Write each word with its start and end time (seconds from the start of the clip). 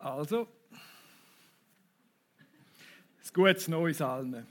Also, 0.00 0.48
das 3.18 3.34
gutes 3.34 3.68
Neues 3.68 4.00
allen. 4.00 4.46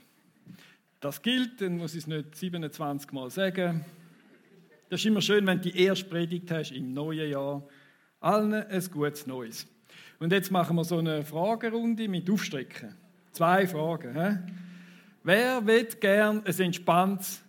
Das 1.00 1.20
gilt, 1.22 1.60
dann 1.60 1.76
muss 1.76 1.94
ich 1.94 2.02
es 2.02 2.06
nicht 2.06 2.36
27 2.36 3.10
Mal 3.10 3.30
sagen. 3.30 3.84
Das 4.88 5.00
ist 5.00 5.06
immer 5.06 5.20
schön, 5.20 5.44
wenn 5.48 5.60
du 5.60 5.68
die 5.68 5.84
erste 5.84 6.04
Predigt 6.04 6.52
hast 6.52 6.70
im 6.70 6.94
neuen 6.94 7.28
Jahr. 7.28 7.66
Allen 8.20 8.54
ein 8.54 8.90
gutes 8.92 9.26
Neues. 9.26 9.66
Und 10.20 10.30
jetzt 10.30 10.52
machen 10.52 10.76
wir 10.76 10.84
so 10.84 10.98
eine 10.98 11.24
Fragerunde 11.24 12.06
mit 12.06 12.30
Aufstrecken. 12.30 12.94
Zwei 13.32 13.66
Fragen. 13.66 14.14
He? 14.14 14.52
Wer 15.24 15.66
will 15.66 15.84
gern 15.98 16.46
ein 16.46 16.60
entspanntes 16.60 17.42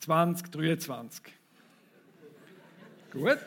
2023? 0.00 1.22
Gut. 3.12 3.38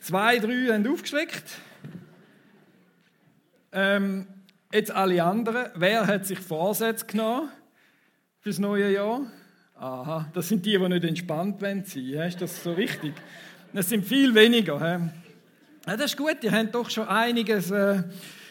Zwei, 0.00 0.38
drei 0.40 0.72
haben 0.72 0.88
aufgestreckt. 0.88 1.60
Ähm, 3.76 4.28
jetzt 4.72 4.92
alle 4.92 5.22
anderen. 5.24 5.66
Wer 5.74 6.06
hat 6.06 6.26
sich 6.26 6.38
Vorsätze 6.38 7.06
genommen 7.06 7.48
fürs 8.38 8.60
neue 8.60 8.92
Jahr? 8.92 9.22
Aha, 9.74 10.30
das 10.32 10.48
sind 10.48 10.64
die, 10.64 10.78
die 10.78 10.88
nicht 10.88 11.04
entspannt 11.04 11.60
wollen. 11.60 11.82
Ist 11.82 12.40
das 12.40 12.62
so 12.62 12.72
richtig? 12.72 13.14
Das 13.72 13.88
sind 13.88 14.06
viel 14.06 14.32
weniger. 14.32 14.78
Ja, 15.86 15.96
das 15.96 16.12
ist 16.12 16.16
gut, 16.16 16.36
die 16.42 16.52
haben 16.52 16.70
doch 16.70 16.88
schon 16.88 17.08
einiges 17.08 17.72
äh, 17.72 18.04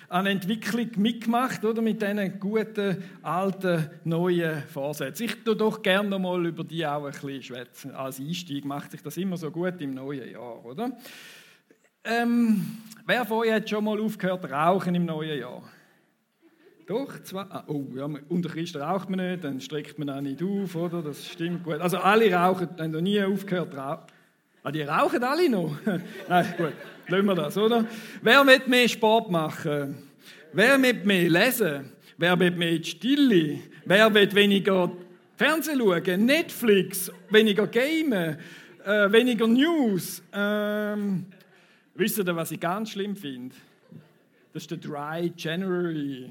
an 0.09 0.25
Entwicklung 0.25 0.89
mitgemacht, 0.97 1.63
oder? 1.63 1.81
Mit 1.81 2.01
diesen 2.01 2.39
guten, 2.41 3.01
alten, 3.21 3.89
neuen 4.03 4.61
Vorsätzen. 4.63 5.23
Ich 5.23 5.41
tue 5.45 5.55
doch 5.55 5.81
gerne 5.81 6.09
noch 6.09 6.19
mal 6.19 6.45
über 6.45 6.65
die 6.65 6.85
auch 6.85 7.05
ein 7.05 7.11
bisschen 7.11 7.41
schwätzen. 7.43 7.95
Als 7.95 8.19
Einstieg 8.19 8.65
macht 8.65 8.91
sich 8.91 9.01
das 9.01 9.15
immer 9.15 9.37
so 9.37 9.49
gut 9.49 9.79
im 9.79 9.93
neuen 9.93 10.29
Jahr, 10.29 10.65
oder? 10.65 10.91
Ähm, 12.05 12.79
wer 13.05 13.25
von 13.25 13.39
euch 13.39 13.51
hat 13.53 13.69
schon 13.69 13.85
mal 13.85 13.99
aufgehört 13.99 14.51
rauchen 14.51 14.93
im 14.93 15.05
neuen 15.05 15.39
Jahr? 15.39 15.63
Doch, 16.85 17.23
zwei. 17.23 17.43
Ah, 17.43 17.63
oh, 17.67 17.85
ja, 17.95 18.09
unter 18.27 18.49
Christen 18.49 18.81
raucht 18.81 19.09
man 19.09 19.25
nicht, 19.25 19.45
dann 19.45 19.61
streckt 19.61 19.97
man 19.97 20.09
auch 20.09 20.19
nicht 20.19 20.43
auf, 20.43 20.75
oder? 20.75 21.01
Das 21.01 21.25
stimmt 21.25 21.63
gut. 21.63 21.79
Also 21.79 21.99
alle 21.99 22.29
rauchen, 22.33 22.67
haben 22.77 22.91
noch 22.91 22.99
nie 22.99 23.23
aufgehört 23.23 23.73
rauchen. 23.77 24.03
Ah, 24.63 24.71
die 24.71 24.81
rauchen 24.81 25.23
alle 25.23 25.49
noch? 25.49 25.77
Nein, 26.27 26.53
gut, 26.57 26.73
lassen 27.07 27.25
wir 27.25 27.35
das, 27.35 27.57
oder? 27.57 27.85
Wer 28.21 28.43
mit 28.43 28.67
mehr 28.67 28.89
Sport 28.89 29.31
machen? 29.31 29.95
Wer 30.51 30.77
mit 30.77 31.05
mehr 31.05 31.29
lesen? 31.29 31.89
Wer 32.17 32.35
mit 32.35 32.57
mehr 32.57 32.83
Stille? 32.83 33.59
Wer 33.85 34.13
will 34.13 34.35
weniger 34.35 34.91
Fernsehen 35.37 35.79
schauen? 35.79 36.25
Netflix? 36.25 37.09
Weniger 37.29 37.67
gamen? 37.67 38.37
Äh, 38.85 39.09
weniger 39.09 39.47
News? 39.47 40.21
Ähm, 40.33 41.27
Wisst 41.95 42.17
ihr, 42.17 42.35
was 42.35 42.51
ich 42.51 42.59
ganz 42.59 42.91
schlimm 42.91 43.15
finde? 43.15 43.55
Das 44.51 44.63
ist 44.63 44.71
der 44.71 44.77
Dry 44.79 45.31
January. 45.37 46.29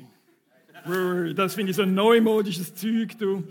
Das 1.35 1.55
finde 1.55 1.71
ich 1.71 1.77
so 1.77 1.83
ein 1.83 1.95
neumodisches 1.95 2.75
Zeug. 2.75 3.17
Du. 3.19 3.45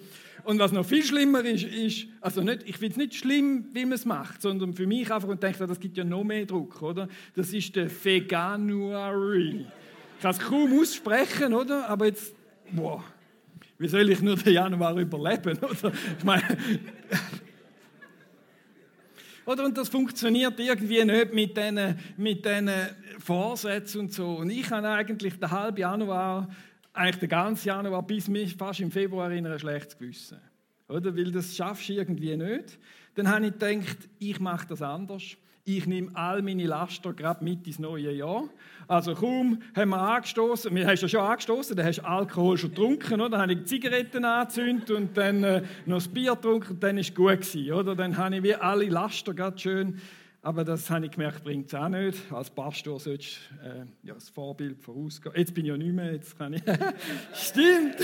Und 0.43 0.59
was 0.59 0.71
noch 0.71 0.85
viel 0.85 1.03
schlimmer 1.03 1.45
ist, 1.45 1.63
ist 1.63 2.07
also 2.19 2.41
nicht, 2.41 2.63
ich 2.65 2.77
finde 2.77 2.91
es 2.91 2.97
nicht 2.97 3.15
schlimm, 3.15 3.65
wie 3.73 3.85
man 3.85 3.93
es 3.93 4.05
macht, 4.05 4.41
sondern 4.41 4.73
für 4.73 4.87
mich 4.87 5.11
einfach 5.11 5.27
und 5.27 5.41
denke, 5.41 5.65
das 5.65 5.79
gibt 5.79 5.97
ja 5.97 6.03
noch 6.03 6.23
mehr 6.23 6.45
Druck, 6.45 6.81
oder? 6.81 7.07
Das 7.35 7.53
ist 7.53 7.75
der 7.75 7.89
Veganuary. 7.89 9.65
Ich 10.17 10.21
kann 10.21 10.31
es 10.31 10.39
kaum 10.39 10.79
aussprechen, 10.79 11.53
oder? 11.53 11.87
Aber 11.87 12.07
jetzt, 12.07 12.33
boah, 12.71 13.03
wie 13.77 13.87
soll 13.87 14.09
ich 14.09 14.21
nur 14.21 14.35
den 14.35 14.53
Januar 14.53 14.97
überleben, 14.97 15.57
oder? 15.61 15.93
Ich 16.17 16.23
meine, 16.23 16.43
oder? 19.45 19.65
Und 19.65 19.77
das 19.77 19.89
funktioniert 19.89 20.59
irgendwie 20.59 21.03
nicht 21.03 21.33
mit 21.33 21.57
diesen 21.57 21.97
mit 22.17 22.47
Vorsätzen 23.19 24.01
und 24.01 24.13
so. 24.13 24.35
Und 24.35 24.49
ich 24.49 24.69
habe 24.69 24.89
eigentlich 24.89 25.39
den 25.39 25.51
halben 25.51 25.77
Januar, 25.77 26.49
eigentlich 26.93 27.19
den 27.19 27.29
ganzen 27.29 27.67
Januar 27.67 28.05
bis 28.05 28.29
fast 28.57 28.79
im 28.79 28.91
Februar 28.91 29.31
in 29.31 29.45
ein 29.45 29.59
schlechtes 29.59 29.97
Gewissen. 29.97 30.39
Oder? 30.87 31.15
Weil 31.15 31.31
das 31.31 31.55
schaffst 31.55 31.89
du 31.89 31.93
irgendwie 31.93 32.35
nicht. 32.35 32.77
Dann 33.15 33.29
habe 33.29 33.47
ich 33.47 33.53
gedacht, 33.53 33.97
ich 34.19 34.39
mache 34.39 34.67
das 34.67 34.81
anders 34.81 35.37
ich 35.63 35.85
nehme 35.85 36.11
all 36.15 36.41
meine 36.41 36.65
Laster 36.65 37.13
gerade 37.13 37.43
mit 37.43 37.67
ins 37.67 37.79
neue 37.79 38.11
Jahr. 38.11 38.49
Also 38.91 39.15
kaum 39.15 39.61
haben 39.73 39.89
wir 39.91 40.01
angestoßen, 40.01 40.75
wir 40.75 40.85
haben 40.85 40.97
ja 40.97 41.07
schon 41.07 41.21
angestoßen, 41.21 41.77
dann 41.77 41.85
hast 41.85 41.99
du 41.99 42.05
Alkohol 42.05 42.57
schon 42.57 42.71
getrunken, 42.71 43.21
oder? 43.21 43.29
Dann 43.29 43.41
habe 43.43 43.53
ich 43.53 43.63
Zigaretten 43.63 44.25
angezündet 44.25 44.91
und 44.91 45.15
dann 45.15 45.45
äh, 45.45 45.61
noch 45.85 45.99
das 45.99 46.09
Bier 46.09 46.35
getrunken 46.35 46.77
dann 46.77 46.97
ist 46.97 47.11
es 47.11 47.15
gut 47.15 47.39
gewesen, 47.39 47.71
oder? 47.71 47.95
Dann 47.95 48.17
habe 48.17 48.35
ich 48.35 48.43
wie 48.43 48.53
alle 48.53 48.89
Laster 48.89 49.33
gerade 49.33 49.57
schön, 49.57 50.01
aber 50.41 50.65
das 50.65 50.89
habe 50.89 51.05
ich 51.05 51.11
gemerkt, 51.13 51.41
bringt 51.41 51.67
es 51.67 51.73
auch 51.73 51.87
nicht. 51.87 52.19
Als 52.33 52.49
Pastor 52.49 52.99
solltest 52.99 53.39
du 53.63 53.65
äh, 53.65 53.85
ja, 54.03 54.13
das 54.13 54.27
Vorbild 54.27 54.81
vorausgehen. 54.81 55.35
Jetzt 55.37 55.53
bin 55.53 55.63
ich 55.63 55.69
ja 55.69 55.77
nicht 55.77 55.93
mehr, 55.93 56.11
jetzt 56.11 56.37
kann 56.37 56.51
ich... 56.51 56.61
Stimmt! 57.33 57.95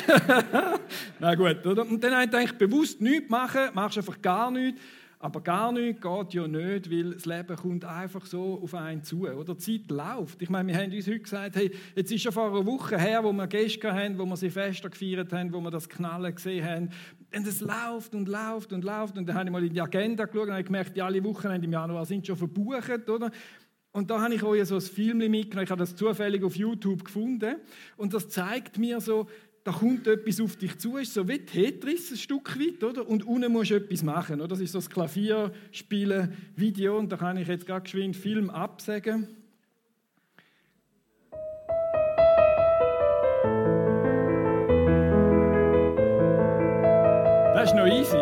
Na 1.19 1.35
gut, 1.35 1.65
oder? 1.65 1.81
Und 1.81 2.01
dann 2.01 2.13
habe 2.13 2.23
ich 2.23 2.31
gedacht, 2.31 2.57
bewusst 2.57 3.01
nichts 3.01 3.29
machen, 3.29 3.71
machst 3.73 3.97
einfach 3.97 4.21
gar 4.21 4.51
nichts 4.51 4.79
aber 5.19 5.41
gar 5.41 5.71
nichts 5.71 6.01
geht 6.01 6.33
ja 6.35 6.47
nicht, 6.47 6.91
weil 6.91 7.13
das 7.13 7.25
Leben 7.25 7.55
kommt 7.55 7.85
einfach 7.85 8.25
so 8.27 8.59
auf 8.61 8.75
einen 8.75 9.03
zu. 9.03 9.27
Oder 9.27 9.55
die 9.55 9.81
Zeit 9.81 9.89
läuft. 9.89 10.41
Ich 10.43 10.49
meine, 10.49 10.67
wir 10.71 10.77
haben 10.77 10.93
uns 10.93 11.07
heute 11.07 11.19
gesagt, 11.19 11.55
hey, 11.55 11.71
jetzt 11.95 12.11
ist 12.11 12.21
schon 12.21 12.31
vor 12.31 12.51
einer 12.51 12.65
Woche 12.65 12.99
her, 12.99 13.23
wo 13.23 13.33
wir 13.33 13.47
Gäste 13.47 13.91
hatten, 13.91 14.19
wo 14.19 14.25
wir 14.25 14.37
sie 14.37 14.51
Fester 14.51 14.89
gefeiert 14.89 15.33
haben, 15.33 15.51
wo 15.51 15.59
wir 15.59 15.71
das 15.71 15.89
Knallen 15.89 16.35
gesehen 16.35 16.63
haben. 16.63 16.89
Und 17.35 17.47
es 17.47 17.61
läuft 17.61 18.13
und 18.13 18.29
läuft 18.29 18.71
und 18.73 18.83
läuft. 18.83 19.17
Und 19.17 19.27
dann 19.27 19.35
habe 19.35 19.45
ich 19.45 19.51
mal 19.51 19.63
in 19.63 19.73
die 19.73 19.81
Agenda 19.81 20.25
geschaut 20.25 20.49
und 20.49 20.53
habe 20.53 20.63
gemerkt, 20.63 20.95
die 20.95 21.01
alle 21.01 21.23
Wochenende 21.23 21.65
im 21.65 21.73
Januar 21.73 22.05
sind 22.05 22.27
schon 22.27 22.37
verbucht, 22.37 23.09
oder? 23.09 23.31
Und 23.91 24.11
da 24.11 24.21
habe 24.21 24.35
ich 24.35 24.43
euch 24.43 24.63
so 24.67 24.75
ein 24.75 24.81
Film 24.81 25.17
mitgenommen. 25.17 25.63
Ich 25.63 25.71
habe 25.71 25.79
das 25.79 25.95
zufällig 25.95 26.43
auf 26.43 26.55
YouTube 26.55 27.03
gefunden. 27.03 27.55
Und 27.95 28.13
das 28.13 28.29
zeigt 28.29 28.77
mir 28.77 29.01
so, 29.01 29.27
da 29.67 29.73
kommt 29.73 30.07
etwas 30.07 30.39
auf 30.39 30.55
dich 30.55 30.77
zu, 30.77 30.95
ist 30.95 31.13
so 31.13 31.27
wie 31.27 31.39
Tetris 31.39 32.09
ein 32.11 32.15
Stück 32.15 32.57
weit, 32.57 32.81
oder? 32.85 33.05
Und 33.05 33.27
unten 33.27 33.51
musst 33.51 33.71
du 33.71 33.75
etwas 33.75 34.01
machen, 34.01 34.35
oder? 34.39 34.47
Das 34.47 34.61
ist 34.61 34.71
so 34.71 34.77
das 34.77 34.89
Klavierspielen, 34.89 36.31
Video, 36.55 36.97
und 36.97 37.11
da 37.11 37.17
kann 37.17 37.35
ich 37.35 37.49
jetzt 37.49 37.65
gerade 37.65 37.81
geschwind 37.81 38.15
Film 38.15 38.49
absagen. 38.49 39.27
Das 47.53 47.71
ist 47.71 47.75
noch 47.75 47.87
easy, 47.87 48.15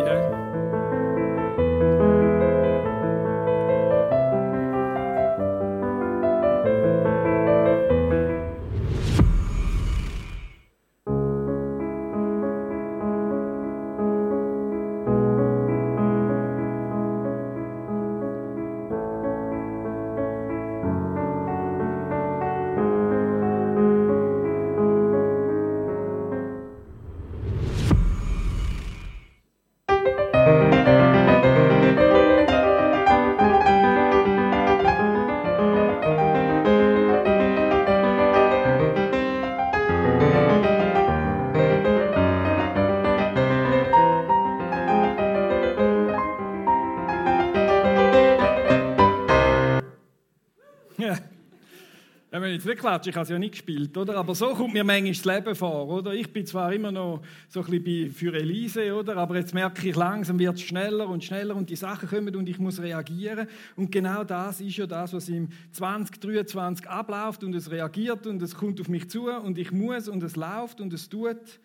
jetzt 52.56 52.66
nicht 52.66 52.78
klatschen, 52.78 53.10
ich 53.10 53.16
habe 53.16 53.24
es 53.24 53.30
ja 53.30 53.38
nicht 53.38 53.52
gespielt, 53.52 53.96
oder? 53.96 54.16
Aber 54.16 54.34
so 54.34 54.48
kommt 54.54 54.74
mir 54.74 54.84
manchmal 54.84 55.12
das 55.12 55.24
Leben 55.24 55.54
vor, 55.54 55.88
oder? 55.88 56.12
Ich 56.12 56.32
bin 56.32 56.44
zwar 56.46 56.72
immer 56.72 56.90
noch 56.90 57.22
so 57.48 57.62
ein 57.62 57.82
bisschen 57.82 58.12
für 58.12 58.34
Elise, 58.34 58.94
oder? 58.94 59.16
Aber 59.16 59.36
jetzt 59.36 59.54
merke 59.54 59.88
ich, 59.88 59.94
langsam 59.94 60.38
wird 60.38 60.56
es 60.56 60.62
schneller 60.62 61.08
und 61.08 61.22
schneller 61.22 61.54
und 61.54 61.70
die 61.70 61.76
Sachen 61.76 62.08
kommen 62.08 62.34
und 62.34 62.48
ich 62.48 62.58
muss 62.58 62.80
reagieren. 62.80 63.48
Und 63.76 63.92
genau 63.92 64.24
das 64.24 64.60
ist 64.60 64.76
ja 64.76 64.86
das, 64.86 65.12
was 65.12 65.28
im 65.28 65.48
2023 65.72 66.88
abläuft 66.88 67.44
und 67.44 67.54
es 67.54 67.70
reagiert 67.70 68.26
und 68.26 68.42
es 68.42 68.54
kommt 68.54 68.80
auf 68.80 68.88
mich 68.88 69.08
zu 69.10 69.30
und 69.30 69.58
ich 69.58 69.70
muss 69.70 70.08
und 70.08 70.22
es 70.22 70.36
läuft 70.36 70.80
und 70.80 70.92
es 70.92 71.08
tut. 71.08 71.60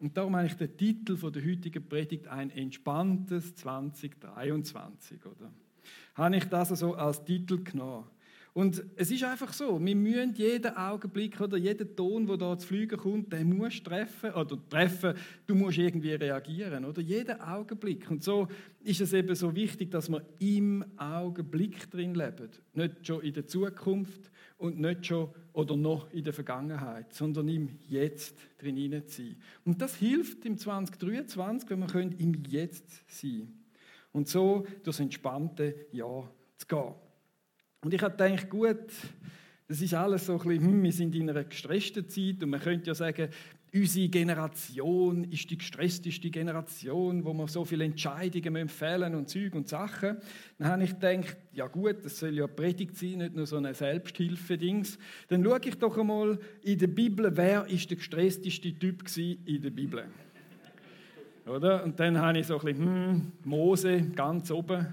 Und 0.00 0.16
darum 0.16 0.34
habe 0.34 0.46
ich 0.46 0.54
den 0.54 0.76
Titel 0.76 1.16
der 1.30 1.44
heutigen 1.44 1.86
Predigt 1.86 2.26
ein 2.28 2.50
entspanntes 2.50 3.54
2023, 3.56 5.24
oder? 5.26 5.52
Habe 6.14 6.36
ich 6.36 6.44
das 6.46 6.70
also 6.70 6.94
als 6.94 7.24
Titel 7.24 7.62
genommen? 7.62 8.04
Und 8.54 8.84
es 8.96 9.10
ist 9.10 9.24
einfach 9.24 9.50
so, 9.54 9.82
wir 9.82 9.96
müssen 9.96 10.34
jeden 10.34 10.76
Augenblick 10.76 11.40
oder 11.40 11.56
jeden 11.56 11.96
Ton, 11.96 12.26
der 12.26 12.36
da 12.36 12.58
zu 12.58 12.66
fliegen 12.66 12.98
kommt, 12.98 13.32
den 13.32 13.56
musst 13.56 13.82
treffen 13.82 14.30
oder 14.34 14.58
treffen, 14.68 15.14
du 15.46 15.54
musst 15.54 15.78
irgendwie 15.78 16.12
reagieren, 16.12 16.84
oder? 16.84 17.00
Jeden 17.00 17.40
Augenblick. 17.40 18.10
Und 18.10 18.22
so 18.22 18.48
ist 18.84 19.00
es 19.00 19.14
eben 19.14 19.34
so 19.34 19.54
wichtig, 19.54 19.90
dass 19.90 20.10
wir 20.10 20.22
im 20.38 20.84
Augenblick 20.98 21.90
drin 21.90 22.14
leben, 22.14 22.50
nicht 22.74 23.06
schon 23.06 23.22
in 23.22 23.32
der 23.32 23.46
Zukunft 23.46 24.30
und 24.58 24.78
nicht 24.78 25.06
schon 25.06 25.30
oder 25.54 25.74
noch 25.74 26.12
in 26.12 26.24
der 26.24 26.34
Vergangenheit, 26.34 27.14
sondern 27.14 27.48
im 27.48 27.70
Jetzt 27.88 28.36
drin 28.58 29.02
zu 29.06 29.22
sein. 29.22 29.36
Und 29.64 29.80
das 29.80 29.96
hilft 29.96 30.44
im 30.44 30.58
2023, 30.58 31.70
wenn 31.70 31.80
wir 31.80 32.20
im 32.20 32.44
Jetzt 32.46 32.90
sein 33.08 33.30
können. 33.30 33.64
Und 34.12 34.28
so 34.28 34.66
durchs 34.82 35.00
entspannte 35.00 35.86
Jahr 35.90 36.30
zu 36.58 36.66
gehen. 36.66 36.94
Und 37.84 37.92
ich 37.92 38.00
habe 38.00 38.16
gedacht, 38.16 38.48
gut, 38.48 38.92
das 39.66 39.80
ist 39.80 39.92
alles 39.92 40.26
so 40.26 40.38
ein 40.38 40.48
bisschen, 40.48 40.66
hm, 40.66 40.82
wir 40.84 40.92
sind 40.92 41.14
in 41.16 41.28
einer 41.28 41.42
gestressten 41.42 42.08
Zeit 42.08 42.40
und 42.42 42.50
man 42.50 42.60
könnte 42.60 42.86
ja 42.86 42.94
sagen, 42.94 43.28
unsere 43.74 44.08
Generation 44.08 45.24
ist 45.24 45.50
die 45.50 45.58
gestressteste 45.58 46.30
Generation, 46.30 47.24
wo 47.24 47.32
wir 47.32 47.48
so 47.48 47.64
viele 47.64 47.84
Entscheidungen 47.84 48.68
fällen 48.68 49.16
und 49.16 49.28
Züg 49.28 49.54
und 49.56 49.68
Sachen. 49.68 50.18
Dann 50.58 50.68
habe 50.68 50.84
ich 50.84 50.90
gedacht, 50.90 51.36
ja 51.54 51.66
gut, 51.66 52.04
das 52.04 52.18
soll 52.18 52.36
ja 52.36 52.46
Predigt 52.46 52.96
sein, 52.96 53.18
nicht 53.18 53.34
nur 53.34 53.46
so 53.46 53.56
ein 53.56 53.74
Selbsthilfe-Dings. 53.74 54.96
Dann 55.26 55.42
schaue 55.42 55.60
ich 55.64 55.74
doch 55.76 55.98
einmal 55.98 56.38
in 56.62 56.78
der 56.78 56.86
Bibel, 56.86 57.36
wer 57.36 57.66
ist 57.66 57.90
der 57.90 57.96
gestressteste 57.96 58.74
Typ 58.74 59.04
in 59.16 59.60
der 59.60 59.70
Bibel. 59.70 60.04
Oder? 61.46 61.82
Und 61.82 61.98
dann 61.98 62.16
habe 62.18 62.38
ich 62.38 62.46
so 62.46 62.60
ein 62.60 62.64
bisschen, 62.64 62.84
hm, 62.84 63.32
Mose 63.42 64.02
ganz 64.14 64.52
oben 64.52 64.86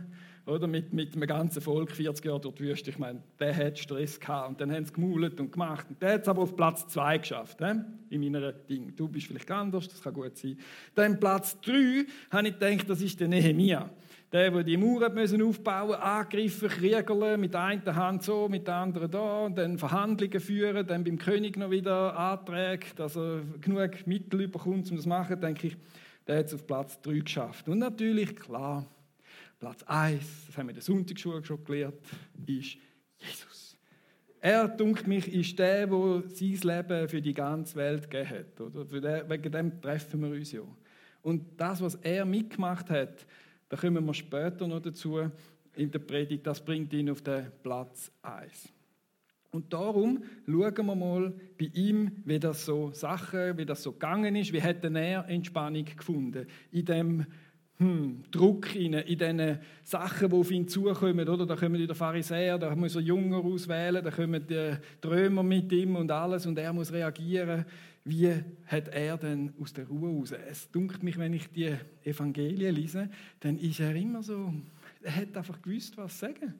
oder? 0.49 0.67
Mit, 0.67 0.93
mit 0.93 1.15
einem 1.15 1.27
ganzen 1.27 1.61
Volk 1.61 1.91
40 1.91 2.25
Jahre 2.25 2.39
durch 2.39 2.55
die 2.55 2.63
Wüste. 2.63 2.89
Ich 2.89 2.99
meine, 2.99 3.21
der 3.39 3.55
hat 3.55 3.79
Stress 3.79 4.19
gehabt 4.19 4.49
und 4.49 4.61
dann 4.61 4.71
haben 4.71 4.85
sie 4.85 4.93
gemaulet 4.93 5.39
und 5.39 5.51
gemacht. 5.51 5.85
Und 5.89 6.01
der 6.01 6.13
hat 6.13 6.21
es 6.23 6.27
aber 6.27 6.41
auf 6.41 6.55
Platz 6.55 6.87
2 6.87 7.19
geschafft, 7.19 7.59
he? 7.59 7.79
in 8.09 8.21
meiner 8.21 8.51
Ding. 8.51 8.95
Du 8.95 9.07
bist 9.07 9.27
vielleicht 9.27 9.49
anders, 9.51 9.87
das 9.87 10.01
kann 10.01 10.13
gut 10.13 10.37
sein. 10.37 10.57
Dann 10.95 11.19
Platz 11.19 11.59
3 11.61 12.05
habe 12.31 12.47
ich 12.47 12.59
gedacht, 12.59 12.89
das 12.89 13.01
ist 13.01 13.19
der 13.19 13.27
Nehemia. 13.27 13.89
Der, 14.31 14.51
der 14.51 14.63
die 14.63 14.77
Mauer 14.77 15.09
müssen 15.09 15.41
aufbauen 15.41 15.95
angegriffen, 15.95 16.69
kriegerle, 16.69 17.35
mit 17.37 17.53
der 17.53 17.63
einen 17.63 17.95
Hand 17.95 18.21
so, 18.21 18.47
mit 18.47 18.67
der 18.67 18.75
anderen 18.75 19.09
da, 19.09 19.45
und 19.45 19.57
dann 19.57 19.79
Verhandlungen 19.79 20.39
führen, 20.39 20.85
dann 20.85 21.03
beim 21.03 21.17
König 21.17 21.57
noch 21.57 21.71
wieder 21.71 22.15
Anträge, 22.15 22.85
dass 22.95 23.15
er 23.15 23.41
genug 23.59 24.05
Mittel 24.05 24.47
bekommt, 24.47 24.89
um 24.91 24.95
das 24.97 25.03
zu 25.03 25.09
machen, 25.09 25.41
denke 25.41 25.67
ich, 25.67 25.77
der 26.27 26.37
hat 26.37 26.45
es 26.45 26.53
auf 26.53 26.67
Platz 26.67 27.01
3 27.01 27.19
geschafft. 27.19 27.67
Und 27.67 27.79
natürlich, 27.79 28.35
klar, 28.35 28.85
Platz 29.59 29.83
1, 29.83 30.45
das 30.47 30.57
haben 30.57 30.67
wir 30.67 30.71
in 30.71 30.75
der 30.75 30.83
Sonntagsschule 30.83 31.43
schon 31.43 31.63
gelernt, 31.65 31.99
ist 32.45 32.77
Jesus. 33.17 33.77
Er, 34.39 34.69
dunkt 34.69 35.05
mich, 35.05 35.27
ist 35.33 35.59
der, 35.59 35.85
der 35.85 36.23
sein 36.29 36.59
Leben 36.63 37.09
für 37.09 37.21
die 37.21 37.33
ganze 37.33 37.75
Welt 37.75 38.09
gegeben 38.09 38.29
hat. 38.29 38.61
Oder? 38.61 39.29
wegen 39.29 39.51
dem 39.51 39.81
treffen 39.81 40.21
wir 40.21 40.29
uns 40.29 40.53
ja. 40.53 40.61
Und 41.21 41.59
das, 41.59 41.81
was 41.81 41.95
er 41.95 42.23
mitgemacht 42.23 42.89
hat, 42.89 43.25
da 43.67 43.75
kommen 43.75 44.05
wir 44.05 44.13
später 44.13 44.65
noch 44.65 44.81
dazu 44.81 45.29
in 45.75 45.91
der 45.91 45.99
Predigt, 45.99 46.47
das 46.47 46.63
bringt 46.63 46.93
ihn 46.93 47.09
auf 47.09 47.21
den 47.21 47.51
Platz 47.61 48.11
1. 48.21 48.71
Und 49.51 49.73
darum 49.73 50.23
schauen 50.45 50.85
wir 50.85 50.95
mal 50.95 51.33
bei 51.57 51.69
ihm, 51.73 52.11
wie 52.23 52.39
das 52.39 52.65
so 52.65 52.91
Sachen, 52.93 53.57
wie 53.57 53.65
das 53.65 53.83
so 53.83 53.91
gegangen 53.91 54.35
ist, 54.35 54.53
wie 54.53 54.61
hat 54.61 54.83
er 54.85 55.27
Entspannung 55.27 55.85
gefunden 55.85 56.47
in 56.71 56.85
dem 56.85 57.25
hm, 57.79 58.23
Druck 58.29 58.75
in, 58.75 58.93
in 58.93 59.17
diesen 59.17 59.59
Sachen, 59.83 60.29
die 60.29 60.35
auf 60.35 60.51
ihn 60.51 60.67
zukommen. 60.67 61.27
Oder? 61.27 61.45
Da 61.45 61.55
kommen 61.55 61.75
die 61.75 61.95
Pharisäer, 61.95 62.57
da 62.57 62.75
muss 62.75 62.95
er 62.95 63.01
Jünger 63.01 63.37
auswählen, 63.37 64.03
da 64.03 64.11
kommen 64.11 64.45
die 64.45 64.73
Trömer 64.99 65.43
mit 65.43 65.71
ihm 65.71 65.95
und 65.95 66.11
alles 66.11 66.45
und 66.45 66.59
er 66.59 66.73
muss 66.73 66.91
reagieren. 66.91 67.65
Wie 68.03 68.33
hat 68.67 68.89
er 68.89 69.17
denn 69.17 69.53
aus 69.61 69.71
der 69.73 69.87
Ruhe 69.87 70.09
raus? 70.09 70.33
Es 70.49 70.69
dunkelt 70.71 71.03
mich, 71.03 71.17
wenn 71.17 71.33
ich 71.33 71.47
die 71.51 71.73
Evangelien 72.03 72.75
lese, 72.75 73.09
dann 73.39 73.57
ist 73.57 73.79
er 73.79 73.95
immer 73.95 74.23
so, 74.23 74.53
er 75.01 75.15
hat 75.15 75.37
einfach 75.37 75.61
gewusst, 75.61 75.97
was 75.97 76.19
sagen. 76.19 76.55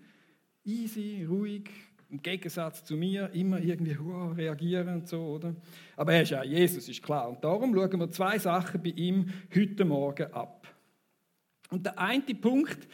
Easy, 0.64 1.26
ruhig, 1.28 1.70
im 2.10 2.22
Gegensatz 2.22 2.84
zu 2.84 2.96
mir, 2.96 3.30
immer 3.34 3.60
irgendwie 3.60 3.98
wow, 4.00 4.36
reagieren 4.38 4.88
und 4.88 5.08
so, 5.08 5.22
oder? 5.22 5.54
Aber 5.98 6.14
er 6.14 6.22
ist 6.22 6.32
ja 6.32 6.44
Jesus, 6.44 6.88
ist 6.88 7.04
klar. 7.04 7.30
Und 7.30 7.44
darum 7.44 7.74
schauen 7.74 8.00
wir 8.00 8.12
zwei 8.12 8.40
Sachen 8.40 8.82
bei 8.82 8.92
ihm 8.92 9.30
heute 9.54 9.84
Morgen 9.84 10.32
ab. 10.34 10.79
Und 11.70 11.86
der 11.86 12.00
eine 12.00 12.36
Punkt, 12.36 12.88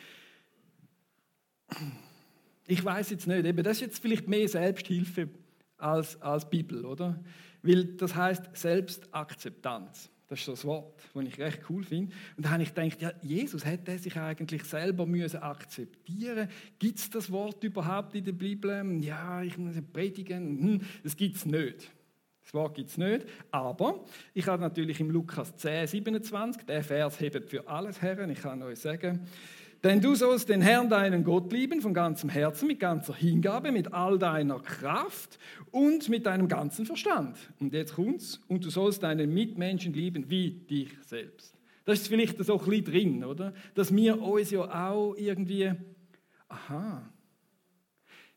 ich 2.68 2.84
weiß 2.84 3.10
jetzt 3.12 3.28
nicht, 3.28 3.46
eben, 3.46 3.64
das 3.64 3.78
ist 3.78 3.82
jetzt 3.82 4.00
vielleicht 4.00 4.28
mehr 4.28 4.48
Selbsthilfe 4.48 5.30
als, 5.78 6.22
als 6.22 6.50
Bibel, 6.50 6.86
oder? 6.86 7.20
Weil 7.62 7.86
das 7.86 8.16
heißt 8.16 8.56
Selbstakzeptanz. 8.56 10.10
Das 10.28 10.40
ist 10.40 10.46
so 10.46 10.52
das 10.54 10.66
Wort, 10.66 11.02
das 11.14 11.24
ich 11.24 11.40
recht 11.40 11.62
cool 11.70 11.84
finde. 11.84 12.14
Und 12.36 12.46
da 12.46 12.52
habe 12.52 12.64
ich 12.64 12.74
gedacht, 12.74 13.02
ja, 13.02 13.12
Jesus 13.22 13.64
hätte 13.64 13.98
sich 14.00 14.18
eigentlich 14.18 14.64
selber 14.64 15.06
müssen 15.06 15.38
akzeptieren. 15.38 16.50
Gibt 16.80 16.98
es 16.98 17.10
das 17.12 17.32
Wort 17.32 17.64
überhaupt 17.64 18.16
in 18.16 18.24
der 18.24 18.32
Bibel? 18.32 19.04
Ja, 19.04 19.44
ich 19.44 19.58
muss 19.58 19.76
predigen. 19.94 20.62
Hm, 20.62 20.82
das 21.04 21.16
gibt 21.16 21.36
es 21.36 21.46
nicht. 21.46 21.92
Das 22.46 22.54
Wort 22.54 22.76
gibt 22.76 22.90
es 22.92 22.98
nicht. 22.98 23.26
Aber 23.50 24.06
ich 24.36 24.48
habe 24.48 24.62
natürlich 24.62 25.00
im 25.00 25.10
Lukas 25.10 25.56
10, 25.58 25.88
27, 25.88 26.64
der 26.64 26.84
Vers 26.84 27.20
hebt 27.20 27.50
für 27.50 27.68
alles 27.68 28.02
Herren. 28.04 28.30
Ich 28.30 28.42
kann 28.42 28.62
euch 28.62 28.80
sagen, 28.80 29.28
denn 29.84 30.00
du 30.00 30.16
sollst 30.16 30.50
den 30.50 30.62
Herrn, 30.62 30.90
deinen 30.90 31.24
Gott 31.24 31.52
lieben, 31.52 31.82
von 31.82 31.94
ganzem 31.94 32.30
Herzen, 32.30 32.68
mit 32.68 32.80
ganzer 32.80 33.16
Hingabe, 33.16 33.72
mit 33.72 33.94
all 33.94 34.20
deiner 34.20 34.60
Kraft 34.60 35.40
und 35.72 36.08
mit 36.08 36.28
deinem 36.28 36.48
ganzen 36.48 36.86
Verstand. 36.86 37.38
Und 37.60 37.74
jetzt 37.74 37.96
kommt's. 37.96 38.40
Und 38.48 38.64
du 38.64 38.70
sollst 38.70 39.02
deinen 39.02 39.34
Mitmenschen 39.34 39.94
lieben 39.94 40.30
wie 40.30 40.52
dich 40.52 40.90
selbst. 41.02 41.56
Das 41.84 42.00
ist 42.00 42.08
vielleicht 42.08 42.44
so 42.44 42.60
ein 42.60 42.66
bisschen 42.66 42.86
drin, 42.86 43.24
oder? 43.24 43.54
Dass 43.74 43.96
wir 43.96 44.22
uns 44.22 44.52
ja 44.52 44.62
auch 44.62 45.16
irgendwie, 45.16 45.72
aha, 46.48 47.12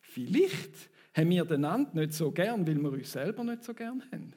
vielleicht 0.01 0.91
haben 1.19 1.31
wir 1.31 1.45
den 1.45 1.65
anderen 1.65 2.01
nicht 2.01 2.13
so 2.15 2.31
gern, 2.31 2.67
weil 2.67 2.77
wir 2.77 2.93
uns 2.93 3.13
selber 3.13 3.43
nicht 3.45 3.65
so 3.65 3.75
gern 3.75 4.03
haben. 4.13 4.33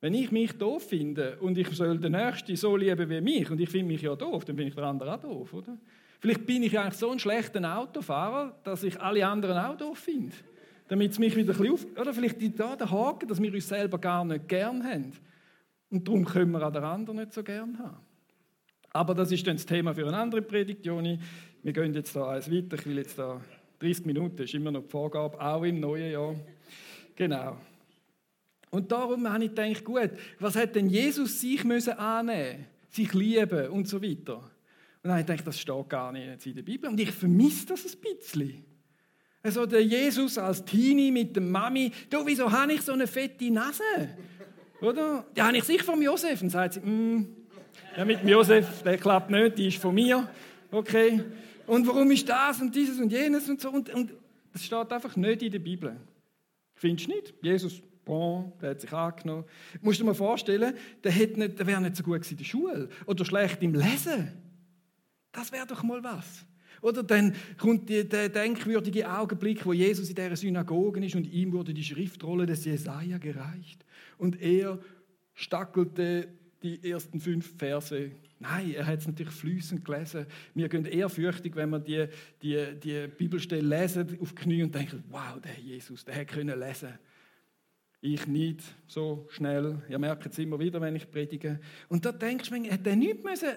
Wenn 0.00 0.12
ich 0.12 0.30
mich 0.30 0.52
doof 0.52 0.86
finde 0.86 1.38
und 1.40 1.56
ich 1.56 1.68
soll 1.70 1.98
den 1.98 2.12
Nächsten 2.12 2.56
so 2.56 2.76
lieben 2.76 3.08
wie 3.08 3.22
mich 3.22 3.50
und 3.50 3.58
ich 3.58 3.70
finde 3.70 3.94
mich 3.94 4.02
ja 4.02 4.14
doof, 4.14 4.44
dann 4.44 4.54
bin 4.54 4.68
ich 4.68 4.74
der 4.74 4.84
andere 4.84 5.14
auch 5.14 5.20
doof, 5.20 5.54
oder? 5.54 5.78
Vielleicht 6.20 6.44
bin 6.44 6.62
ich 6.62 6.78
eigentlich 6.78 6.94
so 6.98 7.10
ein 7.10 7.18
schlechter 7.18 7.78
Autofahrer, 7.78 8.54
dass 8.64 8.82
ich 8.82 9.00
alle 9.00 9.26
anderen 9.26 9.56
auch 9.56 9.76
doof 9.76 9.98
finde. 9.98 10.36
Damit 10.88 11.12
es 11.12 11.18
mich 11.18 11.34
wieder 11.34 11.54
ein 11.54 11.58
bisschen 11.58 11.72
auf... 11.72 11.86
Oder 11.98 12.12
vielleicht 12.12 12.60
da 12.60 12.76
der 12.76 12.90
Haken, 12.90 13.28
dass 13.28 13.40
wir 13.40 13.52
uns 13.52 13.66
selber 13.66 13.98
gar 13.98 14.24
nicht 14.26 14.46
gern 14.46 14.84
haben. 14.84 15.12
Und 15.90 16.06
darum 16.06 16.26
können 16.26 16.50
wir 16.52 16.66
auch 16.66 16.72
den 16.72 16.84
anderen 16.84 17.18
nicht 17.20 17.32
so 17.32 17.42
gern 17.42 17.78
haben. 17.78 17.96
Aber 18.90 19.14
das 19.14 19.32
ist 19.32 19.46
dann 19.46 19.56
das 19.56 19.64
Thema 19.64 19.94
für 19.94 20.06
eine 20.06 20.16
andere 20.16 20.42
Predigt, 20.42 20.84
Joni. 20.84 21.18
Wir 21.62 21.72
gehen 21.72 21.94
jetzt 21.94 22.14
da 22.14 22.28
eins 22.28 22.50
weiter. 22.50 22.76
Ich 22.78 22.86
will 22.86 22.98
jetzt 22.98 23.18
da 23.18 23.40
30 23.78 24.06
Minuten 24.06 24.42
ist 24.42 24.54
immer 24.54 24.70
noch 24.70 24.82
die 24.82 24.88
Vorgabe, 24.88 25.40
auch 25.40 25.62
im 25.62 25.80
neuen 25.80 26.12
Jahr. 26.12 26.34
Genau. 27.16 27.58
Und 28.70 28.90
darum 28.90 29.30
habe 29.32 29.44
ich 29.44 29.50
gedacht, 29.50 29.84
gut, 29.84 30.10
was 30.40 30.56
hat 30.56 30.74
denn 30.74 30.88
Jesus 30.88 31.40
sich 31.40 31.62
müssen 31.64 31.92
annehmen, 31.92 32.66
sich 32.90 33.12
lieben 33.14 33.68
und 33.68 33.88
so 33.88 34.02
weiter. 34.02 34.38
Und 34.38 35.10
dann 35.10 35.12
habe 35.12 35.20
ich 35.20 35.26
gedacht, 35.26 35.46
das 35.46 35.60
steht 35.60 35.88
gar 35.88 36.10
nicht 36.10 36.46
in 36.46 36.54
der 36.56 36.62
Bibel. 36.62 36.90
Und 36.90 36.98
ich 36.98 37.12
vermisse 37.12 37.66
das 37.66 37.84
ein 37.84 38.00
bisschen. 38.00 38.64
Also 39.42 39.66
der 39.66 39.84
Jesus 39.84 40.38
als 40.38 40.64
Teenie 40.64 41.12
mit 41.12 41.36
der 41.36 41.42
Mami, 41.42 41.92
du, 42.08 42.24
wieso 42.24 42.50
habe 42.50 42.72
ich 42.72 42.80
so 42.80 42.92
eine 42.92 43.06
fette 43.06 43.50
Nase? 43.50 43.82
Oder? 44.80 45.26
Die 45.36 45.42
habe 45.42 45.56
ich 45.56 45.64
sicher 45.64 45.84
von 45.84 46.00
Josef. 46.00 46.40
Und 46.40 46.50
sagt 46.50 46.74
sie, 46.74 46.80
mm, 46.80 47.28
ja, 47.96 48.04
mit 48.04 48.22
dem 48.22 48.28
Josef, 48.28 48.82
der 48.82 48.96
klappt 48.96 49.30
nicht, 49.30 49.58
die 49.58 49.68
ist 49.68 49.76
von 49.76 49.94
mir. 49.94 50.28
Okay. 50.70 51.20
Und 51.66 51.86
warum 51.86 52.10
ist 52.10 52.28
das 52.28 52.60
und 52.60 52.74
dieses 52.74 52.98
und 52.98 53.10
jenes 53.10 53.48
und 53.48 53.60
so? 53.60 53.70
Und, 53.70 53.90
und 53.90 54.12
das 54.52 54.64
steht 54.64 54.92
einfach 54.92 55.16
nicht 55.16 55.42
in 55.42 55.52
der 55.52 55.58
Bibel. 55.58 55.96
Findest 56.74 57.08
du 57.08 57.14
nicht? 57.14 57.34
Jesus, 57.42 57.82
bon, 58.04 58.52
der 58.60 58.70
hat 58.70 58.80
sich 58.80 58.92
angenommen. 58.92 59.44
Du 59.74 59.86
musst 59.86 60.00
dir 60.00 60.04
mal 60.04 60.14
vorstellen, 60.14 60.74
der, 61.02 61.12
der 61.12 61.66
wäre 61.66 61.80
nicht 61.80 61.96
so 61.96 62.02
gut 62.02 62.30
in 62.30 62.36
der 62.36 62.44
Schule 62.44 62.88
oder 63.06 63.24
schlecht 63.24 63.62
im 63.62 63.74
Lesen. 63.74 64.32
Das 65.32 65.50
wäre 65.52 65.66
doch 65.66 65.82
mal 65.82 66.02
was. 66.02 66.44
Oder 66.82 67.02
dann 67.02 67.34
kommt 67.56 67.88
der 67.88 68.28
denkwürdige 68.28 69.10
Augenblick, 69.10 69.64
wo 69.64 69.72
Jesus 69.72 70.10
in 70.10 70.14
dieser 70.14 70.36
Synagoge 70.36 71.04
ist 71.04 71.14
und 71.14 71.26
ihm 71.26 71.52
wurde 71.52 71.72
die 71.72 71.82
Schriftrolle 71.82 72.44
des 72.44 72.64
Jesaja 72.66 73.16
gereicht. 73.18 73.84
Und 74.18 74.40
er 74.40 74.78
stackelte 75.32 76.28
die 76.62 76.90
ersten 76.90 77.20
fünf 77.20 77.56
Verse 77.56 78.10
Nein, 78.44 78.74
er 78.74 78.86
hat 78.86 78.98
es 78.98 79.06
natürlich 79.06 79.32
flüssend 79.32 79.86
gelesen. 79.86 80.26
Wir 80.54 80.68
gehen 80.68 80.84
ehrfürchtig, 80.84 81.56
wenn 81.56 81.70
wir 81.70 81.78
die, 81.78 82.06
die, 82.42 82.78
die 82.78 83.06
Bibelstelle 83.06 83.62
lesen, 83.62 84.18
auf 84.20 84.34
die 84.34 84.42
Knie 84.42 84.62
und 84.62 84.74
denken, 84.74 85.02
wow, 85.08 85.40
der 85.42 85.58
Jesus, 85.58 86.04
der 86.04 86.14
hätte 86.14 86.34
können 86.34 86.60
lesen. 86.60 86.98
Ich 88.02 88.26
nicht 88.26 88.62
so 88.86 89.26
schnell. 89.30 89.80
Ihr 89.88 89.98
merkt 89.98 90.26
es 90.26 90.38
immer 90.38 90.60
wieder, 90.60 90.78
wenn 90.78 90.94
ich 90.94 91.10
predige. 91.10 91.58
Und 91.88 92.04
da 92.04 92.12
denkst 92.12 92.50
du, 92.50 92.56
hätte 92.56 92.90
er 92.90 92.96
nichts 92.96 93.24
müssen 93.24 93.48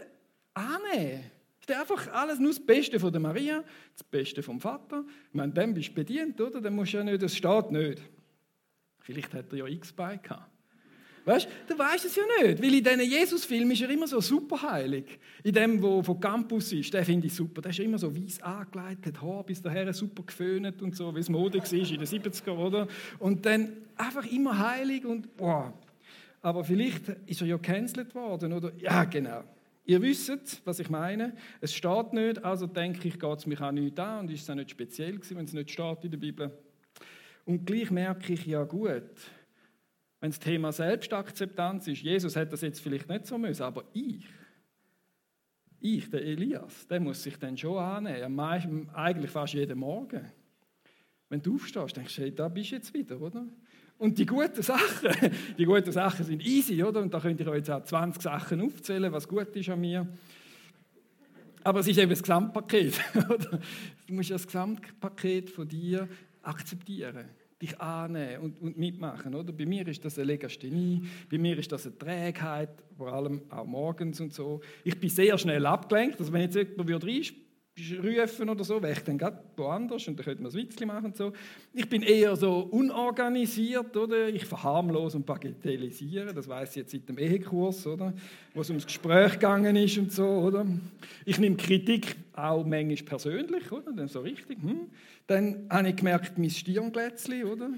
annehmen 0.53 1.31
Steht 1.59 1.75
einfach 1.75 2.07
alles 2.13 2.39
nur 2.39 2.51
das 2.51 2.65
Beste 2.65 2.97
von 2.97 3.11
der 3.11 3.19
Maria, 3.19 3.65
das 3.91 4.03
Beste 4.05 4.41
vom 4.41 4.61
Vater. 4.61 5.03
Ich 5.27 5.33
meine, 5.33 5.51
dann 5.51 5.73
bist 5.73 5.89
du 5.89 5.95
bedient, 5.95 6.39
oder? 6.39 6.61
Dann 6.61 6.73
musst 6.73 6.93
du 6.93 6.97
ja 6.97 7.03
nicht, 7.03 7.21
das 7.21 7.35
steht 7.35 7.71
nicht. 7.71 8.01
Vielleicht 8.99 9.33
hat 9.33 9.51
er 9.51 9.57
ja 9.57 9.67
X-Bike 9.67 10.23
gehabt. 10.23 10.56
Weißt 11.27 11.45
du, 11.67 11.73
du 11.73 11.77
weißt 11.77 12.05
es 12.05 12.15
ja 12.15 12.23
nicht, 12.41 12.63
weil 12.63 12.73
in 12.73 12.83
diesen 12.83 13.01
Jesus-Filmen 13.01 13.71
ist 13.71 13.81
er 13.81 13.89
immer 13.89 14.07
so 14.07 14.21
superheilig. 14.21 15.19
In 15.43 15.53
dem, 15.53 15.81
wo 15.81 16.01
von 16.01 16.17
Campus 16.21 16.71
ist, 16.71 16.93
den 16.93 17.03
finde 17.03 17.27
ich 17.27 17.33
super. 17.33 17.61
Der 17.61 17.71
ist 17.71 17.79
immer 17.79 17.97
so 17.97 18.15
weiß 18.15 18.41
angelegt, 18.41 19.07
hat 19.07 19.21
Haar 19.21 19.43
bis 19.43 19.61
daher 19.61 19.91
super 19.91 20.23
geföhnt 20.23 20.81
und 20.81 20.95
so, 20.95 21.13
wie 21.13 21.19
es 21.19 21.27
Mode 21.27 21.59
war 21.59 21.73
in 21.73 21.85
den 21.85 22.05
70er, 22.05 22.51
oder? 22.51 22.87
Und 23.19 23.45
dann 23.45 23.73
einfach 23.97 24.25
immer 24.31 24.57
heilig 24.57 25.03
und 25.03 25.27
wow. 25.37 25.73
Aber 26.41 26.63
vielleicht 26.63 27.09
ist 27.25 27.41
er 27.41 27.47
ja 27.47 27.57
gecancelt 27.57 28.15
worden, 28.15 28.53
oder? 28.53 28.71
Ja, 28.77 29.03
genau. 29.03 29.43
Ihr 29.85 30.01
wisst, 30.01 30.61
was 30.63 30.79
ich 30.79 30.89
meine. 30.89 31.33
Es 31.59 31.73
steht 31.73 32.13
nicht, 32.13 32.41
also 32.45 32.67
denke 32.67 33.05
ich, 33.05 33.19
geht 33.19 33.37
es 33.37 33.45
mich 33.45 33.59
auch 33.59 33.73
nicht 33.73 33.99
an 33.99 34.21
und 34.21 34.31
ist 34.31 34.43
es 34.43 34.49
auch 34.49 34.55
nicht 34.55 34.71
speziell 34.71 35.15
gewesen, 35.15 35.35
wenn 35.35 35.45
es 35.45 35.51
nicht 35.51 35.71
steht 35.71 36.05
in 36.05 36.11
der 36.11 36.17
Bibel. 36.19 36.51
Und 37.43 37.65
gleich 37.65 37.91
merke 37.91 38.31
ich, 38.31 38.45
ja 38.45 38.63
gut, 38.63 39.03
wenn 40.19 40.31
das 40.31 40.39
Thema 40.39 40.71
Selbstakzeptanz 40.71 41.87
ist, 41.87 42.01
Jesus 42.01 42.35
hat 42.35 42.51
das 42.51 42.61
jetzt 42.61 42.79
vielleicht 42.79 43.07
nicht 43.07 43.27
so 43.27 43.37
müssen, 43.37 43.63
aber 43.63 43.83
ich, 43.93 44.25
ich, 45.79 46.09
der 46.09 46.23
Elias, 46.23 46.87
der 46.87 46.99
muss 46.99 47.21
sich 47.21 47.37
dann 47.37 47.55
schon 47.55 47.77
annehmen. 47.77 48.89
Eigentlich 48.93 49.29
fast 49.29 49.53
jeden 49.53 49.77
Morgen. 49.77 50.31
Wenn 51.29 51.41
du 51.41 51.55
aufstehst, 51.55 51.97
denkst 51.97 52.15
du, 52.15 52.21
hey, 52.23 52.33
da 52.33 52.47
bist 52.47 52.71
du 52.71 52.75
jetzt 52.75 52.93
wieder, 52.93 53.21
oder? 53.21 53.45
Und 53.99 54.17
die 54.17 54.25
guten 54.25 54.61
Sachen, 54.61 55.09
die 55.57 55.65
guten 55.65 55.91
Sachen 55.91 56.25
sind 56.25 56.45
easy, 56.45 56.83
oder? 56.83 57.01
Und 57.01 57.13
da 57.13 57.19
könnt 57.19 57.39
ihr 57.39 57.47
euch 57.47 57.57
jetzt 57.57 57.69
auch 57.69 57.83
20 57.83 58.21
Sachen 58.21 58.61
aufzählen, 58.61 59.11
was 59.11 59.27
gut 59.27 59.55
ist 59.55 59.69
an 59.69 59.79
mir. 59.79 60.07
Aber 61.63 61.81
es 61.81 61.87
ist 61.87 61.97
eben 61.97 62.09
das 62.09 62.23
Gesamtpaket, 62.23 62.99
oder? 63.29 63.59
Du 64.07 64.13
musst 64.13 64.31
das 64.31 64.47
Gesamtpaket 64.47 65.49
von 65.49 65.67
dir 65.67 66.07
akzeptieren 66.41 67.25
dich 67.61 67.79
annehmen 67.81 68.43
und, 68.43 68.61
und, 68.61 68.77
mitmachen. 68.77 69.33
Oder? 69.33 69.51
Bei 69.51 69.65
mir 69.65 69.87
ist 69.87 70.05
das 70.05 70.17
eine 70.17 70.25
Legasthenie, 70.25 71.03
bei 71.29 71.37
mir 71.37 71.57
ist 71.57 71.71
das 71.71 71.85
eine 71.87 71.97
Trägheit, 71.97 72.69
vor 72.95 73.11
allem 73.11 73.41
auch 73.49 73.65
morgens 73.65 74.19
und 74.21 74.33
so. 74.33 74.61
Ich 74.83 74.99
bin 74.99 75.09
sehr 75.09 75.37
schnell 75.37 75.65
abgelenkt, 75.65 76.19
also 76.19 76.31
wenn 76.33 76.41
jetzt 76.41 76.55
jemand 76.55 76.87
würde 76.87 77.07
rufen 78.03 78.49
oder 78.49 78.63
so, 78.63 78.81
wäre 78.81 78.93
ich 78.93 79.03
dann 79.03 79.17
gerade 79.17 79.39
woanders 79.55 80.07
und 80.07 80.17
dann 80.17 80.25
könnte 80.25 80.41
man 80.41 80.51
ein 80.51 80.57
Witzchen 80.57 80.87
machen 80.87 81.05
und 81.05 81.17
so. 81.17 81.33
Ich 81.73 81.87
bin 81.87 82.01
eher 82.01 82.35
so 82.35 82.59
unorganisiert, 82.71 83.95
oder? 83.95 84.29
Ich 84.29 84.45
verharmlose 84.45 85.17
und 85.17 85.25
bagatellisiere, 85.25 86.33
das 86.33 86.47
weiß 86.47 86.71
ich 86.71 86.75
jetzt 86.77 86.91
seit 86.91 87.07
dem 87.07 87.17
Ehekurs, 87.17 87.85
oder? 87.85 88.13
Wo 88.53 88.61
es 88.61 88.69
ums 88.69 88.85
Gespräch 88.85 89.33
gegangen 89.33 89.75
ist 89.75 89.97
und 89.97 90.11
so, 90.11 90.25
oder? 90.25 90.65
Ich 91.25 91.39
nehme 91.39 91.55
Kritik 91.55 92.15
auch 92.33 92.65
manchmal 92.65 92.95
persönlich, 92.95 93.71
oder? 93.71 93.91
Dann 93.93 94.07
so 94.07 94.21
richtig, 94.21 94.57
hm? 94.61 94.89
Dann 95.27 95.67
habe 95.69 95.89
ich 95.89 95.95
gemerkt, 95.95 96.37
mein 96.37 96.49
Stirnglätzchen, 96.49 97.43
oder? 97.43 97.69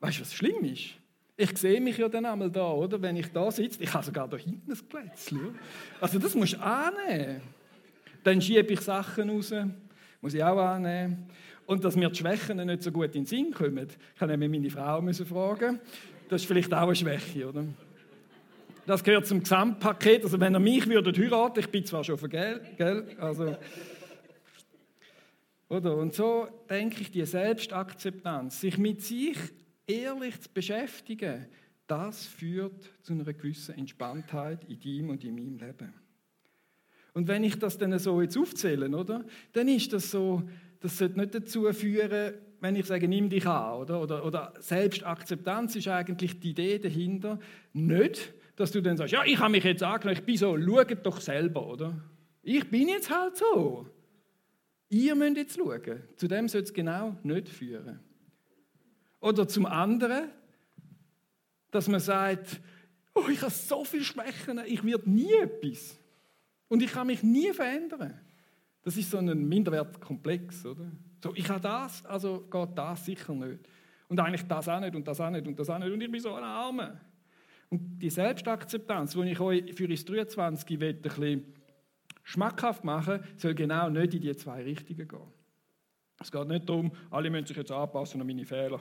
Weißt 0.00 0.18
du, 0.18 0.22
was 0.22 0.34
schlimm 0.34 0.64
ist? 0.64 0.90
Ich 1.36 1.56
sehe 1.56 1.80
mich 1.80 1.96
ja 1.96 2.08
dann 2.08 2.26
einmal 2.26 2.50
da, 2.50 2.70
oder? 2.70 3.00
Wenn 3.00 3.16
ich 3.16 3.28
da 3.28 3.50
sitze, 3.50 3.82
ich 3.82 3.92
habe 3.94 4.04
sogar 4.04 4.28
da 4.28 4.36
hinten 4.36 4.70
ein 4.70 4.78
Glätzchen. 4.88 5.54
Also 6.00 6.18
das 6.18 6.34
musst 6.34 6.54
du 6.54 6.60
annehmen. 6.60 7.40
Dann 8.22 8.40
schiebe 8.40 8.72
ich 8.72 8.80
Sachen 8.80 9.30
raus, 9.30 9.52
muss 10.20 10.34
ich 10.34 10.42
auch 10.42 10.58
annehmen. 10.58 11.26
Und 11.66 11.84
dass 11.84 11.96
mir 11.96 12.08
die 12.08 12.18
Schwächen 12.18 12.64
nicht 12.64 12.82
so 12.82 12.90
gut 12.90 13.06
in 13.06 13.22
den 13.22 13.26
Sinn 13.26 13.52
kommen, 13.52 13.88
kann 14.18 14.30
ich 14.30 14.38
meine 14.38 14.70
Frau 14.70 15.00
fragen. 15.24 15.80
Das 16.28 16.42
ist 16.42 16.46
vielleicht 16.46 16.72
auch 16.72 16.86
eine 16.86 16.96
Schwäche, 16.96 17.48
oder? 17.48 17.64
Das 18.86 19.04
gehört 19.04 19.26
zum 19.26 19.40
Gesamtpaket. 19.40 20.24
Also 20.24 20.40
wenn 20.40 20.54
er 20.54 20.60
mich 20.60 20.88
würde 20.88 21.12
heiraten, 21.12 21.60
ich 21.60 21.68
bin 21.68 21.84
zwar 21.84 22.02
schon 22.02 22.18
vergelt, 22.18 22.76
gell? 22.76 23.16
Also, 23.18 23.56
oder? 25.68 25.96
Und 25.96 26.14
so 26.14 26.48
denke 26.68 27.00
ich, 27.02 27.10
die 27.10 27.24
Selbstakzeptanz, 27.24 28.60
sich 28.60 28.78
mit 28.78 29.02
sich 29.02 29.38
ehrlich 29.86 30.40
zu 30.40 30.50
beschäftigen, 30.52 31.46
das 31.86 32.26
führt 32.26 32.90
zu 33.02 33.12
einer 33.12 33.24
gewissen 33.24 33.76
Entspanntheit 33.76 34.64
in 34.64 34.80
deinem 34.80 35.10
und 35.10 35.24
in 35.24 35.34
meinem 35.34 35.58
Leben. 35.58 36.01
Und 37.14 37.28
wenn 37.28 37.44
ich 37.44 37.58
das 37.58 37.78
dann 37.78 37.98
so 37.98 38.22
jetzt 38.22 38.38
aufzähle, 38.38 38.88
oder, 38.88 39.24
dann 39.52 39.68
ist 39.68 39.92
das 39.92 40.10
so, 40.10 40.42
das 40.80 40.98
sollte 40.98 41.18
nicht 41.18 41.34
dazu 41.34 41.70
führen, 41.72 42.34
wenn 42.60 42.76
ich 42.76 42.86
sage, 42.86 43.08
nimm 43.08 43.28
dich 43.28 43.46
an, 43.46 43.80
oder, 43.80 44.00
oder, 44.00 44.24
oder 44.24 44.54
Selbstakzeptanz 44.60 45.76
ist 45.76 45.88
eigentlich 45.88 46.40
die 46.40 46.50
Idee 46.50 46.78
dahinter, 46.78 47.38
nicht, 47.72 48.32
dass 48.56 48.70
du 48.70 48.80
dann 48.80 48.96
sagst, 48.96 49.12
ja, 49.12 49.24
ich 49.24 49.38
habe 49.38 49.50
mich 49.50 49.64
jetzt 49.64 49.82
angenommen, 49.82 50.18
ich 50.18 50.24
bin 50.24 50.36
so, 50.36 50.56
schaut 50.56 51.04
doch 51.04 51.20
selber, 51.20 51.66
oder? 51.66 52.00
Ich 52.42 52.68
bin 52.70 52.88
jetzt 52.88 53.10
halt 53.10 53.36
so. 53.36 53.86
Ihr 54.88 55.14
müsst 55.14 55.36
jetzt 55.36 55.56
schauen. 55.56 56.02
Zu 56.16 56.28
dem 56.28 56.48
soll 56.48 56.62
es 56.62 56.72
genau 56.72 57.16
nicht 57.22 57.48
führen. 57.48 58.00
Oder 59.20 59.48
zum 59.48 59.66
anderen, 59.66 60.28
dass 61.70 61.88
man 61.88 62.00
sagt, 62.00 62.60
oh, 63.14 63.24
ich 63.30 63.40
habe 63.40 63.50
so 63.50 63.84
viele 63.84 64.04
Schwächen, 64.04 64.60
ich 64.66 64.84
werde 64.84 65.08
nie 65.08 65.32
etwas. 65.32 65.98
Und 66.72 66.82
ich 66.82 66.90
kann 66.90 67.06
mich 67.06 67.22
nie 67.22 67.52
verändern. 67.52 68.18
Das 68.82 68.96
ist 68.96 69.10
so 69.10 69.18
ein 69.18 69.46
Minderwertkomplex, 69.46 70.64
oder? 70.64 70.90
So, 71.22 71.34
ich 71.34 71.46
habe 71.50 71.60
das, 71.60 72.02
also 72.06 72.48
geht 72.50 72.70
das 72.74 73.04
sicher 73.04 73.34
nicht. 73.34 73.68
Und 74.08 74.18
eigentlich 74.18 74.48
das 74.48 74.70
auch 74.70 74.80
nicht 74.80 74.94
und 74.94 75.06
das 75.06 75.20
auch 75.20 75.28
nicht 75.28 75.46
und 75.46 75.58
das 75.58 75.68
auch 75.68 75.78
nicht. 75.78 75.92
Und 75.92 76.00
ich 76.00 76.10
bin 76.10 76.18
so 76.18 76.32
ein 76.32 76.42
Arme. 76.42 76.98
Und 77.68 77.98
die 77.98 78.08
Selbstakzeptanz, 78.08 79.12
die 79.12 79.20
ich 79.20 79.38
euch 79.38 79.74
für 79.74 79.86
das 79.86 80.02
23 80.06 80.80
will, 80.80 80.94
ein 80.94 81.02
bisschen 81.02 81.44
schmackhaft 82.22 82.84
machen 82.84 83.22
soll 83.36 83.54
genau 83.54 83.90
nicht 83.90 84.14
in 84.14 84.22
die 84.22 84.34
zwei 84.34 84.62
Richtungen 84.62 85.06
gehen. 85.06 85.32
Es 86.20 86.32
geht 86.32 86.48
nicht 86.48 86.66
darum, 86.66 86.90
alle 87.10 87.28
müssen 87.28 87.48
sich 87.48 87.56
jetzt 87.58 87.70
anpassen 87.70 88.18
an 88.18 88.26
meine 88.26 88.46
Fehler. 88.46 88.80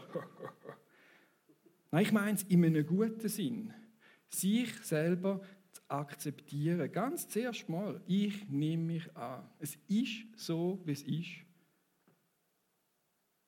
Nein, 1.91 2.03
ich 2.03 2.13
meine 2.13 2.35
es 2.37 2.43
in 2.43 2.63
einem 2.63 2.85
guten 2.85 3.27
Sinn. 3.27 3.73
Sich 4.29 4.73
selber 4.77 5.41
akzeptieren. 5.91 6.91
Ganz 6.91 7.27
zuerst 7.27 7.67
mal, 7.69 8.01
ich 8.07 8.47
nehme 8.49 8.83
mich 8.83 9.15
an. 9.15 9.47
Es 9.59 9.77
ist 9.87 10.25
so, 10.35 10.81
wie 10.85 10.91
es 10.91 11.03
ist. 11.03 11.45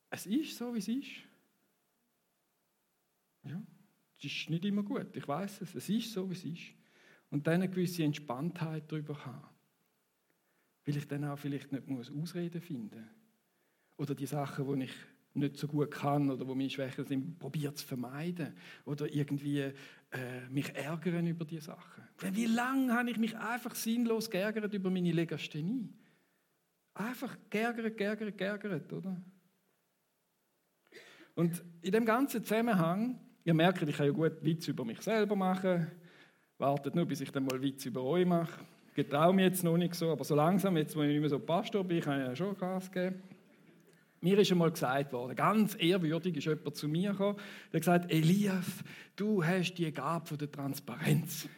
Es 0.10 0.26
ist 0.26 0.58
so, 0.58 0.74
wie 0.74 0.80
es 0.80 0.88
ist. 0.88 1.12
Ja, 3.44 3.62
es 4.18 4.26
ist 4.26 4.50
nicht 4.50 4.66
immer 4.66 4.84
gut, 4.84 5.16
ich 5.16 5.28
weiß 5.28 5.62
es. 5.62 5.76
Es 5.76 5.90
ist 5.90 6.12
so, 6.12 6.30
wie 6.30 6.34
es 6.34 6.46
ist. 6.46 6.74
Und 7.30 7.48
dann 7.48 7.56
eine 7.56 7.70
gewisse 7.70 8.04
Entspanntheit 8.04 8.92
darüber 8.92 9.26
haben. 9.26 9.50
Weil 10.86 10.98
ich 10.98 11.08
dann 11.08 11.26
auch 11.26 11.38
vielleicht 11.38 11.72
nicht 11.72 11.88
muss 11.88 12.12
Ausreden 12.12 12.62
finden. 12.62 13.10
Oder 13.98 14.16
die 14.16 14.26
Sachen, 14.26 14.80
die 14.80 14.86
ich 14.86 14.94
nicht 15.34 15.58
so 15.58 15.68
gut 15.68 15.92
kann 15.92 16.30
oder 16.30 16.48
wo 16.48 16.54
meine 16.54 16.70
Schwächen 16.70 17.06
sind, 17.06 17.40
probiert 17.40 17.78
zu 17.78 17.86
vermeiden 17.86 18.56
oder 18.86 19.12
irgendwie 19.12 19.74
äh, 20.14 20.48
mich 20.50 20.76
ärgern 20.76 21.26
über 21.26 21.44
die 21.44 21.60
Sachen. 21.60 22.04
Wie 22.32 22.46
lange 22.46 22.94
habe 22.94 23.10
ich 23.10 23.18
mich 23.18 23.36
einfach 23.36 23.74
sinnlos 23.74 24.30
geärgert 24.30 24.74
über 24.74 24.90
meine 24.90 25.12
Legasthenie? 25.12 25.90
Einfach 26.94 27.36
geärgert, 27.50 27.98
geärgert, 27.98 28.38
geärgert, 28.38 28.94
oder? 28.94 29.20
Und 31.34 31.64
in 31.82 31.92
dem 31.92 32.06
ganzen 32.06 32.44
Zusammenhang, 32.44 33.20
ihr 33.44 33.56
merkt, 33.56 33.82
ich 33.82 33.98
kann 33.98 34.06
ja 34.06 34.12
gut 34.12 34.44
Witze 34.44 34.70
über 34.70 34.86
mich 34.86 35.02
selber 35.02 35.36
machen, 35.36 35.88
wartet 36.60 36.94
nur, 36.94 37.06
bis 37.06 37.22
ich 37.22 37.32
dann 37.32 37.46
mal 37.46 37.60
Witze 37.62 37.90
über 37.90 38.04
euch 38.04 38.26
mache. 38.26 38.64
Ich 38.90 38.94
getraue 38.94 39.34
mich 39.34 39.46
jetzt 39.46 39.64
noch 39.64 39.78
nicht 39.78 39.96
so, 39.96 40.12
aber 40.12 40.24
so 40.24 40.36
langsam, 40.36 40.78
jetzt 40.78 40.96
wo 40.96 41.02
ich 41.02 41.10
nicht 41.10 41.22
mehr 41.22 41.30
so 41.30 41.40
Pastor 41.40 41.84
bin, 41.84 42.00
kann 42.00 42.22
ich 42.22 42.28
ja 42.28 42.36
schon 42.36 42.56
Gas 42.56 42.92
geben. 42.92 43.24
Mir 44.24 44.40
ist 44.40 44.50
einmal 44.54 44.72
gesagt 44.72 45.12
worden, 45.12 45.36
ganz 45.36 45.76
ehrwürdig 45.78 46.38
ist 46.38 46.46
jemand 46.46 46.78
zu 46.78 46.88
mir 46.88 47.12
gekommen, 47.12 47.38
der 47.74 47.82
gesagt, 47.82 48.10
Elias, 48.10 48.66
du 49.18 49.44
hast 49.44 49.74
die 49.74 49.92
Gabe 49.92 50.38
der 50.38 50.50
Transparenz. 50.50 51.50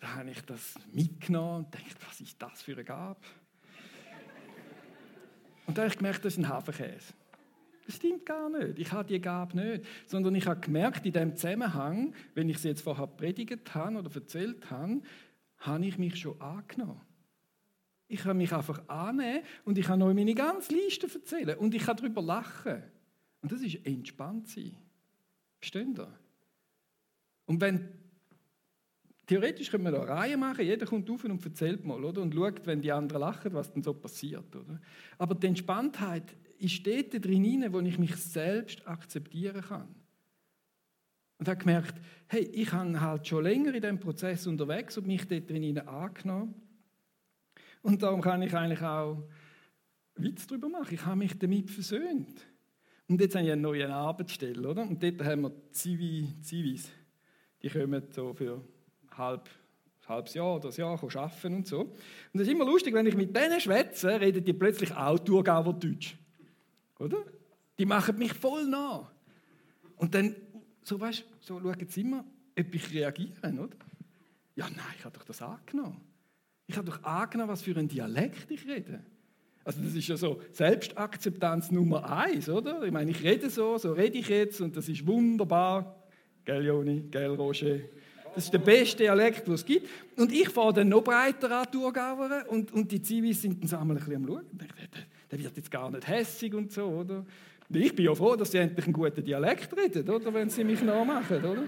Da 0.00 0.14
habe 0.14 0.30
ich 0.30 0.40
das 0.46 0.76
mitgenommen 0.90 1.66
und 1.66 1.72
gedacht, 1.72 1.98
was 2.08 2.22
ist 2.22 2.40
das 2.40 2.62
für 2.62 2.72
eine 2.72 2.84
Gabe? 2.84 3.20
Und 5.66 5.76
dann 5.76 5.84
habe 5.84 5.92
ich 5.92 5.98
gemerkt, 5.98 6.24
das 6.24 6.32
ist 6.32 6.38
ein 6.38 6.48
Hafenkäse. 6.48 7.12
Das 7.84 7.96
stimmt 7.96 8.24
gar 8.24 8.48
nicht. 8.48 8.78
Ich 8.78 8.90
habe 8.90 9.06
die 9.06 9.20
Gabe 9.20 9.54
nicht. 9.54 9.84
Sondern 10.06 10.34
ich 10.34 10.46
habe 10.46 10.60
gemerkt, 10.60 11.04
in 11.04 11.12
dem 11.12 11.36
Zusammenhang, 11.36 12.14
wenn 12.34 12.48
ich 12.48 12.56
sie 12.56 12.68
jetzt 12.68 12.80
vorher 12.80 13.06
predigt 13.06 13.74
habe 13.74 13.98
oder 13.98 14.10
erzählt 14.14 14.70
habe, 14.70 15.02
habe 15.58 15.84
ich 15.84 15.98
mich 15.98 16.16
schon 16.16 16.40
angenommen. 16.40 17.02
Ich 18.08 18.20
kann 18.20 18.38
mich 18.38 18.52
einfach 18.52 18.88
annehmen 18.88 19.42
und 19.64 19.76
ich 19.76 19.86
kann 19.86 20.00
euch 20.02 20.14
meine 20.14 20.34
ganze 20.34 20.74
Liste 20.74 21.06
erzählen 21.12 21.58
und 21.58 21.74
ich 21.74 21.82
kann 21.82 21.96
darüber 21.96 22.22
lachen. 22.22 22.82
Und 23.42 23.52
das 23.52 23.60
ist 23.60 23.86
entspannt 23.86 24.48
sein. 24.48 24.76
Versteht 25.60 25.98
ihr? 25.98 26.18
Und 27.44 27.60
wenn, 27.60 27.88
theoretisch 29.26 29.70
können 29.70 29.84
wir 29.84 29.90
da 29.90 30.02
eine 30.02 30.08
Reihe 30.08 30.36
machen, 30.36 30.64
jeder 30.64 30.86
kommt 30.86 31.08
auf 31.10 31.24
und 31.24 31.44
erzählt 31.44 31.84
mal, 31.84 32.02
oder? 32.02 32.22
Und 32.22 32.34
schaut, 32.34 32.66
wenn 32.66 32.80
die 32.80 32.92
anderen 32.92 33.20
lachen, 33.20 33.52
was 33.52 33.72
dann 33.72 33.82
so 33.82 33.92
passiert, 33.92 34.56
oder? 34.56 34.80
Aber 35.18 35.34
die 35.34 35.46
Entspanntheit 35.46 36.34
ist 36.58 36.86
dort 36.86 37.24
drin, 37.24 37.66
wo 37.70 37.80
ich 37.80 37.98
mich 37.98 38.16
selbst 38.16 38.86
akzeptieren 38.86 39.62
kann. 39.62 39.94
Und 41.38 41.46
habe 41.46 41.58
gemerkt, 41.58 41.94
hey, 42.26 42.42
ich 42.42 42.72
habe 42.72 43.00
halt 43.00 43.26
schon 43.28 43.44
länger 43.44 43.74
in 43.74 43.80
diesem 43.80 44.00
Prozess 44.00 44.46
unterwegs 44.46 44.98
und 44.98 45.06
mich 45.06 45.26
dort 45.28 45.48
drin 45.48 45.78
angenommen. 45.78 46.54
Und 47.88 48.02
darum 48.02 48.20
kann 48.20 48.42
ich 48.42 48.54
eigentlich 48.54 48.82
auch 48.82 49.16
Witz 50.16 50.46
darüber 50.46 50.68
machen. 50.68 50.92
Ich 50.92 51.06
habe 51.06 51.16
mich 51.16 51.38
damit 51.38 51.70
versöhnt. 51.70 52.46
Und 53.08 53.18
jetzt 53.18 53.34
habe 53.34 53.46
ich 53.46 53.50
eine 53.50 53.62
neue 53.62 53.90
Arbeitsstelle, 53.90 54.68
oder? 54.68 54.82
Und 54.82 55.02
dort 55.02 55.24
haben 55.24 55.40
wir 55.40 55.52
Zivi, 55.72 56.34
Zivis. 56.42 56.90
Die 57.62 57.70
kommen 57.70 58.02
so 58.10 58.34
für 58.34 58.62
halb, 59.16 59.48
halbes 60.06 60.34
Jahr 60.34 60.56
oder 60.56 60.68
ein 60.68 60.74
Jahr 60.74 61.02
arbeiten 61.02 61.54
und 61.54 61.66
so. 61.66 61.80
Und 61.80 61.94
es 62.34 62.42
ist 62.42 62.52
immer 62.52 62.66
lustig, 62.66 62.92
wenn 62.92 63.06
ich 63.06 63.16
mit 63.16 63.34
denen 63.34 63.58
schwätze, 63.58 64.20
reden 64.20 64.44
die 64.44 64.52
plötzlich 64.52 64.92
auch 64.92 65.18
Thurgauer 65.18 65.72
Deutsch. 65.72 66.14
Oder? 66.98 67.24
Die 67.78 67.86
machen 67.86 68.18
mich 68.18 68.34
voll 68.34 68.66
nach. 68.66 69.10
Und 69.96 70.14
dann, 70.14 70.36
so 70.82 71.00
weißt 71.00 71.24
so 71.40 71.58
schauen 71.58 71.88
sie 71.88 72.02
immer, 72.02 72.22
ob 72.58 72.74
ich 72.74 72.92
reagiere, 72.92 73.32
oder? 73.42 73.76
Ja, 74.56 74.68
nein, 74.68 74.94
ich 74.98 75.06
habe 75.06 75.16
doch 75.16 75.24
das 75.24 75.40
angenommen. 75.40 76.07
Ich 76.68 76.76
habe 76.76 76.90
doch 76.90 77.02
angenommen, 77.02 77.50
was 77.50 77.62
für 77.62 77.76
ein 77.76 77.88
Dialekt 77.88 78.50
ich 78.50 78.66
rede. 78.68 79.00
Also 79.64 79.80
das 79.82 79.94
ist 79.94 80.06
ja 80.06 80.16
so 80.16 80.40
Selbstakzeptanz 80.52 81.70
Nummer 81.70 82.10
eins, 82.10 82.48
oder? 82.48 82.82
Ich 82.84 82.92
meine, 82.92 83.10
ich 83.10 83.22
rede 83.22 83.50
so, 83.50 83.76
so 83.78 83.92
rede 83.92 84.18
ich 84.18 84.28
jetzt 84.28 84.60
und 84.60 84.76
das 84.76 84.88
ist 84.88 85.06
wunderbar. 85.06 86.04
Gell, 86.44 86.64
Joni? 86.64 87.04
Gell, 87.10 87.34
Roger? 87.34 87.78
Das 88.34 88.44
ist 88.44 88.52
der 88.52 88.58
beste 88.58 88.98
Dialekt, 88.98 89.46
den 89.46 89.54
es 89.54 89.64
gibt. 89.64 89.88
Und 90.16 90.30
ich 90.30 90.48
fahre 90.50 90.74
dann 90.74 90.90
noch 90.90 91.02
breiter 91.02 91.50
an 91.50 91.66
Thurgauer 91.72 92.44
und, 92.48 92.72
und 92.72 92.92
die 92.92 93.02
Zivis 93.02 93.42
sind 93.42 93.70
dann 93.70 93.80
einmal 93.80 93.96
ein 93.96 94.04
bisschen 94.04 94.16
am 94.16 94.26
Schauen. 94.26 94.46
Der, 94.52 94.68
der 95.30 95.38
wird 95.38 95.56
jetzt 95.56 95.70
gar 95.70 95.90
nicht 95.90 96.06
hässig 96.06 96.54
und 96.54 96.70
so, 96.70 96.84
oder? 96.84 97.24
Ich 97.70 97.94
bin 97.94 98.04
ja 98.06 98.14
froh, 98.14 98.36
dass 98.36 98.50
sie 98.50 98.58
endlich 98.58 98.86
einen 98.86 98.94
guten 98.94 99.22
Dialekt 99.22 99.76
reden, 99.76 100.08
oder? 100.08 100.32
Wenn 100.32 100.48
sie 100.48 100.64
mich 100.64 100.82
nachmachen, 100.82 101.44
oder? 101.44 101.64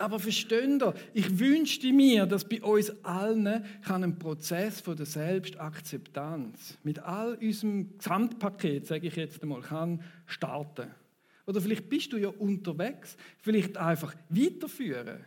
Aber 0.00 0.18
versteht 0.18 0.80
ihr, 0.80 0.94
ich 1.12 1.38
wünschte 1.38 1.92
mir, 1.92 2.24
dass 2.24 2.48
bei 2.48 2.62
uns 2.62 2.90
allen 3.04 3.62
kann 3.82 4.02
ein 4.02 4.18
Prozess 4.18 4.80
von 4.80 4.96
der 4.96 5.04
Selbstakzeptanz 5.04 6.78
mit 6.82 7.00
all 7.00 7.34
unserem 7.34 7.98
Gesamtpaket, 7.98 8.86
sage 8.86 9.08
ich 9.08 9.16
jetzt 9.16 9.42
einmal, 9.42 9.60
kann 9.60 10.02
starten. 10.24 10.88
Oder 11.46 11.60
vielleicht 11.60 11.90
bist 11.90 12.14
du 12.14 12.16
ja 12.16 12.30
unterwegs, 12.30 13.18
vielleicht 13.42 13.76
einfach 13.76 14.14
weiterführen. 14.30 15.20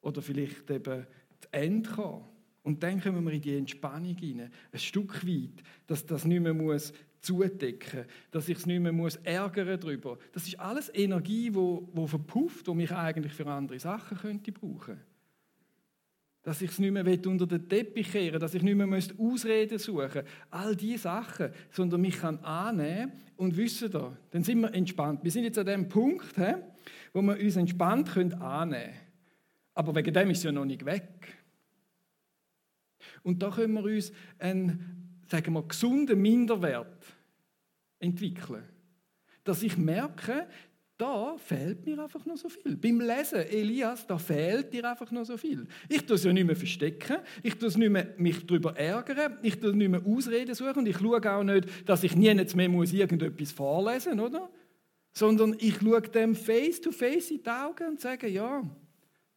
Oder 0.00 0.22
vielleicht 0.22 0.70
eben 0.70 1.06
zu 1.38 1.48
Ende 1.52 1.90
kommen. 1.90 2.24
Und 2.62 2.82
dann 2.82 2.98
kommen 2.98 3.26
wir 3.26 3.32
in 3.32 3.42
die 3.42 3.58
Entspannung 3.58 4.16
hinein, 4.16 4.50
ein 4.72 4.78
Stück 4.78 5.26
weit, 5.26 5.62
dass 5.86 6.06
das 6.06 6.24
nicht 6.24 6.40
mehr 6.40 6.54
muss 6.54 6.94
zudecken, 7.20 8.04
dass 8.30 8.48
ich 8.48 8.58
es 8.58 8.66
nicht 8.66 8.80
mehr 8.80 8.92
muss 8.92 9.16
ärgern 9.16 9.80
darüber. 9.80 10.18
Das 10.32 10.46
ist 10.46 10.58
alles 10.58 10.90
Energie, 10.94 11.54
wo, 11.54 11.88
wo 11.92 12.06
verpufft, 12.06 12.66
wo 12.68 12.74
mich 12.74 12.92
eigentlich 12.92 13.32
für 13.32 13.46
andere 13.46 13.78
Sachen 13.78 14.18
könnte 14.18 14.52
brauchen. 14.52 15.00
Dass 16.42 16.62
ich 16.62 16.70
es 16.70 16.78
nicht 16.78 16.92
mehr 16.92 17.04
unter 17.26 17.46
den 17.46 17.68
Teppich 17.68 18.12
kehren 18.12 18.40
dass 18.40 18.54
ich 18.54 18.62
nicht 18.62 18.76
mehr 18.76 19.00
Ausreden 19.18 19.78
suchen 19.78 20.22
All 20.50 20.76
diese 20.76 21.02
Sachen, 21.02 21.50
sondern 21.70 22.00
mich 22.00 22.18
kann 22.18 22.38
annehmen 22.38 23.12
und 23.36 23.56
wissen 23.56 23.90
da, 23.90 24.16
dann 24.30 24.44
sind 24.44 24.60
wir 24.60 24.72
entspannt. 24.72 25.22
Wir 25.24 25.30
sind 25.30 25.44
jetzt 25.44 25.58
an 25.58 25.66
dem 25.66 25.88
Punkt, 25.88 26.34
wo 27.12 27.22
wir 27.22 27.38
uns 27.38 27.56
entspannt 27.56 28.16
annehmen 28.16 28.36
können. 28.36 28.94
Aber 29.74 29.94
wegen 29.94 30.12
dem 30.12 30.30
ist 30.30 30.38
es 30.38 30.44
ja 30.44 30.52
noch 30.52 30.64
nicht 30.64 30.84
weg. 30.84 31.38
Und 33.22 33.42
da 33.42 33.50
können 33.50 33.74
wir 33.74 33.84
uns 33.84 34.12
einen, 34.38 35.07
sagen 35.30 35.52
wir, 35.52 35.62
gesunden 35.62 36.20
Minderwert 36.20 37.06
entwickeln. 37.98 38.64
Dass 39.44 39.62
ich 39.62 39.76
merke, 39.76 40.46
da 40.98 41.36
fehlt 41.38 41.86
mir 41.86 42.02
einfach 42.02 42.26
noch 42.26 42.36
so 42.36 42.48
viel. 42.48 42.76
Beim 42.76 43.00
Lesen, 43.00 43.38
Elias, 43.38 44.04
da 44.06 44.18
fehlt 44.18 44.72
dir 44.72 44.90
einfach 44.90 45.10
noch 45.12 45.24
so 45.24 45.36
viel. 45.36 45.66
Ich 45.88 46.04
tue 46.04 46.16
es 46.16 46.24
ja 46.24 46.32
nicht 46.32 46.46
mehr 46.46 46.56
verstecken, 46.56 47.18
ich 47.42 47.54
tue 47.54 47.68
es 47.68 47.76
nicht 47.76 47.90
mehr 47.90 48.14
mich 48.18 48.44
darüber 48.44 48.76
ärgern, 48.76 49.38
ich 49.42 49.60
tue 49.60 49.76
nicht 49.76 49.88
mehr 49.88 50.04
Ausreden 50.04 50.56
suchen 50.56 50.78
und 50.78 50.88
ich 50.88 50.98
schaue 50.98 51.32
auch 51.32 51.44
nicht, 51.44 51.88
dass 51.88 52.02
ich 52.02 52.16
nie 52.16 52.34
mehr 52.34 52.68
muss 52.68 52.92
irgendetwas 52.92 53.52
vorlesen 53.52 54.16
muss, 54.16 54.26
oder? 54.26 54.50
Sondern 55.12 55.54
ich 55.60 55.76
schaue 55.78 56.02
dem 56.02 56.34
face 56.34 56.80
to 56.80 56.90
face 56.90 57.30
in 57.30 57.44
die 57.44 57.48
Augen 57.48 57.90
und 57.90 58.00
sage, 58.00 58.26
ja, 58.26 58.62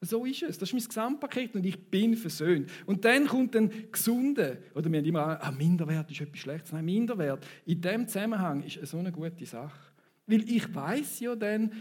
so 0.01 0.25
ist 0.25 0.41
es. 0.41 0.57
Das 0.57 0.69
ist 0.69 0.73
mein 0.73 0.83
Gesamtpaket 0.83 1.55
und 1.55 1.65
ich 1.65 1.79
bin 1.89 2.15
versöhnt. 2.17 2.69
Und 2.87 3.05
dann 3.05 3.27
kommt 3.27 3.55
ein 3.55 3.91
Gesunde. 3.91 4.63
Oder 4.73 4.91
wir 4.91 4.99
haben 4.99 5.05
immer, 5.05 5.41
ah, 5.41 5.51
Minderwert 5.51 6.09
ist 6.09 6.21
etwas 6.21 6.39
Schlechtes. 6.39 6.71
Nein, 6.71 6.85
Minderwert 6.85 7.45
in 7.65 7.79
dem 7.79 8.07
Zusammenhang 8.07 8.63
ist 8.63 8.83
so 8.87 8.97
eine 8.97 9.11
gute 9.11 9.45
Sache. 9.45 9.79
Weil 10.25 10.49
ich 10.49 10.73
weiß 10.73 11.19
ja 11.19 11.35
dann, 11.35 11.71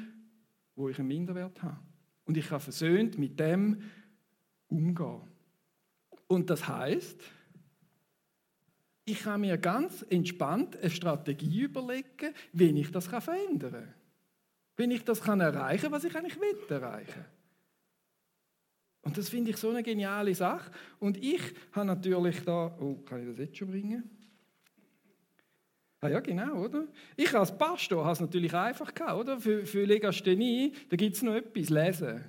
wo 0.77 0.91
ich 0.91 0.99
einen 0.99 1.09
Minderwert 1.09 1.63
habe. 1.63 1.79
Und 2.27 2.37
ich 2.37 2.47
kann 2.47 2.61
versöhnt 2.61 3.19
mit 3.19 3.41
dem 3.41 3.83
umgehen. 4.69 5.23
Und 6.27 6.51
das 6.51 6.69
heißt, 6.69 7.23
ich 9.07 9.21
kann 9.21 9.41
mir 9.41 9.57
ganz 9.57 10.05
entspannt 10.09 10.77
eine 10.77 10.91
Strategie 10.91 11.63
überlegen, 11.63 12.35
wie 12.53 12.81
ich 12.81 12.93
das 12.93 13.07
verändern 13.07 13.73
kann. 13.73 13.95
Wie 14.77 14.95
ich 14.95 15.05
das 15.05 15.21
erreichen 15.21 15.83
kann, 15.83 15.93
was 15.93 16.05
ich 16.05 16.15
eigentlich 16.15 16.39
will 16.39 16.57
erreichen 16.69 17.17
will. 17.17 17.40
Und 19.03 19.17
das 19.17 19.29
finde 19.29 19.51
ich 19.51 19.57
so 19.57 19.71
eine 19.71 19.83
geniale 19.83 20.35
Sache. 20.35 20.71
Und 20.99 21.17
ich 21.17 21.41
habe 21.73 21.87
natürlich 21.87 22.43
da, 22.45 22.77
oh, 22.81 22.97
kann 22.97 23.21
ich 23.23 23.29
das 23.29 23.39
jetzt 23.39 23.57
schon 23.57 23.71
bringen? 23.71 24.11
Ah 26.03 26.09
ja, 26.09 26.21
genau, 26.21 26.65
oder? 26.65 26.87
Ich 27.17 27.35
als 27.35 27.57
Pastor 27.57 28.05
habe 28.05 28.15
es 28.15 28.21
natürlich 28.21 28.55
einfach 28.55 28.95
gehabt, 28.95 29.21
oder? 29.21 29.39
Für, 29.39 29.67
für 29.67 29.85
Legasthenie, 29.85 30.73
da 30.89 30.97
gibt 30.97 31.17
es 31.17 31.23
noch 31.23 31.35
etwas, 31.35 31.69
lesen. 31.69 32.25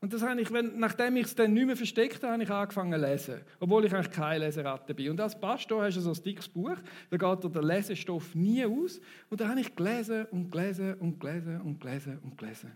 Und 0.00 0.12
das 0.12 0.22
habe 0.22 0.40
ich, 0.40 0.52
wenn, 0.52 0.78
nachdem 0.78 1.16
ich 1.16 1.26
es 1.26 1.34
dann 1.34 1.52
nicht 1.52 1.66
mehr 1.66 1.76
versteckt 1.76 2.22
habe, 2.22 2.34
habe 2.34 2.42
ich 2.42 2.50
angefangen 2.50 2.92
zu 3.00 3.06
lesen. 3.06 3.40
Obwohl 3.60 3.84
ich 3.84 3.94
eigentlich 3.94 4.10
keine 4.10 4.44
Leseratte 4.44 4.94
bin. 4.94 5.10
Und 5.10 5.20
als 5.20 5.38
Pastor 5.38 5.82
hast 5.82 5.96
du 5.96 6.00
so 6.00 6.12
ein 6.12 6.22
dickes 6.22 6.48
Buch, 6.48 6.76
da 7.10 7.16
geht 7.16 7.44
dir 7.44 7.50
der 7.50 7.62
Lesestoff 7.62 8.34
nie 8.34 8.64
aus. 8.64 9.00
Und 9.30 9.40
da 9.40 9.48
habe 9.48 9.60
ich 9.60 9.74
gelesen 9.74 10.26
und 10.26 10.50
gelesen 10.50 10.94
und 10.94 11.18
gelesen 11.18 11.60
und 11.60 11.80
gelesen 11.80 12.18
und 12.22 12.36
gelesen. 12.36 12.72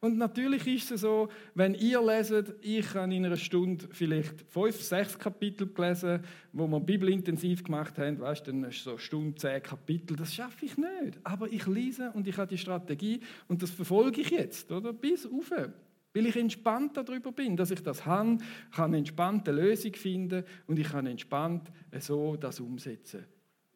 Und 0.00 0.16
natürlich 0.16 0.66
ist 0.66 0.90
es 0.90 1.02
so, 1.02 1.28
wenn 1.54 1.74
ihr 1.74 2.00
leset, 2.00 2.54
ich 2.62 2.94
habe 2.94 3.14
in 3.14 3.26
einer 3.26 3.36
Stunde 3.36 3.86
vielleicht 3.90 4.40
fünf, 4.48 4.80
sechs 4.80 5.18
Kapitel 5.18 5.68
gelesen, 5.68 6.20
wo 6.52 6.66
wir 6.66 6.80
Bibel 6.80 7.10
intensiv 7.10 7.62
gemacht 7.62 7.98
haben, 7.98 8.18
weißt, 8.18 8.48
dann 8.48 8.64
ist 8.64 8.82
so 8.82 8.90
eine 8.90 8.98
Stunde, 8.98 9.34
zehn 9.34 9.62
Kapitel, 9.62 10.16
das 10.16 10.34
schaffe 10.34 10.64
ich 10.64 10.78
nicht. 10.78 11.20
Aber 11.22 11.52
ich 11.52 11.66
lese 11.66 12.12
und 12.12 12.26
ich 12.26 12.38
habe 12.38 12.48
die 12.48 12.56
Strategie 12.56 13.20
und 13.46 13.62
das 13.62 13.70
verfolge 13.70 14.22
ich 14.22 14.30
jetzt, 14.30 14.72
oder? 14.72 14.94
Bis 14.94 15.26
auf. 15.26 15.50
Weil 16.12 16.26
ich 16.26 16.36
entspannt 16.36 16.96
darüber 16.96 17.30
bin, 17.30 17.56
dass 17.56 17.70
ich 17.70 17.82
das 17.82 18.06
habe, 18.06 18.38
kann 18.72 18.86
eine 18.86 18.98
entspannte 18.98 19.52
Lösung 19.52 19.94
finden 19.94 20.44
und 20.66 20.78
ich 20.78 20.88
kann 20.88 21.06
entspannt 21.06 21.70
so 21.98 22.36
das 22.36 22.58
umsetzen. 22.58 23.26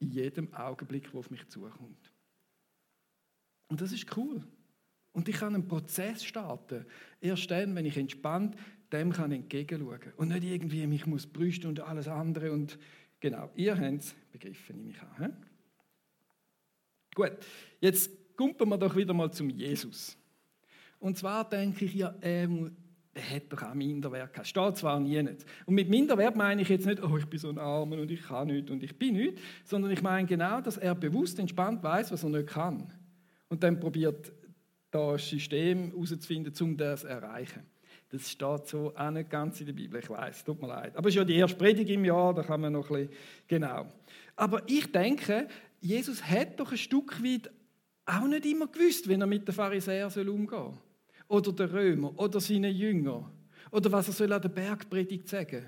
In 0.00 0.10
jedem 0.10 0.54
Augenblick, 0.54 1.12
wo 1.12 1.18
auf 1.18 1.30
mich 1.30 1.46
zukommt. 1.48 2.12
Und 3.68 3.80
das 3.82 3.92
ist 3.92 4.16
cool. 4.16 4.42
Und 5.14 5.28
ich 5.28 5.36
kann 5.36 5.54
einen 5.54 5.66
Prozess 5.66 6.24
starten. 6.24 6.84
Erst 7.20 7.50
dann, 7.50 7.74
wenn 7.74 7.86
ich 7.86 7.96
entspannt 7.96 8.56
dem 8.92 9.12
kann 9.12 9.32
entgegenschauen. 9.32 10.12
Und 10.16 10.28
nicht 10.28 10.44
irgendwie, 10.44 10.86
mich 10.86 11.06
muss 11.06 11.26
brüsten 11.26 11.68
und 11.68 11.80
alles 11.80 12.06
andere. 12.08 12.52
Und 12.52 12.78
genau, 13.20 13.50
ihr 13.56 13.76
habt 13.76 14.02
es 14.02 14.14
begriffen, 14.32 14.76
nehme 14.76 14.90
ich 14.90 15.02
an. 15.02 15.08
He? 15.18 15.32
Gut, 17.14 17.32
jetzt 17.80 18.10
kumpen 18.36 18.68
wir 18.68 18.78
doch 18.78 18.94
wieder 18.96 19.14
mal 19.14 19.30
zum 19.32 19.50
Jesus. 19.50 20.16
Und 20.98 21.16
zwar 21.16 21.48
denke 21.48 21.84
ich, 21.84 21.94
ja, 21.94 22.14
er, 22.20 22.48
er 23.14 23.30
hat 23.30 23.52
doch 23.52 23.62
auch 23.62 23.74
Minderwert 23.74 24.32
gehabt. 24.32 24.48
Steht 24.48 24.76
zwar 24.76 24.98
nie 24.98 25.22
nicht. 25.22 25.44
Und 25.66 25.74
mit 25.74 25.88
Minderwert 25.88 26.36
meine 26.36 26.62
ich 26.62 26.68
jetzt 26.68 26.86
nicht, 26.86 27.02
oh, 27.02 27.16
ich 27.16 27.26
bin 27.26 27.38
so 27.38 27.48
ein 27.48 27.58
Armer 27.58 27.98
und 27.98 28.10
ich 28.10 28.22
kann 28.22 28.48
nicht 28.48 28.70
und 28.70 28.82
ich 28.82 28.96
bin 28.98 29.14
nicht, 29.14 29.38
sondern 29.64 29.90
ich 29.92 30.02
meine 30.02 30.26
genau, 30.26 30.60
dass 30.60 30.76
er 30.76 30.94
bewusst 30.94 31.38
entspannt 31.38 31.82
weiß, 31.82 32.10
was 32.10 32.24
er 32.24 32.30
nicht 32.30 32.48
kann. 32.48 32.92
Und 33.48 33.62
dann 33.62 33.78
probiert 33.78 34.32
da 34.94 35.12
ein 35.12 35.18
System 35.18 35.90
herauszufinden, 35.90 36.52
um 36.60 36.76
das 36.76 37.00
zu 37.00 37.08
erreichen. 37.08 37.62
Das 38.10 38.30
steht 38.30 38.68
so 38.68 38.92
auch 38.94 39.10
nicht 39.10 39.28
ganz 39.28 39.58
in 39.60 39.66
der 39.66 39.72
Bibel, 39.72 40.00
ich 40.00 40.08
weiß, 40.08 40.44
tut 40.44 40.60
mir 40.60 40.68
leid. 40.68 40.96
Aber 40.96 41.08
es 41.08 41.14
ist 41.14 41.18
ja 41.18 41.24
die 41.24 41.34
erste 41.34 41.56
Predigt 41.56 41.90
im 41.90 42.04
Jahr, 42.04 42.32
da 42.32 42.42
kann 42.42 42.60
man 42.60 42.72
noch 42.72 42.88
ein 42.90 43.08
bisschen, 43.08 43.18
genau. 43.48 43.86
Aber 44.36 44.62
ich 44.68 44.90
denke, 44.92 45.48
Jesus 45.80 46.22
hat 46.22 46.60
doch 46.60 46.70
ein 46.70 46.78
Stück 46.78 47.22
weit 47.24 47.50
auch 48.06 48.26
nicht 48.26 48.46
immer 48.46 48.68
gewusst, 48.68 49.08
wenn 49.08 49.20
er 49.20 49.26
mit 49.26 49.48
den 49.48 49.54
Pharisäern 49.54 50.28
umgehen 50.28 50.48
soll. 50.48 50.78
Oder 51.26 51.52
den 51.52 51.70
Römer, 51.70 52.18
oder 52.18 52.38
seinen 52.38 52.74
Jünger. 52.74 53.30
Oder 53.70 53.90
was 53.90 54.08
er 54.08 54.14
soll 54.14 54.32
an 54.32 54.42
der 54.42 54.50
Bergpredigt 54.50 55.28
sagen 55.28 55.64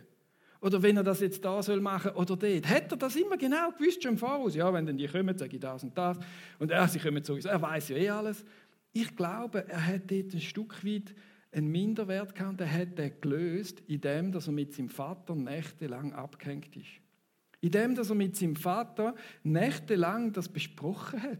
oder 0.60 0.82
wenn 0.82 0.96
er 0.96 1.04
das 1.04 1.20
jetzt 1.20 1.44
da 1.44 1.62
soll 1.62 1.80
machen 1.80 2.12
oder 2.12 2.36
dort. 2.36 2.68
Hat 2.68 2.90
er 2.90 2.96
das 2.96 3.14
immer 3.16 3.36
genau 3.36 3.70
gewusst 3.70 4.02
schon 4.02 4.12
im 4.12 4.18
Voraus? 4.18 4.54
Ja, 4.54 4.72
wenn 4.72 4.86
dann 4.86 4.96
die 4.96 5.06
kommen, 5.06 5.36
sage 5.36 5.54
ich 5.54 5.60
das 5.60 5.84
und 5.84 5.96
das. 5.96 6.18
Und 6.58 6.70
er, 6.70 6.88
sie 6.88 6.98
kommen 6.98 7.22
sowieso, 7.22 7.48
er 7.48 7.60
weiß 7.60 7.90
ja 7.90 7.96
eh 7.96 8.10
alles. 8.10 8.44
Ich 8.98 9.14
glaube, 9.14 9.68
er 9.68 9.86
hat 9.86 10.10
dort 10.10 10.32
ein 10.32 10.40
Stück 10.40 10.82
weit 10.82 11.14
einen 11.52 11.70
Minderwert 11.70 12.34
gehabt, 12.34 12.62
er 12.62 12.72
hat 12.72 12.96
den 12.96 13.12
gelöst, 13.20 13.82
indem 13.88 14.32
er 14.32 14.52
mit 14.52 14.72
seinem 14.72 14.88
Vater 14.88 15.34
nächtelang 15.34 16.14
abgehängt 16.14 16.74
ist. 16.74 17.02
Indem 17.60 17.94
er 17.94 18.14
mit 18.14 18.36
seinem 18.36 18.56
Vater 18.56 19.14
nächtelang 19.42 20.32
das 20.32 20.48
besprochen 20.48 21.22
hat. 21.22 21.38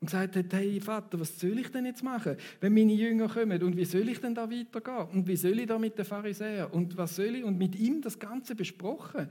und 0.00 0.06
gesagt 0.06 0.36
hat, 0.36 0.52
hey 0.52 0.80
Vater, 0.80 1.18
was 1.18 1.40
soll 1.40 1.58
ich 1.58 1.68
denn 1.72 1.84
jetzt 1.84 2.04
machen, 2.04 2.36
wenn 2.60 2.74
meine 2.74 2.92
Jünger 2.92 3.26
kommen 3.26 3.60
und 3.60 3.76
wie 3.76 3.84
soll 3.84 4.08
ich 4.08 4.20
denn 4.20 4.36
da 4.36 4.48
weitergehen 4.48 5.08
und 5.18 5.26
wie 5.26 5.36
soll 5.36 5.58
ich 5.58 5.66
da 5.66 5.80
mit 5.80 5.98
den 5.98 6.04
Pharisäern 6.04 6.70
und 6.70 6.96
was 6.96 7.16
soll 7.16 7.34
ich 7.34 7.42
und 7.42 7.58
mit 7.58 7.74
ihm 7.74 8.00
das 8.02 8.16
Ganze 8.16 8.54
besprochen. 8.54 9.28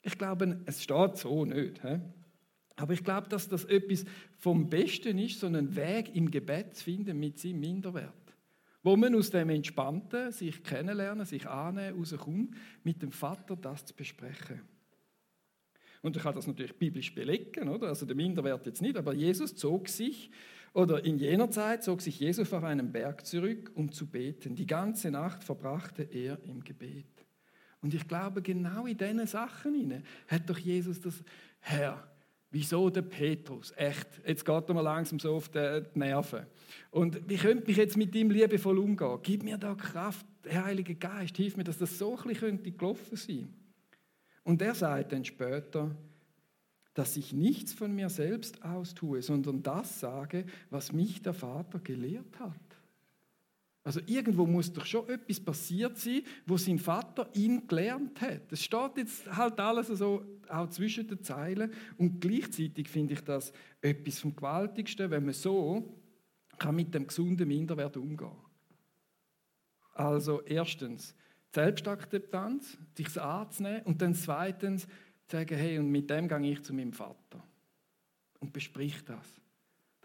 Ich 0.00 0.16
glaube, 0.16 0.58
es 0.64 0.82
steht 0.82 1.18
so 1.18 1.44
nicht. 1.44 1.82
He? 1.82 1.98
Aber 2.76 2.92
ich 2.92 3.02
glaube, 3.02 3.28
dass 3.28 3.48
das 3.48 3.64
etwas 3.64 4.04
vom 4.38 4.68
Besten 4.68 5.18
ist, 5.18 5.40
so 5.40 5.46
einen 5.46 5.74
Weg 5.74 6.14
im 6.14 6.30
Gebet 6.30 6.76
zu 6.76 6.84
finden 6.84 7.18
mit 7.18 7.38
seinem 7.38 7.60
Minderwert. 7.60 8.12
Wo 8.82 8.96
man 8.96 9.14
aus 9.14 9.30
dem 9.30 9.50
Entspannten, 9.50 10.30
sich 10.30 10.62
kennenlernen, 10.62 11.24
sich 11.24 11.48
annehmen, 11.48 11.98
rauskommt, 11.98 12.54
mit 12.84 13.02
dem 13.02 13.12
Vater 13.12 13.56
das 13.56 13.86
zu 13.86 13.94
besprechen. 13.94 14.60
Und 16.02 16.16
ich 16.16 16.22
kann 16.22 16.34
das 16.34 16.46
natürlich 16.46 16.76
biblisch 16.76 17.14
belegen, 17.14 17.68
oder? 17.68 17.88
Also 17.88 18.06
der 18.06 18.14
Minderwert 18.14 18.66
jetzt 18.66 18.82
nicht, 18.82 18.96
aber 18.96 19.14
Jesus 19.14 19.56
zog 19.56 19.88
sich, 19.88 20.30
oder 20.72 21.02
in 21.04 21.18
jener 21.18 21.50
Zeit 21.50 21.82
zog 21.82 22.02
sich 22.02 22.20
Jesus 22.20 22.52
auf 22.52 22.62
einen 22.62 22.92
Berg 22.92 23.24
zurück, 23.24 23.72
um 23.74 23.90
zu 23.90 24.06
beten. 24.06 24.54
Die 24.54 24.66
ganze 24.66 25.10
Nacht 25.10 25.42
verbrachte 25.42 26.02
er 26.02 26.38
im 26.44 26.62
Gebet. 26.62 27.06
Und 27.80 27.94
ich 27.94 28.06
glaube, 28.06 28.42
genau 28.42 28.84
in 28.84 28.98
diesen 28.98 29.26
Sachen 29.26 30.04
hat 30.28 30.50
doch 30.50 30.58
Jesus 30.58 31.00
das, 31.00 31.24
Herr, 31.60 32.06
Wieso 32.58 32.88
der 32.88 33.02
Petrus? 33.02 33.70
Echt, 33.76 34.08
jetzt 34.26 34.42
geht 34.42 34.68
er 34.68 34.74
mal 34.74 34.80
langsam 34.80 35.18
so 35.18 35.34
auf 35.34 35.50
die 35.50 35.82
Nerven. 35.92 36.46
Und 36.90 37.28
wie 37.28 37.36
könnte 37.36 37.70
ich 37.70 37.76
jetzt 37.76 37.98
mit 37.98 38.14
ihm 38.14 38.30
liebevoll 38.30 38.78
umgehen? 38.78 39.18
Gib 39.22 39.42
mir 39.42 39.58
da 39.58 39.74
Kraft, 39.74 40.24
Heiliger 40.50 40.94
Geist, 40.94 41.36
hilf 41.36 41.58
mir, 41.58 41.64
dass 41.64 41.76
das 41.76 41.98
so 41.98 42.16
ein 42.16 42.22
bisschen 42.28 42.62
gelaufen 42.62 43.14
sein 43.14 43.36
könnte. 43.36 43.48
Und 44.44 44.62
er 44.62 44.74
sagt 44.74 45.12
dann 45.12 45.26
später, 45.26 45.94
dass 46.94 47.18
ich 47.18 47.34
nichts 47.34 47.74
von 47.74 47.94
mir 47.94 48.08
selbst 48.08 48.64
austue, 48.64 49.20
sondern 49.20 49.62
das 49.62 50.00
sage, 50.00 50.46
was 50.70 50.94
mich 50.94 51.20
der 51.20 51.34
Vater 51.34 51.78
gelehrt 51.80 52.40
hat. 52.40 52.54
Also 53.86 54.00
irgendwo 54.04 54.48
muss 54.48 54.72
doch 54.72 54.84
schon 54.84 55.08
etwas 55.08 55.38
passiert 55.38 55.96
sein, 55.96 56.22
wo 56.44 56.56
sein 56.56 56.76
Vater 56.76 57.30
ihn 57.34 57.68
gelernt 57.68 58.20
hat. 58.20 58.50
Das 58.50 58.64
steht 58.64 58.96
jetzt 58.96 59.36
halt 59.36 59.60
alles 59.60 59.86
so 59.86 60.24
auch 60.48 60.68
zwischen 60.70 61.06
den 61.06 61.22
Zeilen 61.22 61.72
und 61.96 62.20
gleichzeitig 62.20 62.88
finde 62.88 63.14
ich 63.14 63.20
das 63.20 63.52
etwas 63.80 64.18
vom 64.18 64.34
Gewaltigsten, 64.34 65.08
wenn 65.08 65.24
man 65.24 65.34
so 65.34 65.94
kann 66.58 66.74
mit 66.74 66.92
dem 66.92 67.06
gesunden 67.06 67.46
Minderwert 67.46 67.96
umgehen. 67.96 68.36
Also 69.94 70.42
erstens 70.42 71.14
Selbstakzeptanz, 71.54 72.78
sich 72.96 73.20
anzunehmen 73.20 73.82
und 73.82 74.02
dann 74.02 74.16
zweitens 74.16 74.88
sagen, 75.30 75.56
hey, 75.56 75.78
und 75.78 75.92
mit 75.92 76.10
dem 76.10 76.26
gehe 76.26 76.50
ich 76.50 76.62
zu 76.64 76.74
meinem 76.74 76.92
Vater 76.92 77.40
und 78.40 78.52
besprich 78.52 79.04
das 79.04 79.40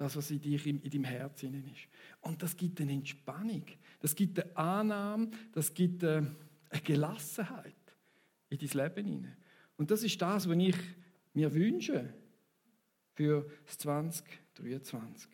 das, 0.02 0.16
was 0.16 0.32
in, 0.32 0.42
dir, 0.42 0.66
in 0.66 0.82
deinem 0.82 1.04
Herzen 1.04 1.54
ist. 1.72 1.88
Und 2.22 2.42
das 2.42 2.58
gibt 2.58 2.82
eine 2.82 2.92
Entspannung, 2.92 3.64
das 4.00 4.16
gibt 4.16 4.40
eine 4.40 4.58
Annahme, 4.58 5.30
das 5.52 5.72
gibt 5.72 6.04
eine 6.04 6.36
Gelassenheit 6.84 7.76
in 8.50 8.58
dein 8.58 8.70
Leben 8.70 9.06
hinein. 9.06 9.38
Und 9.78 9.92
das 9.92 10.02
ist 10.02 10.20
das, 10.20 10.50
was 10.50 10.58
ich 10.58 10.76
mir 11.34 11.54
wünsche 11.54 12.12
für 13.14 13.48
das 13.64 13.78
2023. 13.78 15.30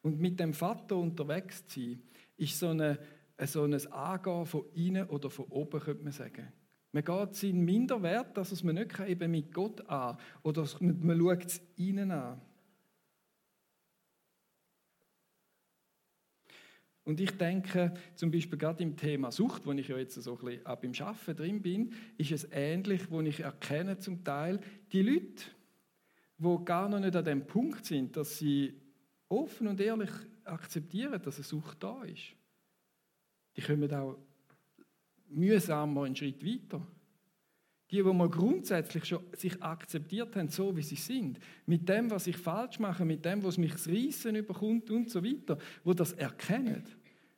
Und 0.00 0.18
mit 0.20 0.40
dem 0.40 0.54
Vater 0.54 0.96
unterwegs 0.96 1.66
zu 1.66 1.80
sein, 1.80 2.02
ist 2.38 2.58
so, 2.58 2.68
eine, 2.68 2.98
so 3.44 3.64
ein 3.64 3.74
Angehen 3.92 4.46
von 4.46 4.64
innen 4.72 5.06
oder 5.08 5.28
von 5.28 5.44
oben, 5.46 5.80
könnte 5.80 6.02
man 6.02 6.12
sagen. 6.12 6.50
Man 6.92 7.04
geht 7.04 7.34
seinen 7.34 7.64
Minderwert, 7.64 8.36
dass 8.36 8.62
man 8.62 8.76
nicht 8.76 8.98
eben 9.00 9.30
mit 9.30 9.52
Gott 9.52 9.86
an 9.88 10.16
oder 10.42 10.66
man 10.80 11.18
schaut 11.18 11.44
es 11.44 11.60
ihnen 11.76 12.10
an. 12.10 12.40
Und 17.06 17.20
ich 17.20 17.30
denke, 17.30 17.94
zum 18.16 18.32
Beispiel 18.32 18.58
gerade 18.58 18.82
im 18.82 18.96
Thema 18.96 19.30
Sucht, 19.30 19.64
wo 19.64 19.72
ich 19.72 19.86
ja 19.86 19.96
jetzt 19.96 20.14
so 20.14 20.36
ein 20.36 20.44
bisschen 20.44 20.66
ab 20.66 20.82
im 20.82 20.92
Schaffen 20.92 21.36
drin 21.36 21.62
bin, 21.62 21.92
ist 22.18 22.32
es 22.32 22.48
ähnlich, 22.50 23.12
wo 23.12 23.20
ich 23.20 23.40
erkenne 23.40 23.98
zum 23.98 24.24
Teil 24.24 24.58
die 24.90 25.02
Leute, 25.02 25.44
wo 26.36 26.58
gar 26.58 26.88
noch 26.88 26.98
nicht 26.98 27.14
an 27.14 27.24
dem 27.24 27.46
Punkt 27.46 27.86
sind, 27.86 28.16
dass 28.16 28.38
sie 28.38 28.74
offen 29.28 29.68
und 29.68 29.80
ehrlich 29.80 30.10
akzeptieren, 30.42 31.22
dass 31.22 31.36
eine 31.36 31.44
Sucht 31.44 31.80
da 31.80 32.02
ist. 32.02 32.34
Die 33.56 33.62
kommen 33.62 33.92
auch 33.94 34.18
mühsam 35.28 35.94
mal 35.94 36.04
einen 36.04 36.16
Schritt 36.16 36.44
weiter. 36.44 36.86
Die, 37.90 38.04
wo 38.04 38.12
man 38.12 38.30
grundsätzlich 38.30 39.04
schon 39.04 39.22
sich 39.32 39.62
akzeptiert 39.62 40.34
haben, 40.34 40.48
so 40.48 40.76
wie 40.76 40.82
sie 40.82 40.96
sind, 40.96 41.38
mit 41.66 41.88
dem, 41.88 42.10
was 42.10 42.26
ich 42.26 42.36
falsch 42.36 42.80
mache, 42.80 43.04
mit 43.04 43.24
dem, 43.24 43.44
was 43.44 43.58
mich 43.58 43.72
das 43.72 43.86
Reissen 43.86 44.34
überkommt 44.34 44.90
und 44.90 45.08
so 45.08 45.24
weiter, 45.24 45.56
wo 45.84 45.94
das 45.94 46.12
erkennen, 46.12 46.82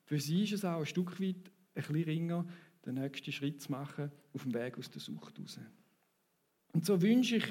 für 0.05 0.19
sie 0.19 0.45
ist 0.45 0.55
es 0.55 0.65
auch 0.65 0.81
ein 0.81 0.87
Stück 0.87 1.21
weit 1.21 1.37
ein 1.37 1.53
bisschen 1.75 2.05
ringer, 2.05 2.47
den 2.87 2.95
nächsten 2.95 3.31
Schritt 3.31 3.61
zu 3.61 3.71
machen 3.71 4.11
auf 4.33 4.43
dem 4.43 4.55
Weg 4.55 4.79
aus 4.79 4.91
der 4.91 5.03
Sucht 5.03 5.39
raus. 5.39 5.61
Und 6.73 6.87
so 6.87 7.03
wünsche 7.03 7.37
ich, 7.37 7.47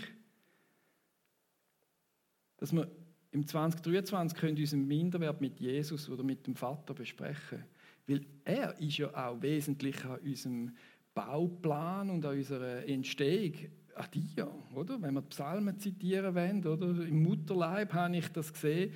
dass 2.58 2.74
wir 2.74 2.90
im 3.32 3.46
2023 3.46 4.38
können 4.38 4.58
unseren 4.58 4.88
Minderwert 4.88 5.40
mit 5.40 5.60
Jesus 5.60 6.10
oder 6.10 6.24
mit 6.24 6.48
dem 6.48 6.56
Vater 6.56 6.96
besprechen 6.96 7.60
können. 7.60 7.66
Weil 8.08 8.22
er 8.46 8.80
ist 8.80 8.98
ja 8.98 9.14
auch 9.14 9.42
wesentlich 9.42 10.04
an 10.06 10.20
unserem 10.20 10.76
Bauplan 11.14 12.10
und 12.10 12.26
an 12.26 12.38
unserer 12.38 12.88
Entstehung 12.88 13.54
an 13.96 14.06
dir, 14.14 14.48
oder? 14.74 15.02
Wenn 15.02 15.16
wir 15.16 15.22
die 15.22 15.30
Psalmen 15.30 15.78
zitieren 15.78 16.36
wollen, 16.36 16.66
oder? 16.66 16.88
Im 17.06 17.24
Mutterleib 17.24 17.94
habe 17.94 18.18
ich 18.18 18.28
das 18.30 18.54
gesehen. 18.54 18.94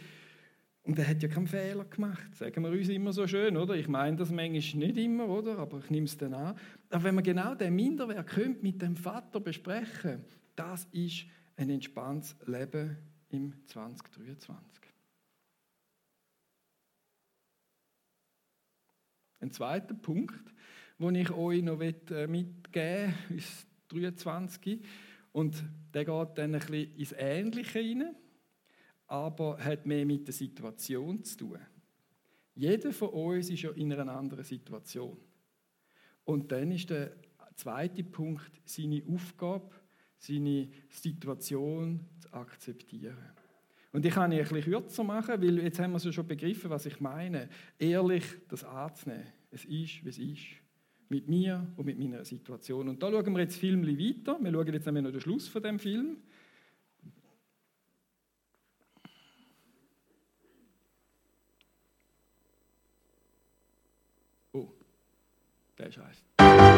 Und 0.83 0.97
er 0.97 1.07
hat 1.07 1.21
ja 1.21 1.29
keinen 1.29 1.47
Fehler 1.47 1.85
gemacht, 1.85 2.35
sagen 2.35 2.63
wir 2.63 2.71
uns 2.71 2.89
immer 2.89 3.13
so 3.13 3.27
schön, 3.27 3.55
oder? 3.55 3.75
Ich 3.75 3.87
meine 3.87 4.17
das 4.17 4.31
manchmal 4.31 4.87
nicht 4.87 4.97
immer, 4.97 5.27
oder? 5.27 5.59
Aber 5.59 5.77
ich 5.79 5.89
nehme 5.91 6.05
es 6.05 6.17
dann 6.17 6.33
an. 6.33 6.55
Aber 6.89 7.03
wenn 7.03 7.15
man 7.15 7.23
genau 7.23 7.53
den 7.53 7.75
Minderwert 7.75 8.27
könnte 8.27 8.63
mit 8.63 8.81
dem 8.81 8.95
Vater 8.95 9.39
besprechen, 9.39 10.23
das 10.55 10.87
ist 10.91 11.25
ein 11.55 11.69
entspanntes 11.69 12.35
Leben 12.47 12.97
im 13.29 13.53
2023. 13.67 14.90
Ein 19.41 19.51
zweiter 19.51 19.95
Punkt, 19.95 20.53
den 20.99 21.15
ich 21.15 21.31
euch 21.31 21.63
noch 21.63 21.81
äh, 21.81 22.27
mitgeben 22.27 23.13
will, 23.29 23.37
ist 23.37 23.67
23. 23.89 24.79
Und 25.33 25.63
der 25.93 26.05
geht 26.05 26.37
dann 26.37 26.53
ein 26.53 26.59
bisschen 26.59 26.95
ins 26.95 27.15
Ähnliche 27.17 27.79
rein, 27.79 28.15
aber 29.07 29.57
hat 29.57 29.85
mehr 29.85 30.05
mit 30.05 30.27
der 30.27 30.33
Situation 30.33 31.23
zu 31.23 31.37
tun. 31.37 31.59
Jeder 32.53 32.93
von 32.93 33.09
uns 33.09 33.49
ist 33.49 33.63
ja 33.63 33.71
in 33.71 33.91
einer 33.91 34.15
anderen 34.15 34.43
Situation. 34.43 35.17
Und 36.23 36.51
dann 36.51 36.71
ist 36.71 36.91
der 36.91 37.15
zweite 37.55 38.03
Punkt 38.03 38.51
seine 38.65 39.03
Aufgabe, 39.07 39.71
seine 40.17 40.69
Situation 40.87 42.05
zu 42.19 42.31
akzeptieren. 42.33 43.17
Und 43.93 44.05
ich 44.05 44.13
kann 44.13 44.31
ich 44.31 44.51
ein 44.51 44.61
kürzer 44.61 45.03
machen, 45.03 45.41
weil 45.41 45.59
jetzt 45.59 45.79
haben 45.79 45.91
wir 45.91 45.99
so 45.99 46.11
schon 46.11 46.27
begriffen, 46.27 46.69
was 46.69 46.85
ich 46.85 46.99
meine. 47.01 47.49
Ehrlich 47.77 48.23
das 48.47 48.63
anzunehmen. 48.63 49.27
Es 49.51 49.65
ist, 49.65 50.05
wie 50.05 50.09
es 50.09 50.17
ist. 50.17 50.45
Mit 51.09 51.27
mir 51.27 51.67
und 51.75 51.85
mit 51.85 51.99
meiner 51.99 52.23
Situation. 52.23 52.87
Und 52.87 53.03
da 53.03 53.11
schauen 53.11 53.33
wir 53.33 53.41
jetzt 53.41 53.57
Film 53.57 53.85
weiter. 53.85 54.37
Wir 54.41 54.51
schauen 54.51 54.73
jetzt 54.73 54.85
nämlich 54.85 55.03
noch 55.03 55.11
den 55.11 55.19
Schluss 55.19 55.49
von 55.49 55.61
dem 55.61 55.77
Film. 55.77 56.17
Oh, 64.53 64.69
der 65.77 65.87
ist 65.87 65.97
heiß. 65.97 66.70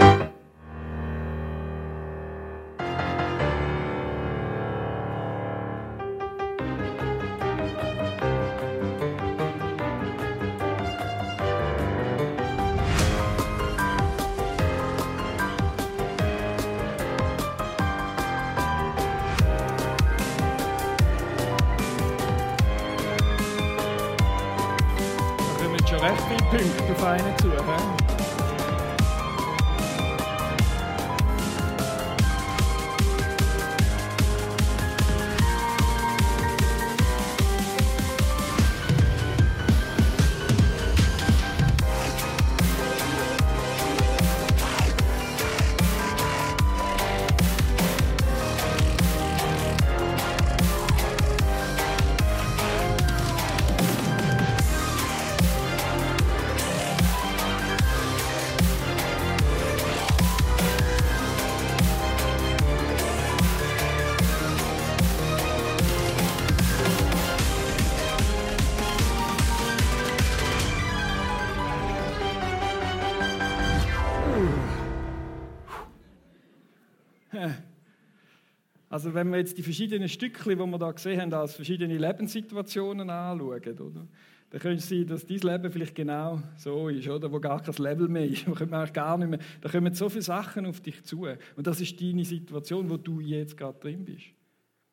Also 79.03 79.15
wenn 79.15 79.31
wir 79.31 79.37
jetzt 79.37 79.57
die 79.57 79.63
verschiedenen 79.63 80.07
Stückchen, 80.07 80.57
die 80.57 80.65
wir 80.65 80.77
da 80.77 80.89
gesehen 80.89 81.19
haben, 81.19 81.33
als 81.33 81.55
verschiedene 81.55 81.97
Lebenssituationen 81.97 83.09
anschauen, 83.09 83.79
oder? 83.79 84.07
dann 84.49 84.61
könnte 84.61 84.77
es 84.77 84.87
sein, 84.87 85.05
dass 85.05 85.25
dein 85.25 85.39
Leben 85.39 85.71
vielleicht 85.73 85.93
genau 85.93 86.41
so 86.55 86.87
ist, 86.87 87.09
oder? 87.09 87.29
wo 87.29 87.37
gar 87.41 87.61
kein 87.61 87.75
Level 87.83 88.07
mehr 88.07 88.25
ist. 88.25 88.45
Da, 88.47 88.53
kommt 88.53 88.93
gar 88.93 89.17
nicht 89.17 89.29
mehr, 89.29 89.39
da 89.59 89.67
kommen 89.67 89.93
so 89.93 90.07
viele 90.07 90.21
Sachen 90.21 90.65
auf 90.65 90.79
dich 90.79 91.03
zu. 91.03 91.27
Und 91.57 91.67
das 91.67 91.81
ist 91.81 91.99
deine 91.99 92.23
Situation, 92.23 92.89
wo 92.89 92.95
du 92.95 93.19
jetzt 93.19 93.57
gerade 93.57 93.77
drin 93.77 94.05
bist. 94.05 94.27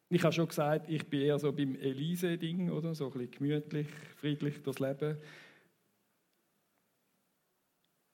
Ich 0.09 0.25
habe 0.25 0.33
schon 0.33 0.49
gesagt, 0.49 0.91
ich 0.91 1.07
bin 1.07 1.21
eher 1.21 1.39
so 1.39 1.53
beim 1.53 1.77
Elise-Ding, 1.77 2.69
oder? 2.71 2.97
So 2.97 3.07
ein 3.07 3.13
bisschen 3.13 3.31
gemütlich, 3.31 3.87
friedlich 4.17 4.61
das 4.65 4.81
Leben. 4.81 5.19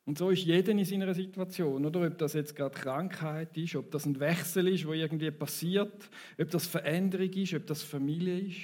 Und 0.07 0.19
so 0.19 0.31
ist 0.31 0.45
jeder 0.45 0.71
in 0.71 0.85
seiner 0.85 1.13
Situation, 1.13 1.85
oder? 1.85 2.07
Ob 2.07 2.17
das 2.17 2.33
jetzt 2.35 2.55
gerade 2.55 2.75
Krankheit 2.75 3.57
ist, 3.59 3.75
ob 3.75 3.91
das 3.91 4.07
ein 4.07 4.19
Wechsel 4.21 4.69
ist, 4.69 4.87
wo 4.87 4.93
irgendwie 4.93 5.33
passiert, 5.33 6.09
ob 6.41 6.51
das 6.51 6.67
Veränderung 6.67 7.31
ist, 7.31 7.55
ob 7.55 7.67
das 7.67 7.83
Familie 7.83 8.39
ist. 8.39 8.57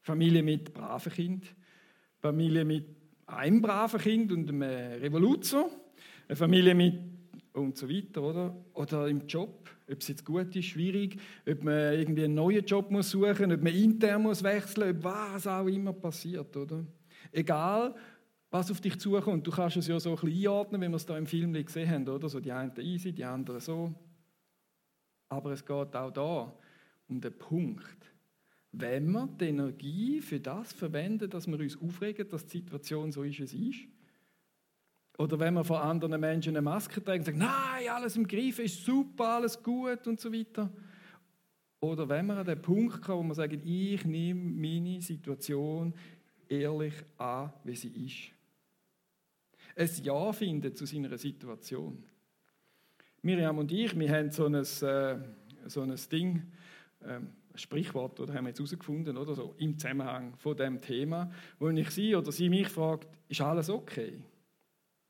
Familie 0.00 0.42
mit 0.42 0.74
braven 0.74 1.12
Kind, 1.12 1.54
Familie 2.18 2.64
mit 2.64 2.84
einem 3.26 3.62
braven 3.62 4.00
Kind 4.00 4.32
und 4.32 4.48
einem 4.48 4.62
Revoluzer, 4.62 5.70
eine 6.26 6.36
Familie 6.36 6.74
mit 6.74 6.98
und 7.52 7.76
so 7.76 7.88
weiter, 7.88 8.22
oder? 8.22 8.56
Oder 8.74 9.08
im 9.08 9.26
Job, 9.26 9.70
ob 9.88 10.00
es 10.00 10.08
jetzt 10.08 10.24
gut 10.24 10.54
ist, 10.56 10.66
schwierig, 10.66 11.20
ob 11.48 11.62
man 11.62 11.94
irgendwie 11.94 12.24
einen 12.24 12.34
neuen 12.34 12.64
Job 12.64 12.90
muss 12.90 13.10
suchen, 13.10 13.52
ob 13.52 13.62
man 13.62 13.74
intern 13.74 14.22
muss 14.22 14.42
wechseln, 14.42 14.96
ob 14.96 15.04
was 15.04 15.46
auch 15.46 15.66
immer 15.66 15.92
passiert, 15.92 16.56
oder? 16.56 16.84
Egal, 17.30 17.94
was 18.50 18.70
auf 18.70 18.80
dich 18.80 18.98
zukommt. 18.98 19.46
Du 19.46 19.50
kannst 19.50 19.76
es 19.76 19.86
ja 19.86 20.00
so 20.00 20.10
ein 20.10 20.16
bisschen 20.16 20.38
einordnen, 20.38 20.80
wie 20.80 20.88
wir 20.88 20.96
es 20.96 21.06
da 21.06 21.18
im 21.18 21.26
Film 21.26 21.52
gesehen 21.52 21.90
haben, 21.90 22.08
oder? 22.08 22.28
So 22.28 22.40
die 22.40 22.52
einen 22.52 22.72
easy, 22.78 23.12
die 23.12 23.24
anderen 23.24 23.60
so. 23.60 23.94
Aber 25.28 25.52
es 25.52 25.64
geht 25.64 25.94
auch 25.94 26.10
da 26.10 26.54
um 27.08 27.20
den 27.20 27.36
Punkt. 27.36 28.12
Wenn 28.72 29.10
wir 29.10 29.26
die 29.26 29.46
Energie 29.46 30.20
für 30.20 30.40
das 30.40 30.72
verwenden, 30.72 31.28
dass 31.28 31.46
wir 31.46 31.58
uns 31.58 31.80
aufregen, 31.80 32.28
dass 32.28 32.46
die 32.46 32.58
Situation 32.58 33.12
so 33.12 33.22
ist, 33.22 33.40
wie 33.40 33.46
sie 33.46 33.70
ist, 33.70 33.80
oder 35.18 35.38
wenn 35.40 35.54
wir 35.54 35.64
vor 35.64 35.82
anderen 35.82 36.20
Menschen 36.20 36.50
eine 36.50 36.62
Maske 36.62 37.02
tragen 37.02 37.20
und 37.20 37.26
sagen, 37.26 37.38
nein, 37.38 37.88
alles 37.90 38.16
im 38.16 38.26
Griff 38.26 38.60
ist 38.60 38.84
super, 38.84 39.30
alles 39.30 39.60
gut 39.60 40.06
und 40.06 40.20
so 40.20 40.32
weiter. 40.32 40.72
Oder 41.80 42.08
wenn 42.08 42.26
wir 42.26 42.36
an 42.36 42.46
den 42.46 42.62
Punkt 42.62 43.02
kommen, 43.02 43.24
wo 43.24 43.28
wir 43.30 43.34
sagen, 43.34 43.60
ich 43.64 44.04
nehme 44.04 44.40
meine 44.40 45.02
Situation 45.02 45.92
ehrlich 46.48 46.94
an, 47.16 47.52
wie 47.64 47.74
sie 47.74 48.06
ist 48.06 48.37
ein 49.78 49.90
Ja 50.02 50.32
finden 50.32 50.74
zu 50.74 50.84
seiner 50.86 51.16
Situation. 51.16 52.04
Miriam 53.22 53.58
und 53.58 53.72
ich, 53.72 53.98
wir 53.98 54.10
haben 54.10 54.30
so 54.30 54.46
ein, 54.46 54.54
äh, 54.54 55.18
so 55.66 55.82
ein 55.82 55.94
Ding, 56.10 56.42
ähm, 57.02 57.32
ein 57.52 57.58
Sprichwort, 57.58 58.20
oder 58.20 58.34
haben 58.34 58.44
wir 58.44 58.50
jetzt 58.50 58.58
herausgefunden, 58.58 59.16
oder 59.16 59.34
so 59.34 59.54
im 59.58 59.78
Zusammenhang 59.78 60.36
von 60.36 60.56
dem 60.56 60.80
Thema, 60.80 61.30
wo 61.58 61.68
ich 61.68 61.90
sie 61.90 62.14
oder 62.14 62.32
sie 62.32 62.48
mich 62.48 62.68
fragt, 62.68 63.08
ist 63.28 63.40
alles 63.40 63.70
okay? 63.70 64.22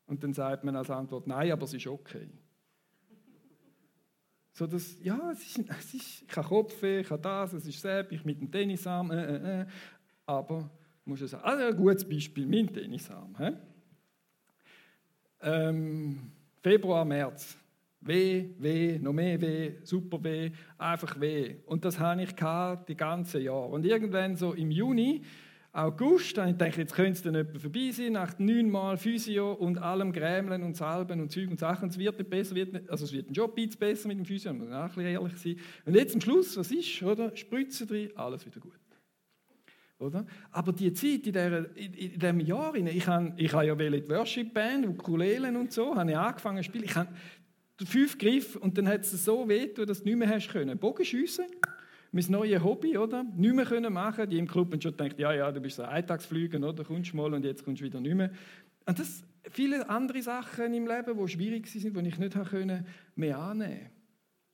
Und 0.06 0.22
dann 0.22 0.32
sagt 0.32 0.64
man 0.64 0.76
als 0.76 0.90
Antwort, 0.90 1.26
nein, 1.26 1.52
aber 1.52 1.64
es 1.64 1.74
ist 1.74 1.86
okay. 1.86 2.28
So 4.52 4.66
dass, 4.66 5.02
ja, 5.02 5.30
es 5.30 5.46
ist, 5.46 5.68
es 5.68 5.94
ist, 5.94 6.24
ich 6.28 6.36
habe 6.36 6.48
Kopfweh, 6.48 7.00
ich 7.00 7.10
habe 7.10 7.22
das, 7.22 7.52
es 7.52 7.66
ist 7.66 7.80
selbst, 7.80 8.12
ich 8.12 8.24
mit 8.24 8.40
dem 8.40 8.50
Tennisarm, 8.50 9.10
äh, 9.10 9.24
äh, 9.24 9.60
äh. 9.60 9.66
aber 10.26 10.70
muss 11.04 11.22
ich 11.22 11.30
sagen, 11.30 11.44
also 11.44 11.64
ein 11.64 11.76
gutes 11.76 12.08
Beispiel, 12.08 12.46
mein 12.46 12.72
Tennisarm. 12.72 13.36
He? 13.38 13.52
Ähm, 15.42 16.32
Februar, 16.62 17.04
März. 17.04 17.56
Weh, 18.00 18.50
weh, 18.58 18.98
noch 18.98 19.12
mehr 19.12 19.40
weh, 19.40 19.72
super 19.82 20.22
weh, 20.22 20.50
einfach 20.78 21.18
weh. 21.20 21.56
Und 21.66 21.84
das 21.84 21.98
habe 21.98 22.22
ich 22.22 22.30
die 22.32 22.96
ganze 22.96 23.40
Jahr. 23.40 23.68
Und 23.68 23.84
irgendwann 23.84 24.36
so 24.36 24.52
im 24.54 24.70
Juni, 24.70 25.22
August, 25.72 26.36
dann 26.36 26.56
dachte 26.56 26.70
ich, 26.70 26.76
jetzt 26.76 26.94
könnte 26.94 27.12
es 27.12 27.22
dann 27.22 27.34
etwa 27.34 27.58
vorbei 27.58 27.90
sein, 27.92 28.12
nach 28.12 28.38
neunmal 28.38 28.96
Physio 28.96 29.52
und 29.52 29.78
allem 29.78 30.12
Grämeln 30.12 30.62
und 30.62 30.76
Salben 30.76 31.20
und 31.20 31.30
Zeug 31.30 31.50
und 31.50 31.58
Sachen. 31.58 31.88
Es 31.88 31.98
wird 31.98 32.18
nicht 32.18 32.30
besser, 32.30 32.54
wird 32.54 32.72
nicht, 32.72 32.90
also 32.90 33.04
es 33.04 33.12
wird 33.12 33.28
ein 33.28 33.32
Job 33.32 33.54
besser 33.78 34.08
mit 34.08 34.18
dem 34.18 34.24
Physio, 34.24 34.52
muss 34.54 34.68
auch 34.68 34.74
ein 34.74 34.88
bisschen 34.88 35.06
ehrlich 35.06 35.36
sein. 35.36 35.56
Und 35.84 35.94
jetzt 35.94 36.14
am 36.14 36.20
Schluss, 36.20 36.56
was 36.56 36.70
ist, 36.70 37.02
oder? 37.02 37.36
Spritzen 37.36 37.86
drin, 37.86 38.10
alles 38.16 38.46
wieder 38.46 38.60
gut. 38.60 38.78
Oder? 39.98 40.24
Aber 40.52 40.72
die 40.72 40.92
Zeit 40.92 41.26
in, 41.26 41.32
der, 41.32 41.76
in, 41.76 41.92
in 41.92 42.18
diesem 42.18 42.40
Jahr, 42.40 42.74
ich 42.74 43.06
habe 43.06 43.34
ich 43.36 43.52
ja 43.52 43.74
die 43.74 44.08
Worship-Band, 44.08 44.86
Ukulelen 44.86 45.56
und 45.56 45.72
so, 45.72 45.94
habe 45.96 46.10
ich 46.10 46.16
angefangen 46.16 46.58
zu 46.58 46.64
spielen. 46.64 46.84
Ich 46.84 46.94
habe 46.94 47.08
fünf 47.84 48.16
Griffe 48.16 48.58
und 48.60 48.78
dann 48.78 48.88
hat 48.88 49.00
es 49.00 49.24
so 49.24 49.48
weh, 49.48 49.66
dass 49.74 50.02
du 50.02 50.08
nicht 50.08 50.16
mehr 50.16 50.28
hast 50.28 50.48
können. 50.48 50.78
Bogenschiessen, 50.78 51.46
mein 52.12 52.24
neues 52.28 52.62
Hobby, 52.62 52.96
oder? 52.96 53.24
Nicht 53.24 53.54
mehr 53.54 53.64
können 53.64 53.92
machen. 53.92 54.30
Die 54.30 54.38
im 54.38 54.46
Club 54.46 54.72
haben 54.72 54.80
schon 54.80 54.96
gedacht, 54.96 55.18
ja, 55.18 55.32
ja, 55.32 55.50
du 55.50 55.60
bist 55.60 55.76
so 55.76 55.82
Eintagsflügen, 55.82 56.62
oder? 56.62 56.84
Kommst 56.84 57.12
mal 57.12 57.34
und 57.34 57.44
jetzt 57.44 57.64
kommst 57.64 57.80
du 57.80 57.86
wieder 57.86 58.00
nicht 58.00 58.14
mehr. 58.14 58.30
Und 58.86 58.98
das 58.98 59.24
viele 59.50 59.88
andere 59.88 60.22
Sachen 60.22 60.72
im 60.74 60.86
Leben, 60.86 61.18
die 61.18 61.28
schwierig 61.28 61.66
sind, 61.66 61.96
die 61.96 62.08
ich 62.08 62.18
nicht 62.18 62.36
mehr 63.16 63.38
annehmen 63.38 63.90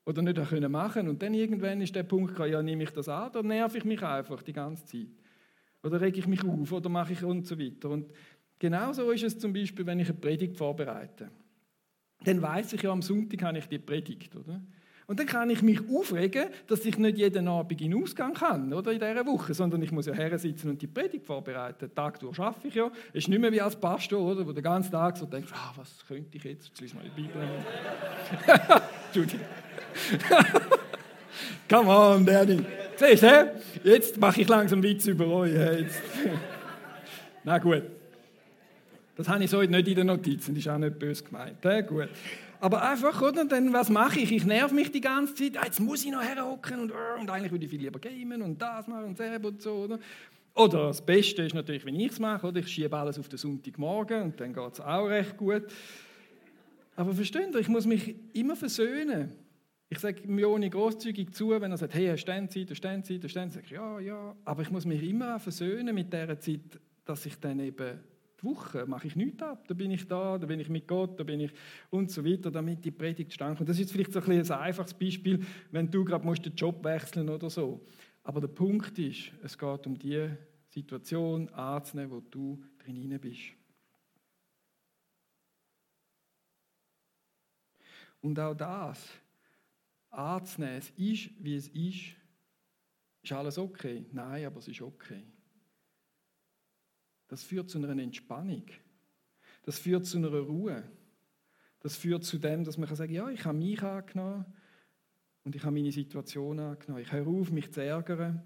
oder 0.07 0.23
nicht 0.23 0.49
können 0.49 0.71
machen 0.71 1.09
Und 1.09 1.23
dann 1.23 1.35
irgendwann 1.35 1.81
ist 1.81 1.95
der 1.95 2.03
Punkt, 2.03 2.39
ja, 2.39 2.63
nehme 2.63 2.83
ich 2.83 2.91
das 2.91 3.09
an, 3.09 3.31
oder 3.31 3.43
nerv 3.43 3.75
ich 3.75 3.85
mich 3.85 4.03
einfach 4.03 4.43
die 4.43 4.53
ganze 4.53 4.85
Zeit. 4.85 5.07
Oder 5.85 6.01
rege 6.01 6.19
ich 6.19 6.27
mich 6.27 6.43
auf 6.45 6.73
oder 6.73 6.89
mache 6.89 7.13
ich 7.13 7.23
und 7.23 7.47
so 7.47 7.59
weiter. 7.59 7.91
Und 7.91 8.11
genauso 8.59 9.11
ist 9.11 9.23
es 9.23 9.39
zum 9.39 9.53
Beispiel, 9.53 9.87
wenn 9.87 10.01
ich 10.01 10.09
eine 10.09 10.19
Predigt 10.19 10.57
vorbereite. 10.57 11.31
Dann 12.25 12.41
weiß 12.41 12.73
ich 12.73 12.83
ja, 12.83 12.91
am 12.91 13.03
Sonntag 13.03 13.43
habe 13.43 13.59
ich 13.59 13.67
die 13.67 13.79
Predigt, 13.79 14.35
oder? 14.35 14.63
Und 15.07 15.21
dann 15.21 15.27
kann 15.27 15.51
ich 15.51 15.61
mich 15.61 15.81
aufregen, 15.87 16.47
dass 16.67 16.85
ich 16.87 16.97
nicht 16.97 17.19
jeden 17.19 17.47
Abend 17.47 17.79
in 17.83 17.95
Ausgang 18.03 18.33
kann, 18.33 18.73
oder 18.73 18.91
in 18.91 18.99
dieser 18.99 19.27
Woche, 19.27 19.53
sondern 19.53 19.83
ich 19.83 19.93
muss 19.93 20.07
ja 20.07 20.15
her 20.15 20.39
sitzen 20.39 20.71
und 20.71 20.81
die 20.81 20.87
Predigt 20.87 21.27
vorbereiten. 21.27 21.95
Tag 21.95 22.19
durch 22.21 22.37
schaffe 22.37 22.69
ich 22.69 22.75
ja. 22.75 22.91
Ist 23.13 23.29
nicht 23.29 23.39
mehr 23.39 23.53
wie 23.53 23.61
als 23.61 23.77
Pastor, 23.77 24.21
oder, 24.21 24.47
wo 24.47 24.53
den 24.53 24.65
ganzen 24.65 24.93
Tag 24.93 25.19
so 25.19 25.27
denkt, 25.27 25.51
ah, 25.53 25.75
was 25.77 26.07
könnte 26.09 26.39
ich 26.39 26.45
jetzt? 26.45 26.69
Jetzt 26.69 26.81
lese 26.81 26.97
mal 26.97 27.05
die 27.05 27.23
Bibel. 27.23 27.43
Entschuldigung. 29.07 29.47
Come 31.69 31.91
on, 31.91 32.25
Danny. 32.25 32.65
Siehst 32.97 33.23
du, 33.23 33.61
jetzt 33.83 34.21
mache 34.21 34.41
ich 34.41 34.49
langsam 34.49 34.83
Witz 34.83 35.07
über 35.07 35.27
euch. 35.27 35.53
Jetzt. 35.53 36.01
Na 37.45 37.59
gut. 37.59 37.83
Das 39.17 39.29
habe 39.29 39.45
ich 39.45 39.51
so 39.51 39.63
nicht 39.63 39.89
in 39.89 39.95
den 39.95 40.07
Notizen, 40.09 40.55
das 40.55 40.65
ist 40.65 40.69
auch 40.69 40.79
nicht 40.79 40.99
böse 40.99 41.23
gemeint. 41.23 41.65
Ja, 41.65 41.81
gut. 41.83 42.09
Aber 42.61 42.89
einfach, 42.89 43.21
oder? 43.21 43.45
Dann, 43.45 43.73
was 43.73 43.91
mache 43.91 44.21
ich? 44.21 44.33
Ich 44.33 44.45
nerv 44.45 44.73
mich 44.73 44.91
die 44.91 45.01
ganze 45.01 45.35
Zeit. 45.35 45.59
Ah, 45.59 45.67
jetzt 45.67 45.81
muss 45.81 46.05
ich 46.05 46.11
noch 46.11 46.23
herhocken 46.23 46.81
und, 46.81 46.91
äh, 46.91 47.21
und 47.21 47.31
eigentlich 47.31 47.53
würde 47.53 47.65
ich 47.65 47.71
viel 47.71 47.81
lieber 47.81 47.99
gamen 48.01 48.43
und 48.43 48.61
das 48.61 48.87
machen 48.89 49.05
und 49.05 49.17
selber 49.17 49.49
und 49.49 49.61
so. 49.61 49.73
Oder? 49.73 49.99
Oder 50.55 50.87
das 50.87 51.05
Beste 51.05 51.43
ist 51.43 51.55
natürlich, 51.55 51.85
wenn 51.85 51.99
ich 51.99 52.13
es 52.13 52.19
mache. 52.19 52.47
Oder? 52.47 52.61
Ich 52.61 52.69
schiebe 52.69 52.97
alles 52.97 53.19
auf 53.19 53.29
den 53.29 53.39
Sonntagmorgen 53.39 54.23
und 54.23 54.41
dann 54.41 54.53
geht 54.53 54.73
es 54.73 54.81
auch 54.81 55.07
recht 55.07 55.37
gut. 55.37 55.65
Aber 56.97 57.13
versteht 57.13 57.53
ihr, 57.53 57.61
ich 57.61 57.69
muss 57.69 57.87
mich 57.87 58.15
immer 58.33 58.57
versöhnen. 58.57 59.33
Ich 59.89 59.99
sage 59.99 60.23
Joni 60.27 60.71
großzügig 60.71 61.33
zu, 61.33 61.51
wenn 61.51 61.71
er 61.71 61.77
sagt, 61.77 61.95
hey, 61.95 62.09
hast 62.09 62.25
du 62.25 62.49
Zeit, 62.49 62.71
hast 62.71 62.83
du 62.83 63.03
Zeit, 63.03 63.25
hast 63.25 63.37
du 63.37 63.51
Sage 63.51 63.61
ich, 63.65 63.71
ja, 63.71 64.01
ja. 64.01 64.37
Aber 64.45 64.63
ich 64.63 64.71
muss 64.71 64.87
mich 64.87 65.03
immer 65.03 65.39
versöhnen 65.39 65.95
mit 65.95 66.13
dieser 66.13 66.39
Zeit, 66.41 66.81
dass 67.05 67.27
ich 67.27 67.39
dann 67.39 67.61
eben 67.61 68.01
die 68.41 68.45
Woche 68.45 68.87
mache 68.87 69.07
ich 69.07 69.17
nichts 69.17 69.43
ab. 69.43 69.67
Da 69.69 69.75
bin 69.75 69.91
ich 69.91 70.07
da, 70.07 70.39
da 70.39 70.47
bin 70.47 70.61
ich 70.61 70.69
mit 70.69 70.89
Gott, 70.89 71.19
da 71.19 71.25
bin 71.25 71.41
ich 71.41 71.53
und 71.91 72.11
so 72.11 72.25
weiter, 72.25 72.51
damit 72.51 72.85
die 72.85 72.91
Predigt 72.91 73.33
stand. 73.33 73.61
Und 73.61 73.69
das 73.69 73.79
ist 73.79 73.93
vielleicht 73.93 74.13
so 74.13 74.21
ein, 74.21 74.31
ein 74.31 74.51
einfaches 74.51 74.95
Beispiel, 74.95 75.45
wenn 75.71 75.91
du 75.91 76.05
gerade 76.05 76.25
musst 76.25 76.45
den 76.45 76.55
Job 76.55 76.83
wechseln 76.85 77.29
oder 77.29 77.49
so. 77.49 77.87
Aber 78.23 78.41
der 78.41 78.49
Punkt 78.49 78.99
ist, 78.99 79.33
es 79.43 79.57
geht 79.57 79.87
um 79.87 79.99
die 79.99 80.29
Situation 80.71 81.49
anzunehmen, 81.51 82.11
wo 82.11 82.21
du 82.21 82.63
drin 82.79 83.19
bist. 83.21 83.53
Und 88.21 88.41
auch 88.41 88.55
das 88.55 89.07
anzunehmen, 90.17 90.79
es 90.79 90.91
ist, 90.91 91.31
wie 91.39 91.55
es 91.55 91.69
ist. 91.69 92.17
Ist 93.23 93.33
alles 93.33 93.59
okay? 93.59 94.05
Nein, 94.13 94.47
aber 94.47 94.59
es 94.59 94.69
ist 94.69 94.83
okay. 94.83 95.23
Das 97.29 97.43
führt 97.43 97.71
zu 97.71 97.79
einer 97.79 98.01
Entspannung. 98.01 98.65
Das 99.63 99.79
führt 99.79 100.07
zu 100.07 100.19
einer 100.19 100.29
Ruhe. 100.29 100.85
Das 101.81 101.97
führt 101.97 102.25
zu 102.25 102.39
dem, 102.39 102.65
dass 102.65 102.79
man 102.79 102.87
kann 102.87 102.97
sagen 102.97 103.13
ja, 103.13 103.29
ich 103.29 103.45
habe 103.45 103.59
mich 103.59 103.83
angenommen 103.83 104.45
und 105.43 105.55
ich 105.55 105.63
habe 105.63 105.75
meine 105.75 105.93
Situation 105.93 106.59
angenommen. 106.59 107.03
Ich 107.03 107.13
höre 107.13 107.27
auf, 107.27 107.51
mich 107.51 107.73
zu 107.73 107.83
ärgern. 107.83 108.43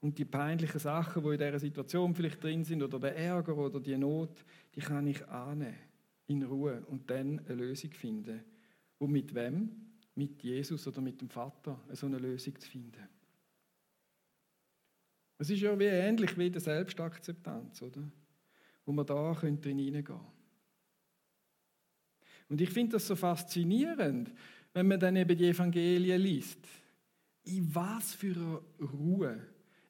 Und 0.00 0.18
die 0.18 0.24
peinlichen 0.24 0.78
Sachen, 0.78 1.22
die 1.22 1.30
in 1.30 1.38
dieser 1.38 1.58
Situation 1.58 2.14
vielleicht 2.14 2.42
drin 2.42 2.64
sind, 2.64 2.82
oder 2.82 2.98
der 2.98 3.16
Ärger 3.16 3.56
oder 3.56 3.80
die 3.80 3.96
Not, 3.96 4.44
die 4.74 4.80
kann 4.80 5.06
ich 5.06 5.26
annehmen, 5.26 5.74
in 6.26 6.42
Ruhe 6.42 6.84
und 6.86 7.10
dann 7.10 7.40
eine 7.40 7.54
Lösung 7.54 7.92
finden. 7.92 8.44
Und 8.98 9.10
mit 9.10 9.34
wem? 9.34 9.85
Mit 10.16 10.42
Jesus 10.42 10.86
oder 10.88 11.00
mit 11.00 11.20
dem 11.20 11.28
Vater 11.28 11.80
so 11.92 12.06
eine 12.06 12.18
Lösung 12.18 12.58
zu 12.58 12.68
finden. 12.68 13.08
Es 15.38 15.50
ist 15.50 15.60
ja 15.60 15.78
wie 15.78 15.84
ähnlich 15.84 16.36
wie 16.38 16.50
die 16.50 16.60
Selbstakzeptanz, 16.60 17.82
oder? 17.82 18.02
Wo 18.84 18.92
man 18.92 19.06
da 19.06 19.38
hineingehen 19.40 20.04
Und 22.48 22.60
ich 22.60 22.70
finde 22.70 22.92
das 22.92 23.06
so 23.06 23.16
faszinierend, 23.16 24.32
wenn 24.72 24.88
man 24.88 24.98
dann 24.98 25.16
eben 25.16 25.36
die 25.36 25.48
Evangelien 25.48 26.20
liest. 26.20 26.66
in 27.46 27.72
was 27.74 28.14
für 28.14 28.34
eine 28.34 28.88
Ruhe, 28.88 29.46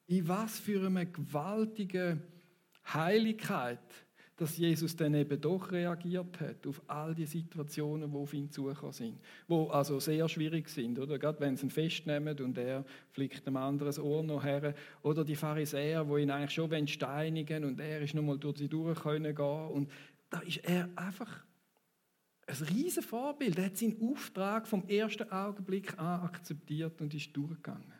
in 0.06 0.28
was 0.28 0.58
für 0.58 0.86
eine 0.86 1.06
gewaltige 1.06 2.20
Heiligkeit, 2.92 4.05
dass 4.36 4.58
Jesus 4.58 4.94
dann 4.94 5.14
eben 5.14 5.40
doch 5.40 5.72
reagiert 5.72 6.40
hat 6.40 6.66
auf 6.66 6.82
all 6.86 7.14
die 7.14 7.26
Situationen, 7.26 8.10
die 8.10 8.16
auf 8.16 8.34
ihn 8.34 8.50
zugekommen 8.50 8.92
sind, 8.92 9.18
wo 9.48 9.68
also 9.68 9.98
sehr 9.98 10.28
schwierig 10.28 10.68
sind, 10.68 10.98
oder? 10.98 11.18
Gerade 11.18 11.40
wenn 11.40 11.56
sie 11.56 11.66
ihn 11.66 11.70
festnehmen 11.70 12.38
und 12.40 12.58
er 12.58 12.84
flickt 13.12 13.46
einem 13.46 13.56
anderen 13.56 13.88
das 13.88 13.98
Ohr 13.98 14.22
noch 14.22 14.44
her, 14.44 14.74
oder 15.02 15.24
die 15.24 15.36
Pharisäer, 15.36 16.04
die 16.04 16.22
ihn 16.22 16.30
eigentlich 16.30 16.50
schon 16.50 16.88
steinigen 16.88 17.64
und 17.64 17.80
er 17.80 18.00
ist 18.02 18.14
noch 18.14 18.22
mal 18.22 18.38
durch 18.38 18.58
sie 18.58 18.68
durch 18.68 19.00
können 19.00 19.36
und 19.36 19.90
da 20.28 20.40
ist 20.40 20.58
er 20.64 20.88
einfach 20.96 21.44
ein 22.46 22.66
riesen 22.68 23.02
Vorbild. 23.02 23.58
Er 23.58 23.66
hat 23.66 23.76
seinen 23.76 24.00
Auftrag 24.00 24.66
vom 24.66 24.86
ersten 24.88 25.30
Augenblick 25.30 25.98
an 25.98 26.22
akzeptiert 26.22 27.00
und 27.00 27.12
ist 27.14 27.36
durchgegangen. 27.36 27.92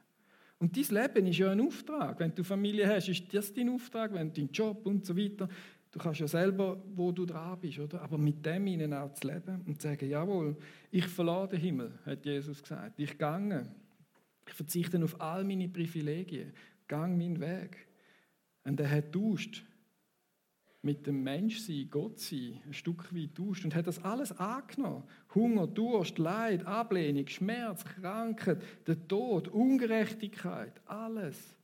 Und 0.59 0.77
dein 0.77 1.03
Leben 1.03 1.27
ist 1.27 1.39
ja 1.39 1.51
ein 1.51 1.61
Auftrag. 1.61 2.19
Wenn 2.19 2.35
du 2.35 2.43
Familie 2.43 2.89
hast, 2.89 3.09
ist 3.09 3.33
das 3.35 3.53
dein 3.53 3.69
Auftrag, 3.69 4.15
wenn 4.15 4.33
du 4.33 4.41
deinen 4.41 4.53
Job 4.53 4.87
und 4.87 5.05
so 5.05 5.17
weiter. 5.17 5.49
Du 5.97 6.03
kannst 6.03 6.21
ja 6.21 6.29
selber, 6.29 6.79
wo 6.95 7.11
du 7.11 7.25
dran 7.25 7.59
bist, 7.59 7.79
oder? 7.79 8.03
Aber 8.03 8.19
mit 8.19 8.45
dem 8.45 8.67
ihnen 8.67 8.93
auch 8.93 9.15
zu 9.15 9.29
leben 9.29 9.63
und 9.67 9.81
zu 9.81 9.89
sagen, 9.89 10.07
jawohl, 10.07 10.55
ich 10.91 11.07
verlade 11.07 11.57
den 11.57 11.61
Himmel, 11.61 11.99
hat 12.05 12.27
Jesus 12.27 12.61
gesagt. 12.61 13.01
Ich 13.01 13.17
gange. 13.17 13.75
Ich 14.47 14.53
verzichte 14.53 15.03
auf 15.03 15.19
all 15.19 15.43
meine 15.43 15.71
Privilegien. 15.71 16.53
Gang 16.87 17.17
meinen 17.17 17.41
Weg. 17.41 17.89
Und 18.65 18.79
er 18.79 18.91
hat 18.91 19.11
tauscht 19.11 19.65
mit 20.83 21.07
dem 21.07 21.23
Menschsein, 21.23 21.89
Gott 21.91 22.21
sein, 22.21 22.61
ein 22.67 22.75
Stück 22.75 23.15
weit 23.15 23.35
tauscht 23.35 23.65
und 23.65 23.75
hat 23.75 23.87
das 23.87 24.05
alles 24.05 24.33
angenommen. 24.33 25.05
Hunger, 25.35 25.67
Durst, 25.67 26.19
Leid, 26.19 26.67
Ablehnung, 26.67 27.27
Schmerz, 27.27 27.87
Krankheit, 27.87 28.63
der 28.87 29.09
Tod, 29.09 29.49
Ungerechtigkeit, 29.49 30.79
alles 30.85 31.57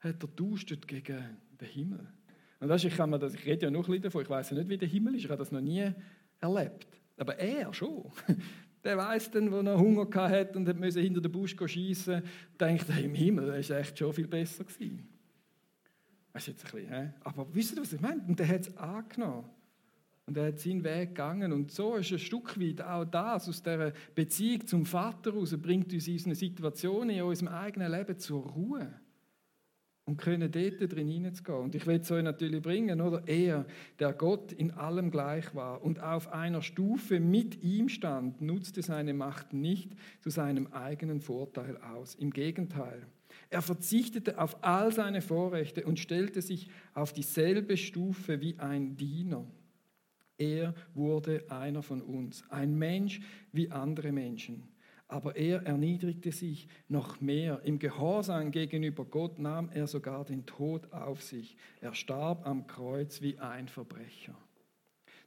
hat 0.00 0.22
er 0.22 0.36
tauscht 0.36 0.86
gegen 0.86 1.38
den 1.58 1.68
Himmel. 1.68 2.15
Und 2.60 2.68
das, 2.68 2.84
ich, 2.84 2.96
kann 2.96 3.10
mir 3.10 3.18
das, 3.18 3.34
ich 3.34 3.44
rede 3.44 3.66
ja 3.66 3.70
noch 3.70 3.80
ein 3.80 3.86
bisschen 3.86 4.02
davon, 4.02 4.22
ich 4.22 4.30
weiß 4.30 4.50
ja 4.50 4.56
nicht, 4.56 4.68
wie 4.68 4.78
der 4.78 4.88
Himmel 4.88 5.14
ist, 5.14 5.24
ich 5.24 5.30
habe 5.30 5.38
das 5.38 5.52
noch 5.52 5.60
nie 5.60 5.92
erlebt. 6.40 6.86
Aber 7.16 7.38
er 7.38 7.72
schon. 7.72 8.10
Der 8.84 8.96
weiß 8.96 9.32
dann, 9.32 9.50
wo 9.50 9.58
er 9.62 9.76
Hunger 9.76 10.06
hatte 10.14 10.56
und 10.56 10.78
musste 10.78 11.00
hinter 11.00 11.20
den 11.20 11.32
Busch 11.32 11.56
schießen, 11.58 12.22
denkt, 12.60 12.86
hey, 12.88 13.06
im 13.06 13.14
Himmel, 13.16 13.46
das 13.46 13.68
war 13.68 13.78
echt 13.78 13.98
schon 13.98 14.12
viel 14.12 14.28
besser 14.28 14.62
gewesen. 14.62 15.08
Das 16.32 16.42
ist 16.42 16.48
jetzt 16.48 16.66
ein 16.66 16.82
bisschen, 16.82 16.94
he? 16.94 17.08
aber 17.24 17.52
wisst 17.52 17.74
ihr, 17.74 17.82
was 17.82 17.92
ich 17.92 18.00
meine? 18.00 18.22
Und 18.28 18.38
der 18.38 18.46
hat 18.46 18.60
es 18.60 18.76
angenommen. 18.76 19.50
Und 20.26 20.36
er 20.36 20.48
hat 20.48 20.60
seinen 20.60 20.84
Weg 20.84 21.10
gegangen. 21.10 21.52
Und 21.52 21.72
so 21.72 21.96
ist 21.96 22.12
ein 22.12 22.18
Stück 22.18 22.60
weit 22.60 22.80
auch 22.80 23.04
das, 23.04 23.48
aus 23.48 23.62
dieser 23.62 23.92
Beziehung 24.14 24.66
zum 24.66 24.86
Vater 24.86 25.32
heraus, 25.32 25.56
bringt 25.56 25.92
uns 25.92 26.06
in 26.06 26.14
unsere 26.14 26.34
Situationen 26.34 27.10
in 27.10 27.22
unserem 27.22 27.48
eigenen 27.48 27.90
Leben 27.90 28.18
zur 28.18 28.44
Ruhe. 28.44 29.00
Und 30.06 30.18
können 30.18 30.50
dort 30.50 30.92
drin 30.92 31.08
hineinzugehen. 31.08 31.58
Und 31.58 31.74
ich 31.74 31.84
will 31.86 32.00
es 32.00 32.10
euch 32.12 32.22
natürlich 32.22 32.62
bringen, 32.62 33.00
oder? 33.00 33.26
Er, 33.26 33.66
der 33.98 34.12
Gott 34.12 34.52
in 34.52 34.70
allem 34.70 35.10
gleich 35.10 35.52
war 35.54 35.82
und 35.82 36.00
auf 36.00 36.32
einer 36.32 36.62
Stufe 36.62 37.18
mit 37.18 37.62
ihm 37.62 37.88
stand, 37.88 38.40
nutzte 38.40 38.82
seine 38.82 39.14
Macht 39.14 39.52
nicht 39.52 39.90
zu 40.20 40.30
seinem 40.30 40.68
eigenen 40.68 41.20
Vorteil 41.20 41.76
aus. 41.78 42.14
Im 42.14 42.30
Gegenteil. 42.30 43.04
Er 43.50 43.62
verzichtete 43.62 44.38
auf 44.40 44.62
all 44.62 44.92
seine 44.92 45.22
Vorrechte 45.22 45.84
und 45.84 45.98
stellte 45.98 46.40
sich 46.40 46.68
auf 46.94 47.12
dieselbe 47.12 47.76
Stufe 47.76 48.40
wie 48.40 48.58
ein 48.58 48.96
Diener. 48.96 49.44
Er 50.38 50.74
wurde 50.94 51.44
einer 51.50 51.82
von 51.82 52.02
uns, 52.02 52.44
ein 52.50 52.76
Mensch 52.76 53.20
wie 53.52 53.70
andere 53.70 54.12
Menschen. 54.12 54.68
Aber 55.08 55.36
er 55.36 55.62
erniedrigte 55.62 56.32
sich 56.32 56.68
noch 56.88 57.20
mehr. 57.20 57.62
Im 57.62 57.78
Gehorsam 57.78 58.50
gegenüber 58.50 59.04
Gott 59.04 59.38
nahm 59.38 59.70
er 59.72 59.86
sogar 59.86 60.24
den 60.24 60.46
Tod 60.46 60.92
auf 60.92 61.22
sich. 61.22 61.56
Er 61.80 61.94
starb 61.94 62.46
am 62.46 62.66
Kreuz 62.66 63.22
wie 63.22 63.38
ein 63.38 63.68
Verbrecher. 63.68 64.36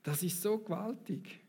Das 0.03 0.21
ist 0.21 0.41
so 0.41 0.57
gewaltig. 0.57 1.39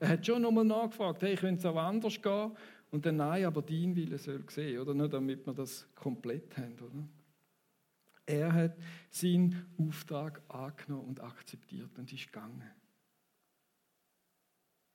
Er 0.00 0.08
hat 0.08 0.26
schon 0.26 0.42
nochmal 0.42 0.64
nachgefragt, 0.64 1.22
hey, 1.22 1.36
könnte 1.36 1.60
es 1.60 1.66
auch 1.66 1.76
anders 1.76 2.20
gehen? 2.20 2.52
Und 2.90 3.06
dann, 3.06 3.16
nein, 3.16 3.44
aber 3.44 3.62
dein 3.62 3.94
Wille 3.96 4.18
soll 4.18 4.44
sehen, 4.48 4.80
oder? 4.80 4.94
Nur 4.94 5.08
damit 5.08 5.46
wir 5.46 5.54
das 5.54 5.86
komplett 5.94 6.56
haben, 6.56 6.74
oder? 6.74 7.08
Er 8.26 8.52
hat 8.52 8.76
seinen 9.10 9.66
Auftrag 9.78 10.42
angenommen 10.48 11.08
und 11.08 11.20
akzeptiert 11.20 11.98
und 11.98 12.12
ist 12.12 12.26
gegangen. 12.26 12.70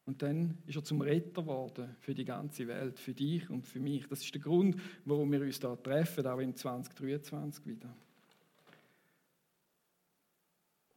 Und 0.09 0.23
dann 0.23 0.57
ist 0.65 0.75
er 0.75 0.83
zum 0.83 1.01
Retter 1.01 1.43
geworden 1.43 1.95
für 1.99 2.15
die 2.15 2.25
ganze 2.25 2.67
Welt, 2.67 2.97
für 2.97 3.13
dich 3.13 3.47
und 3.47 3.67
für 3.67 3.79
mich. 3.79 4.07
Das 4.07 4.23
ist 4.23 4.33
der 4.33 4.41
Grund, 4.41 4.75
warum 5.05 5.31
wir 5.31 5.39
uns 5.39 5.59
da 5.59 5.75
treffen, 5.75 6.25
auch 6.25 6.39
im 6.39 6.55
2023 6.55 7.67
wieder. 7.67 7.95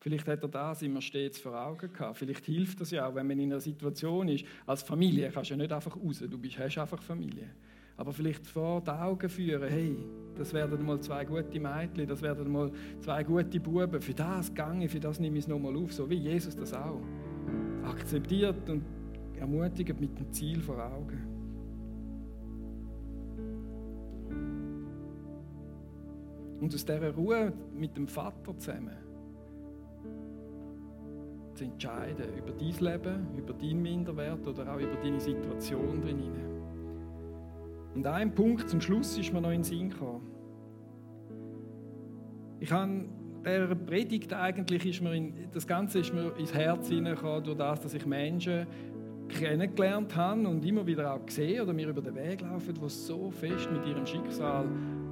Vielleicht 0.00 0.26
hat 0.26 0.42
er 0.42 0.48
das 0.48 0.80
immer 0.80 1.02
stets 1.02 1.38
vor 1.38 1.54
Augen 1.54 1.92
gehabt. 1.92 2.16
Vielleicht 2.16 2.46
hilft 2.46 2.80
das 2.80 2.90
ja 2.90 3.06
auch, 3.06 3.14
wenn 3.14 3.26
man 3.26 3.38
in 3.38 3.52
einer 3.52 3.60
Situation 3.60 4.28
ist. 4.28 4.46
Als 4.64 4.82
Familie 4.82 5.30
kannst 5.30 5.50
du 5.50 5.54
ja 5.56 5.58
nicht 5.58 5.72
einfach 5.72 5.94
raus, 5.94 6.24
du 6.26 6.38
bist, 6.38 6.58
hast 6.58 6.78
einfach 6.78 7.02
Familie. 7.02 7.50
Aber 7.98 8.14
vielleicht 8.14 8.46
vor 8.46 8.80
die 8.80 8.92
Augen 8.92 9.28
führen, 9.28 9.68
hey, 9.68 9.94
das 10.38 10.54
werden 10.54 10.86
mal 10.86 10.98
zwei 11.02 11.26
gute 11.26 11.60
Mädchen, 11.60 12.08
das 12.08 12.22
werden 12.22 12.50
mal 12.50 12.72
zwei 13.02 13.22
gute 13.24 13.60
Buben. 13.60 14.00
Für 14.00 14.14
das 14.14 14.54
gange, 14.54 14.88
für 14.88 15.00
das 15.00 15.20
nehme 15.20 15.36
ich 15.36 15.44
es 15.44 15.48
nochmal 15.48 15.76
auf, 15.76 15.92
so 15.92 16.08
wie 16.08 16.14
Jesus 16.14 16.56
das 16.56 16.72
auch. 16.72 17.02
Akzeptiert 17.84 18.70
und 18.70 19.01
ermutigt 19.42 20.00
mit 20.00 20.18
dem 20.18 20.32
Ziel 20.32 20.60
vor 20.60 20.76
Augen. 20.78 21.20
Und 26.60 26.72
aus 26.72 26.84
dieser 26.84 27.10
Ruhe 27.10 27.52
mit 27.74 27.96
dem 27.96 28.06
Vater 28.06 28.56
zusammen 28.56 28.96
zu 31.54 31.64
entscheiden 31.64 32.26
über 32.38 32.52
dein 32.52 32.92
Leben, 32.92 33.26
über 33.36 33.52
deinen 33.52 33.82
Minderwert 33.82 34.46
oder 34.46 34.72
auch 34.72 34.78
über 34.78 34.94
deine 35.02 35.20
Situation 35.20 36.00
drin. 36.00 36.30
Und 37.94 38.06
ein 38.06 38.32
Punkt 38.32 38.70
zum 38.70 38.80
Schluss 38.80 39.18
ist 39.18 39.32
mir 39.32 39.40
noch 39.40 39.50
in 39.50 39.56
den 39.56 39.64
Sinn 39.64 39.90
gekommen. 39.90 40.22
Ich 42.60 42.70
habe 42.70 43.06
der 43.44 43.74
Predigt 43.74 44.32
eigentlich 44.32 44.86
ist 44.86 45.02
mir 45.02 45.14
in, 45.14 45.50
das 45.52 45.66
Ganze 45.66 45.98
ist 45.98 46.14
mir 46.14 46.32
ins 46.36 46.54
Herz 46.54 46.88
hineingekommen 46.88 47.44
durch 47.44 47.58
das, 47.58 47.80
dass 47.80 47.94
ich 47.94 48.06
Menschen 48.06 48.66
kennengelernt 49.32 50.14
habe 50.14 50.46
und 50.48 50.64
immer 50.64 50.86
wieder 50.86 51.14
auch 51.14 51.24
gesehen 51.24 51.62
oder 51.62 51.72
mir 51.72 51.88
über 51.88 52.02
den 52.02 52.14
Weg 52.14 52.40
laufen, 52.42 52.74
die 52.74 52.88
so 52.88 53.30
fest 53.30 53.68
mit 53.72 53.86
ihrem 53.86 54.06
Schicksal 54.06 54.66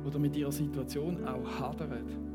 oder 0.04 0.18
mit 0.18 0.37
ihrer 0.37 0.52
Situation 0.52 1.24
auch 1.24 1.61
hadern 1.61 2.30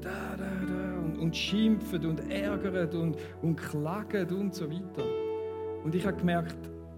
da, 0.00 0.36
da, 0.36 0.66
da, 0.66 0.98
und, 0.98 1.18
und 1.18 1.36
schimpfen 1.36 2.04
und 2.06 2.30
ärgern 2.30 2.88
und, 2.98 3.16
und 3.42 3.56
klagen 3.56 4.28
und 4.34 4.54
so 4.54 4.70
weiter. 4.70 5.04
Und 5.84 5.94
ich 5.94 6.06
habe 6.06 6.16
gemerkt, 6.16 6.56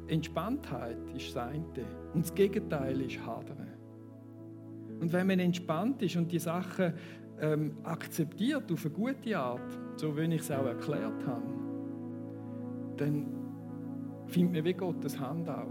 Entspanntheit 0.09 0.99
ist 1.14 1.35
das 1.35 1.49
eine 1.49 1.64
und 2.14 2.25
das 2.25 2.35
Gegenteil 2.35 3.01
ist 3.01 3.25
Hadern. 3.25 3.68
Und 5.01 5.12
wenn 5.12 5.27
man 5.27 5.40
entspannt 5.40 6.03
ist 6.03 6.16
und 6.16 6.31
die 6.31 6.38
Sachen 6.38 6.95
ähm, 7.40 7.77
akzeptiert 7.83 8.71
auf 8.71 8.85
eine 8.85 8.95
gute 8.95 9.37
Art, 9.37 9.79
so 9.97 10.16
wie 10.16 10.23
ich 10.35 10.42
es 10.42 10.51
auch 10.51 10.66
erklärt 10.66 11.27
habe, 11.27 11.62
dann 13.03 13.27
findet 14.27 14.55
man 14.55 14.65
wie 14.65 14.75
Gottes 14.75 15.19
Hand 15.19 15.49
auch. 15.49 15.67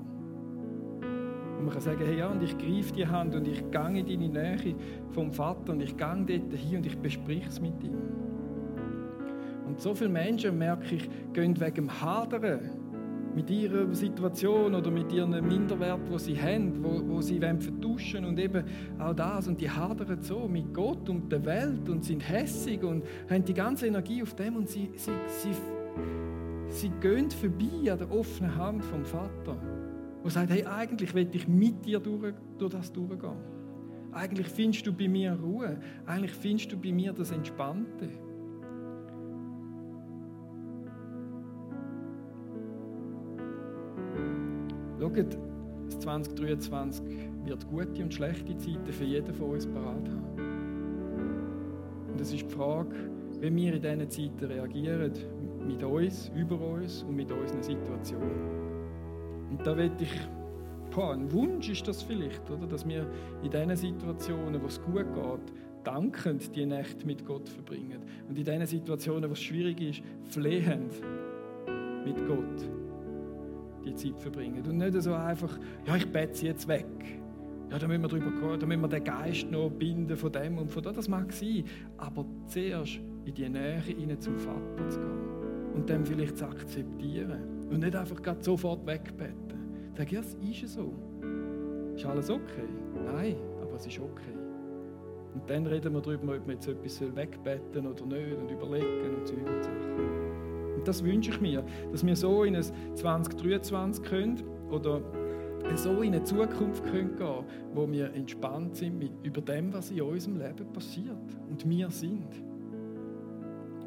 Und 1.57 1.65
man 1.65 1.73
kann 1.73 1.81
sagen, 1.81 2.01
hey, 2.03 2.17
ja, 2.17 2.27
und 2.29 2.41
ich 2.41 2.57
greife 2.57 2.93
die 2.93 3.05
Hand 3.05 3.35
und 3.35 3.47
ich 3.47 3.69
gehe 3.69 3.99
in 3.99 4.05
deine 4.05 4.29
Nähe 4.29 4.75
vom 5.11 5.31
Vater 5.31 5.73
und 5.73 5.81
ich 5.81 5.95
gehe 5.95 6.07
dort 6.07 6.53
hin 6.53 6.77
und 6.77 6.85
ich 6.85 6.97
bespreche 6.97 7.47
es 7.47 7.61
mit 7.61 7.83
ihm. 7.83 7.95
Und 9.67 9.79
so 9.79 9.93
viele 9.93 10.09
Menschen, 10.09 10.57
merke 10.57 10.95
ich, 10.95 11.09
gehen 11.33 11.59
wegen 11.59 11.75
dem 11.75 12.01
Hadern 12.01 12.59
mit 13.35 13.49
ihrer 13.49 13.93
Situation 13.93 14.75
oder 14.75 14.91
mit 14.91 15.11
ihrem 15.13 15.31
Minderwert, 15.47 16.01
wo 16.09 16.17
sie 16.17 16.35
haben, 16.35 16.83
wo, 16.83 17.01
wo 17.07 17.21
sie 17.21 17.39
vertuschen 17.39 18.25
und 18.25 18.39
eben 18.39 18.63
auch 18.99 19.13
das. 19.13 19.47
Und 19.47 19.61
die 19.61 19.69
hadern 19.69 20.21
so 20.21 20.47
mit 20.47 20.73
Gott 20.73 21.07
und 21.09 21.31
der 21.31 21.45
Welt 21.45 21.87
und 21.87 22.03
sind 22.03 22.27
hässig 22.27 22.83
und 22.83 23.03
haben 23.29 23.45
die 23.45 23.53
ganze 23.53 23.87
Energie 23.87 24.21
auf 24.21 24.35
dem 24.35 24.57
und 24.57 24.67
sie, 24.67 24.89
sie, 24.95 25.11
sie, 25.27 25.53
sie 26.71 26.89
gehen 27.01 27.29
vorbei 27.29 27.91
an 27.91 27.97
der 27.99 28.11
offenen 28.11 28.55
Hand 28.55 28.83
vom 28.83 29.05
Vater 29.05 29.57
wo 30.23 30.29
sagt, 30.29 30.51
hey, 30.51 30.65
eigentlich 30.65 31.13
will 31.13 31.27
ich 31.31 31.47
mit 31.47 31.85
dir 31.85 31.99
durch, 31.99 32.33
durch 32.57 32.71
das 32.71 32.91
durchgehen. 32.91 33.37
Eigentlich 34.11 34.47
findest 34.47 34.85
du 34.85 34.93
bei 34.93 35.07
mir 35.07 35.33
Ruhe. 35.33 35.79
Eigentlich 36.05 36.33
findest 36.33 36.71
du 36.71 36.77
bei 36.77 36.91
mir 36.91 37.13
das 37.13 37.31
Entspannte. 37.31 38.09
Schaut, 44.99 45.37
das 45.85 45.99
2023 45.99 47.03
wird 47.45 47.67
gute 47.67 48.03
und 48.03 48.13
schlechte 48.13 48.55
Zeiten 48.57 48.91
für 48.91 49.03
jeden 49.03 49.33
von 49.33 49.49
uns 49.51 49.65
parat 49.65 50.07
haben. 50.07 50.25
Und 52.11 52.21
es 52.21 52.31
ist 52.31 52.43
die 52.43 52.53
Frage, 52.53 52.95
wie 53.39 53.55
wir 53.55 53.73
in 53.73 53.81
diesen 53.81 54.09
Zeiten 54.09 54.45
reagieren, 54.45 55.11
mit 55.65 55.83
uns, 55.83 56.31
über 56.35 56.59
uns 56.59 57.03
und 57.03 57.15
mit 57.15 57.31
unseren 57.31 57.63
Situationen. 57.63 58.61
Und 59.49 59.65
da 59.65 59.75
will 59.75 59.91
ich 59.99 60.19
boah, 60.91 61.13
ein 61.13 61.31
Wunsch 61.31 61.69
ist 61.69 61.87
das 61.87 62.03
vielleicht, 62.03 62.49
oder? 62.49 62.67
dass 62.67 62.87
wir 62.87 63.07
in 63.43 63.49
diesen 63.49 63.75
Situationen, 63.75 64.61
wo 64.61 64.67
es 64.67 64.81
gut 64.81 65.05
geht, 65.13 65.53
dankend 65.83 66.55
die 66.55 66.65
Nacht 66.65 67.05
mit 67.05 67.25
Gott 67.25 67.49
verbringen. 67.49 68.01
Und 68.29 68.37
in 68.37 68.45
diesen 68.45 68.65
Situationen, 68.65 69.29
wo 69.29 69.33
es 69.33 69.41
schwierig 69.41 69.81
ist, 69.81 70.01
flehend 70.25 70.93
mit 72.05 72.17
Gott 72.27 72.69
die 73.83 73.95
Zeit 73.95 74.19
verbringen. 74.19 74.63
Und 74.67 74.77
nicht 74.77 75.01
so 75.01 75.13
einfach, 75.13 75.57
ja, 75.87 75.95
ich 75.95 76.07
bete 76.11 76.35
sie 76.35 76.47
jetzt 76.47 76.67
weg. 76.67 76.85
Ja, 77.71 77.79
da 77.79 77.87
müssen 77.87 78.01
wir 78.01 78.09
drüber 78.09 78.31
gehen, 78.31 78.59
da 78.59 78.65
müssen 78.65 78.81
wir 78.81 78.89
den 78.89 79.03
Geist 79.03 79.49
noch 79.49 79.69
binden 79.69 80.15
von 80.15 80.31
dem 80.31 80.57
und 80.57 80.69
von 80.69 80.83
dem. 80.83 80.93
Das 80.93 81.07
mag 81.07 81.31
sein. 81.31 81.63
Aber 81.97 82.25
zuerst 82.47 82.99
in 83.25 83.33
die 83.33 83.49
Nähe 83.49 83.79
hinein 83.79 84.19
zum 84.19 84.37
Vater 84.37 84.89
zu 84.89 84.99
gehen 84.99 85.40
und 85.73 85.89
dem 85.89 86.05
vielleicht 86.05 86.37
zu 86.37 86.45
akzeptieren. 86.45 87.67
Und 87.69 87.79
nicht 87.79 87.95
einfach 87.95 88.19
sofort 88.41 88.85
wegbeten. 88.85 89.91
Sag, 89.97 90.11
ja, 90.11 90.19
es 90.19 90.35
ist 90.35 90.73
so. 90.73 90.93
Ist 91.95 92.05
alles 92.05 92.29
okay? 92.29 92.67
Nein, 93.05 93.35
aber 93.61 93.75
es 93.75 93.85
ist 93.85 93.99
okay. 93.99 94.37
Und 95.33 95.49
dann 95.49 95.65
reden 95.65 95.93
wir 95.93 96.01
darüber, 96.01 96.35
ob 96.35 96.47
wir 96.47 96.53
jetzt 96.55 96.67
etwas 96.67 97.01
wegbeten 97.15 97.87
oder 97.87 98.05
nicht 98.05 98.37
und 98.37 98.51
überlegen 98.51 99.15
und 99.15 99.27
Zeug 99.27 99.39
und 99.39 99.63
Sachen. 99.63 100.75
Und 100.75 100.87
das 100.87 101.03
wünsche 101.03 101.31
ich 101.31 101.39
mir, 101.39 101.63
dass 101.91 102.05
wir 102.05 102.15
so 102.15 102.43
in 102.43 102.55
ein 102.55 102.63
2023 102.95 104.03
können 104.03 104.43
oder 104.69 105.01
so 105.75 106.01
in 106.01 106.13
eine 106.13 106.23
Zukunft 106.23 106.83
können 106.85 107.15
gehen 107.15 107.45
wo 107.73 107.89
wir 107.89 108.13
entspannt 108.13 108.75
sind 108.75 109.09
über 109.23 109.41
dem, 109.41 109.71
was 109.73 109.91
in 109.91 110.01
unserem 110.01 110.37
Leben 110.39 110.73
passiert 110.73 111.37
und 111.49 111.69
wir 111.69 111.89
sind. 111.89 112.50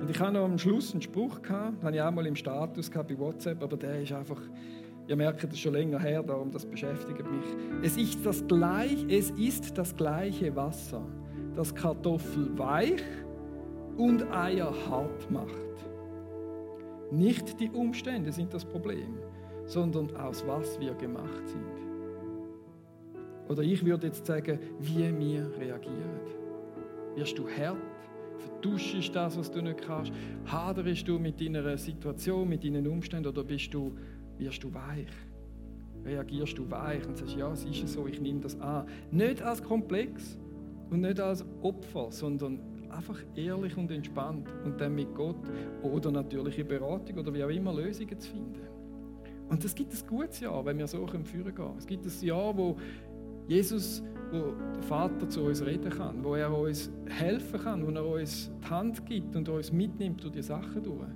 Und 0.05 0.11
ich 0.11 0.21
habe 0.21 0.33
noch 0.33 0.45
am 0.45 0.59
Schluss 0.59 0.93
einen 0.93 1.01
Spruch 1.01 1.41
gehabt, 1.41 1.79
den 1.79 1.87
habe 1.87 1.97
ich 1.97 2.03
auch 2.03 2.11
mal 2.11 2.27
im 2.27 2.37
Status 2.37 2.91
gehabt 2.91 3.09
bei 3.09 3.19
WhatsApp, 3.19 3.63
aber 3.63 3.75
der 3.75 4.03
ist 4.03 4.13
einfach, 4.13 4.39
ihr 5.09 5.17
merkt, 5.17 5.43
ist 5.45 5.59
schon 5.59 5.73
länger 5.73 5.99
her, 5.99 6.23
darum 6.23 6.51
das 6.51 6.67
beschäftigt 6.67 7.21
mich. 7.21 7.47
Es 7.83 7.97
ist 7.97 8.19
das, 8.23 8.47
gleich, 8.47 9.03
es 9.09 9.31
ist 9.31 9.79
das 9.79 9.97
gleiche 9.97 10.55
Wasser, 10.55 11.01
das 11.57 11.75
Kartoffel 11.75 12.51
weich 12.59 13.01
und 13.97 14.31
Eier 14.31 14.75
hart 14.91 15.31
macht. 15.31 15.87
Nicht 17.11 17.59
die 17.59 17.71
Umstände 17.71 18.31
sind 18.31 18.53
das 18.53 18.67
Problem, 18.67 19.17
sondern 19.65 20.15
aus 20.17 20.47
was 20.47 20.79
wir 20.81 20.93
gemacht 20.93 21.49
sind. 21.49 21.65
Oder 23.49 23.63
ich 23.63 23.83
würde 23.83 24.09
jetzt 24.09 24.27
sagen, 24.27 24.59
wie 24.81 25.19
wir 25.19 25.51
reagieren. 25.59 26.21
Wirst 27.15 27.39
du 27.39 27.49
hart? 27.49 27.94
Vertuschst 28.39 29.15
das, 29.15 29.39
was 29.39 29.51
du 29.51 29.63
nicht 29.63 29.83
kannst? 29.83 30.13
Haderst 30.47 31.07
du 31.07 31.19
mit 31.19 31.41
deiner 31.41 31.77
Situation, 31.77 32.49
mit 32.49 32.65
deinen 32.65 32.87
Umständen 32.87 33.29
oder 33.29 33.45
bist 33.45 33.73
du, 33.73 33.93
wirst 34.39 34.63
du 34.63 34.73
weich? 34.73 35.09
Reagierst 36.05 36.59
du 36.59 36.71
weich 36.71 37.07
und 37.07 37.17
sagst, 37.17 37.37
ja, 37.37 37.51
es 37.53 37.65
ist 37.65 37.89
so, 37.89 38.07
ich 38.07 38.21
nehme 38.21 38.41
das 38.41 38.61
an. 38.61 38.87
Nicht 39.11 39.43
als 39.43 39.63
Komplex 39.63 40.39
und 40.91 41.01
nicht 41.01 41.19
als 41.21 41.45
Opfer, 41.63 42.11
sondern 42.11 42.61
einfach 42.91 43.19
ehrlich 43.35 43.77
und 43.77 43.91
entspannt 43.91 44.49
und 44.65 44.81
dann 44.81 44.95
mit 44.95 45.15
Gott 45.15 45.37
oder 45.83 46.11
natürliche 46.11 46.65
Beratung 46.65 47.19
oder 47.19 47.33
wie 47.35 47.43
auch 47.43 47.49
immer 47.49 47.75
Lösungen 47.75 48.19
zu 48.19 48.31
finden. 48.31 48.61
Und 49.49 49.65
es 49.65 49.75
gibt 49.75 49.93
ein 49.93 50.07
gutes 50.07 50.41
Jahr, 50.41 50.65
wenn 50.65 50.79
wir 50.79 50.87
so 50.87 51.07
führen 51.07 51.55
können. 51.55 51.75
Es 51.79 51.87
gibt 51.87 52.05
ein 52.07 52.27
Jahr, 52.27 52.57
wo 52.57 52.77
Jesus, 53.47 54.03
wo 54.35 54.55
der 54.75 54.83
Vater 54.83 55.29
zu 55.29 55.43
uns 55.43 55.65
reden 55.65 55.91
kann, 55.91 56.23
wo 56.25 56.35
er 56.35 56.57
uns 56.57 56.91
helfen 57.07 57.61
kann, 57.61 57.87
wo 57.87 57.91
er 57.91 58.07
uns 58.07 58.51
die 58.63 58.71
Hand 58.71 59.07
gibt 59.07 59.37
und 59.37 59.49
uns 59.49 59.73
mitnimmt 59.73 60.23
durch 60.23 60.33
die 60.33 60.43
Sachen 60.43 60.83
durch. 60.83 61.09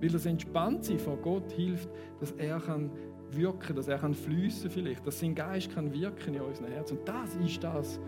Weil 0.00 0.08
das 0.08 0.26
Entspanntsein 0.26 0.98
vor 0.98 1.16
Gott 1.16 1.50
hilft, 1.52 1.88
dass 2.20 2.32
er 2.32 2.58
kann 2.58 2.90
wirken, 3.32 3.76
dass 3.76 3.88
er 3.88 3.98
kann 3.98 4.14
fließen 4.14 4.70
vielleicht, 4.70 5.06
dass 5.06 5.20
sein 5.20 5.34
Geist 5.34 5.72
kann 5.72 5.92
wirken 5.92 6.34
in 6.34 6.40
unserem 6.40 6.70
Herzen. 6.70 6.98
Und 6.98 7.08
das 7.08 7.34
ist 7.36 7.62
das, 7.62 8.00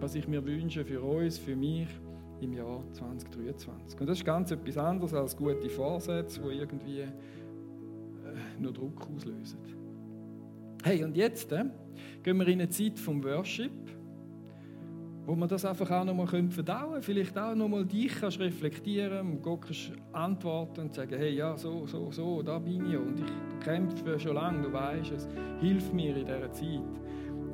was 0.00 0.14
ich 0.14 0.26
mir 0.28 0.44
wünsche 0.44 0.84
für 0.84 1.00
uns, 1.00 1.38
für 1.38 1.56
mich 1.56 1.88
im 2.40 2.52
Jahr 2.52 2.82
2023. 2.92 4.00
Und 4.00 4.06
das 4.06 4.18
ist 4.18 4.24
ganz 4.24 4.50
etwas 4.50 4.76
anderes 4.78 5.14
als 5.14 5.36
gute 5.36 5.68
Vorsätze, 5.68 6.40
die 6.40 6.58
irgendwie 6.58 7.00
äh, 7.00 7.10
nur 8.58 8.72
Druck 8.72 9.08
auslösen. 9.14 9.58
Hey, 10.86 11.02
und 11.02 11.16
jetzt 11.16 11.50
äh, 11.50 11.64
gehen 12.22 12.36
wir 12.36 12.46
in 12.46 12.60
eine 12.60 12.68
Zeit 12.68 12.98
vom 12.98 13.24
Worship, 13.24 13.72
wo 15.24 15.34
man 15.34 15.48
das 15.48 15.64
einfach 15.64 15.90
auch 15.90 16.04
nochmal 16.04 16.26
verdauen 16.26 16.90
können. 16.90 17.02
Vielleicht 17.02 17.38
auch 17.38 17.54
nochmal 17.54 17.86
dich 17.86 18.14
kannst 18.20 18.38
reflektieren 18.38 19.40
Gott 19.40 19.62
kannst 19.62 19.92
antworten 20.12 20.82
und 20.82 20.94
sagen, 20.94 21.16
hey, 21.16 21.34
ja, 21.36 21.56
so, 21.56 21.86
so, 21.86 22.12
so, 22.12 22.42
da 22.42 22.58
bin 22.58 22.84
ich 22.84 22.98
und 22.98 23.18
ich 23.18 23.64
kämpfe 23.64 24.20
schon 24.20 24.34
lange, 24.34 24.60
du 24.60 24.70
weißt 24.74 25.12
es, 25.12 25.26
hilf 25.58 25.90
mir 25.94 26.14
in 26.18 26.26
dieser 26.26 26.52
Zeit. 26.52 27.00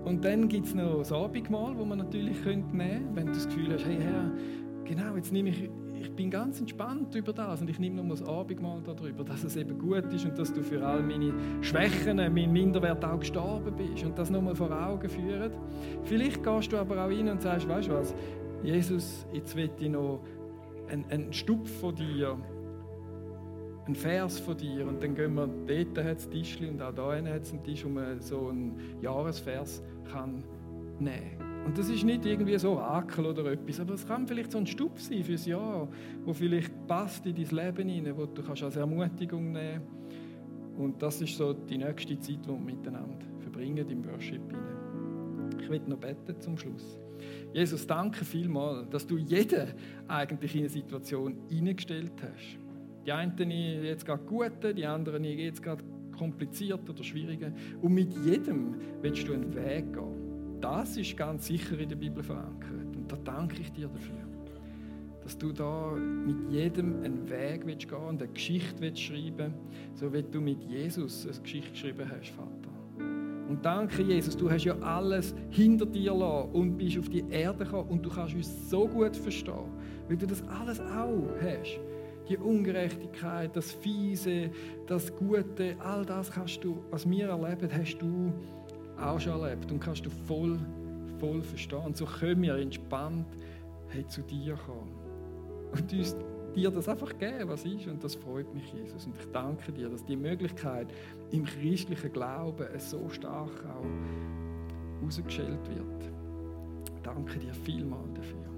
Und 0.05 0.25
dann 0.25 0.49
gibt 0.49 0.67
es 0.67 0.75
noch 0.75 0.99
das 0.99 1.13
Abendmahl, 1.13 1.79
wo 1.79 1.85
man 1.85 1.99
natürlich 1.99 2.45
nehmen 2.45 2.73
könnte, 2.73 3.15
wenn 3.15 3.27
du 3.27 3.33
das 3.33 3.47
Gefühl 3.47 3.73
hast, 3.73 3.87
hey 3.87 3.99
Herr, 4.01 4.33
genau, 4.85 5.15
jetzt 5.15 5.33
nehme 5.33 5.51
ich 5.51 5.71
ich 6.01 6.11
bin 6.13 6.31
ganz 6.31 6.59
entspannt 6.61 7.15
über 7.15 7.33
das 7.33 7.61
und 7.61 7.69
ich 7.69 7.79
nehme 7.79 7.97
nochmal 7.97 8.17
das 8.17 8.27
Abendmahl 8.27 8.81
darüber, 8.83 9.23
dass 9.23 9.45
es 9.45 9.57
eben 9.57 9.79
gut 9.79 10.13
ist 10.13 10.25
und 10.25 10.39
dass 10.39 10.53
du 10.53 10.63
für 10.63 10.85
all 10.85 11.03
meine 11.03 11.35
Schwächen, 11.61 12.17
mein 12.17 12.53
Minderwert 12.53 13.05
auch 13.05 13.21
gestorben 13.21 13.77
bist 13.77 14.05
und 14.05 14.19
das 14.19 14.31
nochmal 14.31 14.55
vor 14.55 14.71
Augen 14.71 15.09
führen. 15.09 15.53
Vielleicht 16.05 16.43
gehst 16.43 16.73
du 16.73 16.79
aber 16.79 17.05
auch 17.05 17.11
rein 17.11 17.29
und 17.29 17.43
sagst, 17.43 17.69
weißt 17.69 17.89
du 17.89 17.93
was, 17.93 18.15
Jesus, 18.63 19.27
jetzt 19.33 19.55
will 19.57 19.71
ich 19.79 19.89
noch 19.91 20.21
einen, 20.89 21.05
einen 21.11 21.33
Stupf 21.33 21.71
von 21.81 21.95
dir, 21.95 22.39
einen 23.85 23.95
Vers 23.95 24.41
von 24.41 24.57
dir 24.57 24.87
und 24.87 25.03
dann 25.03 25.15
gehen 25.15 25.35
wir, 25.35 25.49
dort 25.49 26.07
hat 26.07 26.19
es 26.19 26.29
Tischli 26.31 26.69
und 26.69 26.81
auch 26.81 26.95
da 26.95 27.15
hat 27.15 27.43
es 27.43 27.53
einen 27.53 27.63
Tisch, 27.63 27.85
wo 27.85 27.91
man 27.91 28.21
so 28.21 28.49
einen 28.49 28.81
Jahresvers 29.03 29.83
kann 30.11 30.45
nehmen 30.99 31.39
kann. 31.39 31.50
Und 31.65 31.77
das 31.77 31.89
ist 31.89 32.05
nicht 32.05 32.25
irgendwie 32.25 32.59
so 32.59 32.73
Orakel 32.73 33.27
oder 33.27 33.53
etwas, 33.53 33.81
aber 33.81 33.95
es 33.95 34.07
kann 34.07 34.27
vielleicht 34.27 34.53
so 34.53 34.59
ein 34.59 34.67
Stub 34.67 34.99
sein 34.99 35.23
fürs 35.23 35.47
Jahr, 35.47 35.89
wo 36.25 36.33
vielleicht 36.33 36.73
passt 36.87 37.27
in 37.27 37.35
dein 37.35 37.67
Leben 37.67 37.89
hinein, 37.89 38.17
wo 38.17 38.27
du 38.27 38.43
kannst 38.43 38.63
als 38.63 38.77
Ermutigung 38.77 39.53
nehmen 39.53 39.83
Und 40.79 41.01
das 41.03 41.21
ist 41.21 41.37
so 41.37 41.53
die 41.53 41.79
nächste 41.79 42.19
Zeit, 42.19 42.45
die 42.45 42.49
wir 42.49 42.59
miteinander 42.59 43.27
verbringen 43.39 43.89
im 43.89 44.05
Worship 44.07 44.43
hinein. 44.51 45.61
Ich 45.61 45.69
will 45.69 45.83
noch 45.87 45.99
beten 45.99 46.41
zum 46.41 46.57
Schluss. 46.57 46.99
Jesus, 47.53 47.87
danke 47.87 48.25
vielmals, 48.25 48.89
dass 48.89 49.07
du 49.07 49.19
jeden 49.19 49.75
eigentlich 50.09 50.55
in 50.55 50.61
eine 50.61 50.69
Situation 50.69 51.37
hineingestellt 51.49 52.13
hast. 52.23 52.59
Die 53.05 53.13
einen 53.13 53.51
jetzt 53.51 54.07
gerade 54.07 54.23
gute, 54.25 54.75
die 54.75 54.87
anderen 54.87 55.25
jetzt 55.25 55.63
gerade 55.63 55.85
kompliziert 56.17 56.89
oder 56.89 57.03
schwieriger. 57.03 57.53
Und 57.81 57.93
mit 57.93 58.13
jedem 58.25 58.75
willst 59.01 59.27
du 59.27 59.33
einen 59.33 59.55
Weg 59.55 59.93
gehen. 59.93 60.20
Das 60.61 60.97
ist 60.97 61.17
ganz 61.17 61.47
sicher 61.47 61.79
in 61.79 61.89
der 61.89 61.97
Bibel 61.97 62.23
verankert. 62.23 62.97
Und 62.97 63.11
da 63.11 63.17
danke 63.25 63.61
ich 63.61 63.73
dir 63.73 63.89
dafür. 63.89 64.15
Dass 65.23 65.37
du 65.39 65.53
da 65.53 65.93
mit 65.93 66.51
jedem 66.51 67.03
einen 67.03 67.29
Weg 67.29 67.65
willst 67.65 67.89
gehen 67.89 67.99
und 67.99 68.23
eine 68.23 68.33
Geschichte 68.33 68.81
willst 68.81 69.03
schreiben 69.03 69.55
so 69.95 70.13
wie 70.13 70.23
du 70.23 70.41
mit 70.41 70.63
Jesus 70.63 71.27
eine 71.27 71.41
Geschichte 71.41 71.71
geschrieben 71.71 72.11
hast, 72.11 72.31
Vater. 72.31 72.71
Und 73.49 73.65
danke, 73.65 74.03
Jesus, 74.03 74.37
du 74.37 74.49
hast 74.49 74.65
ja 74.65 74.79
alles 74.79 75.35
hinter 75.51 75.85
dir 75.85 76.15
lassen 76.15 76.53
und 76.53 76.77
bist 76.77 76.99
auf 76.99 77.09
die 77.09 77.25
Erde 77.31 77.65
gekommen 77.65 77.91
und 77.91 78.07
du 78.07 78.09
kannst 78.09 78.35
uns 78.35 78.71
so 78.71 78.87
gut 78.87 79.17
verstehen, 79.17 79.73
weil 80.07 80.17
du 80.17 80.27
das 80.27 80.43
alles 80.47 80.81
auch 80.81 81.27
hast. 81.43 81.81
Die 82.29 82.37
Ungerechtigkeit, 82.37 83.57
das 83.57 83.73
Fiese, 83.73 84.51
das 84.87 85.13
Gute, 85.17 85.75
all 85.81 86.05
das 86.05 86.31
kannst 86.31 86.63
du, 86.63 86.85
was 86.91 87.11
wir 87.11 87.29
erleben, 87.29 87.69
hast 87.73 87.99
du 87.99 88.33
auch 89.01 89.21
schon 89.21 89.41
erlebt 89.41 89.71
und 89.71 89.81
kannst 89.81 90.05
du 90.05 90.11
voll, 90.11 90.59
voll 91.19 91.43
verstehen. 91.43 91.85
Und 91.85 91.97
so 91.97 92.05
können 92.05 92.43
wir 92.43 92.57
entspannt 92.57 93.27
hey, 93.89 94.07
zu 94.07 94.23
dir 94.23 94.55
kommen 94.55 94.95
und 95.73 95.93
uns 95.93 96.17
dir 96.55 96.71
das 96.71 96.89
einfach 96.89 97.17
geben, 97.19 97.49
was 97.49 97.65
ist. 97.65 97.87
Und 97.87 98.03
das 98.03 98.15
freut 98.15 98.53
mich, 98.55 98.73
Jesus. 98.73 99.07
Und 99.07 99.17
ich 99.19 99.27
danke 99.33 99.73
dir, 99.73 99.89
dass 99.89 100.05
die 100.05 100.17
Möglichkeit 100.17 100.89
im 101.31 101.45
christlichen 101.45 102.13
Glauben 102.13 102.67
so 102.79 103.09
stark 103.09 103.51
auch 103.67 105.05
rausgeschält 105.05 105.69
wird. 105.69 106.11
Danke 107.03 107.39
dir 107.39 107.55
vielmal 107.55 108.05
dafür. 108.15 108.50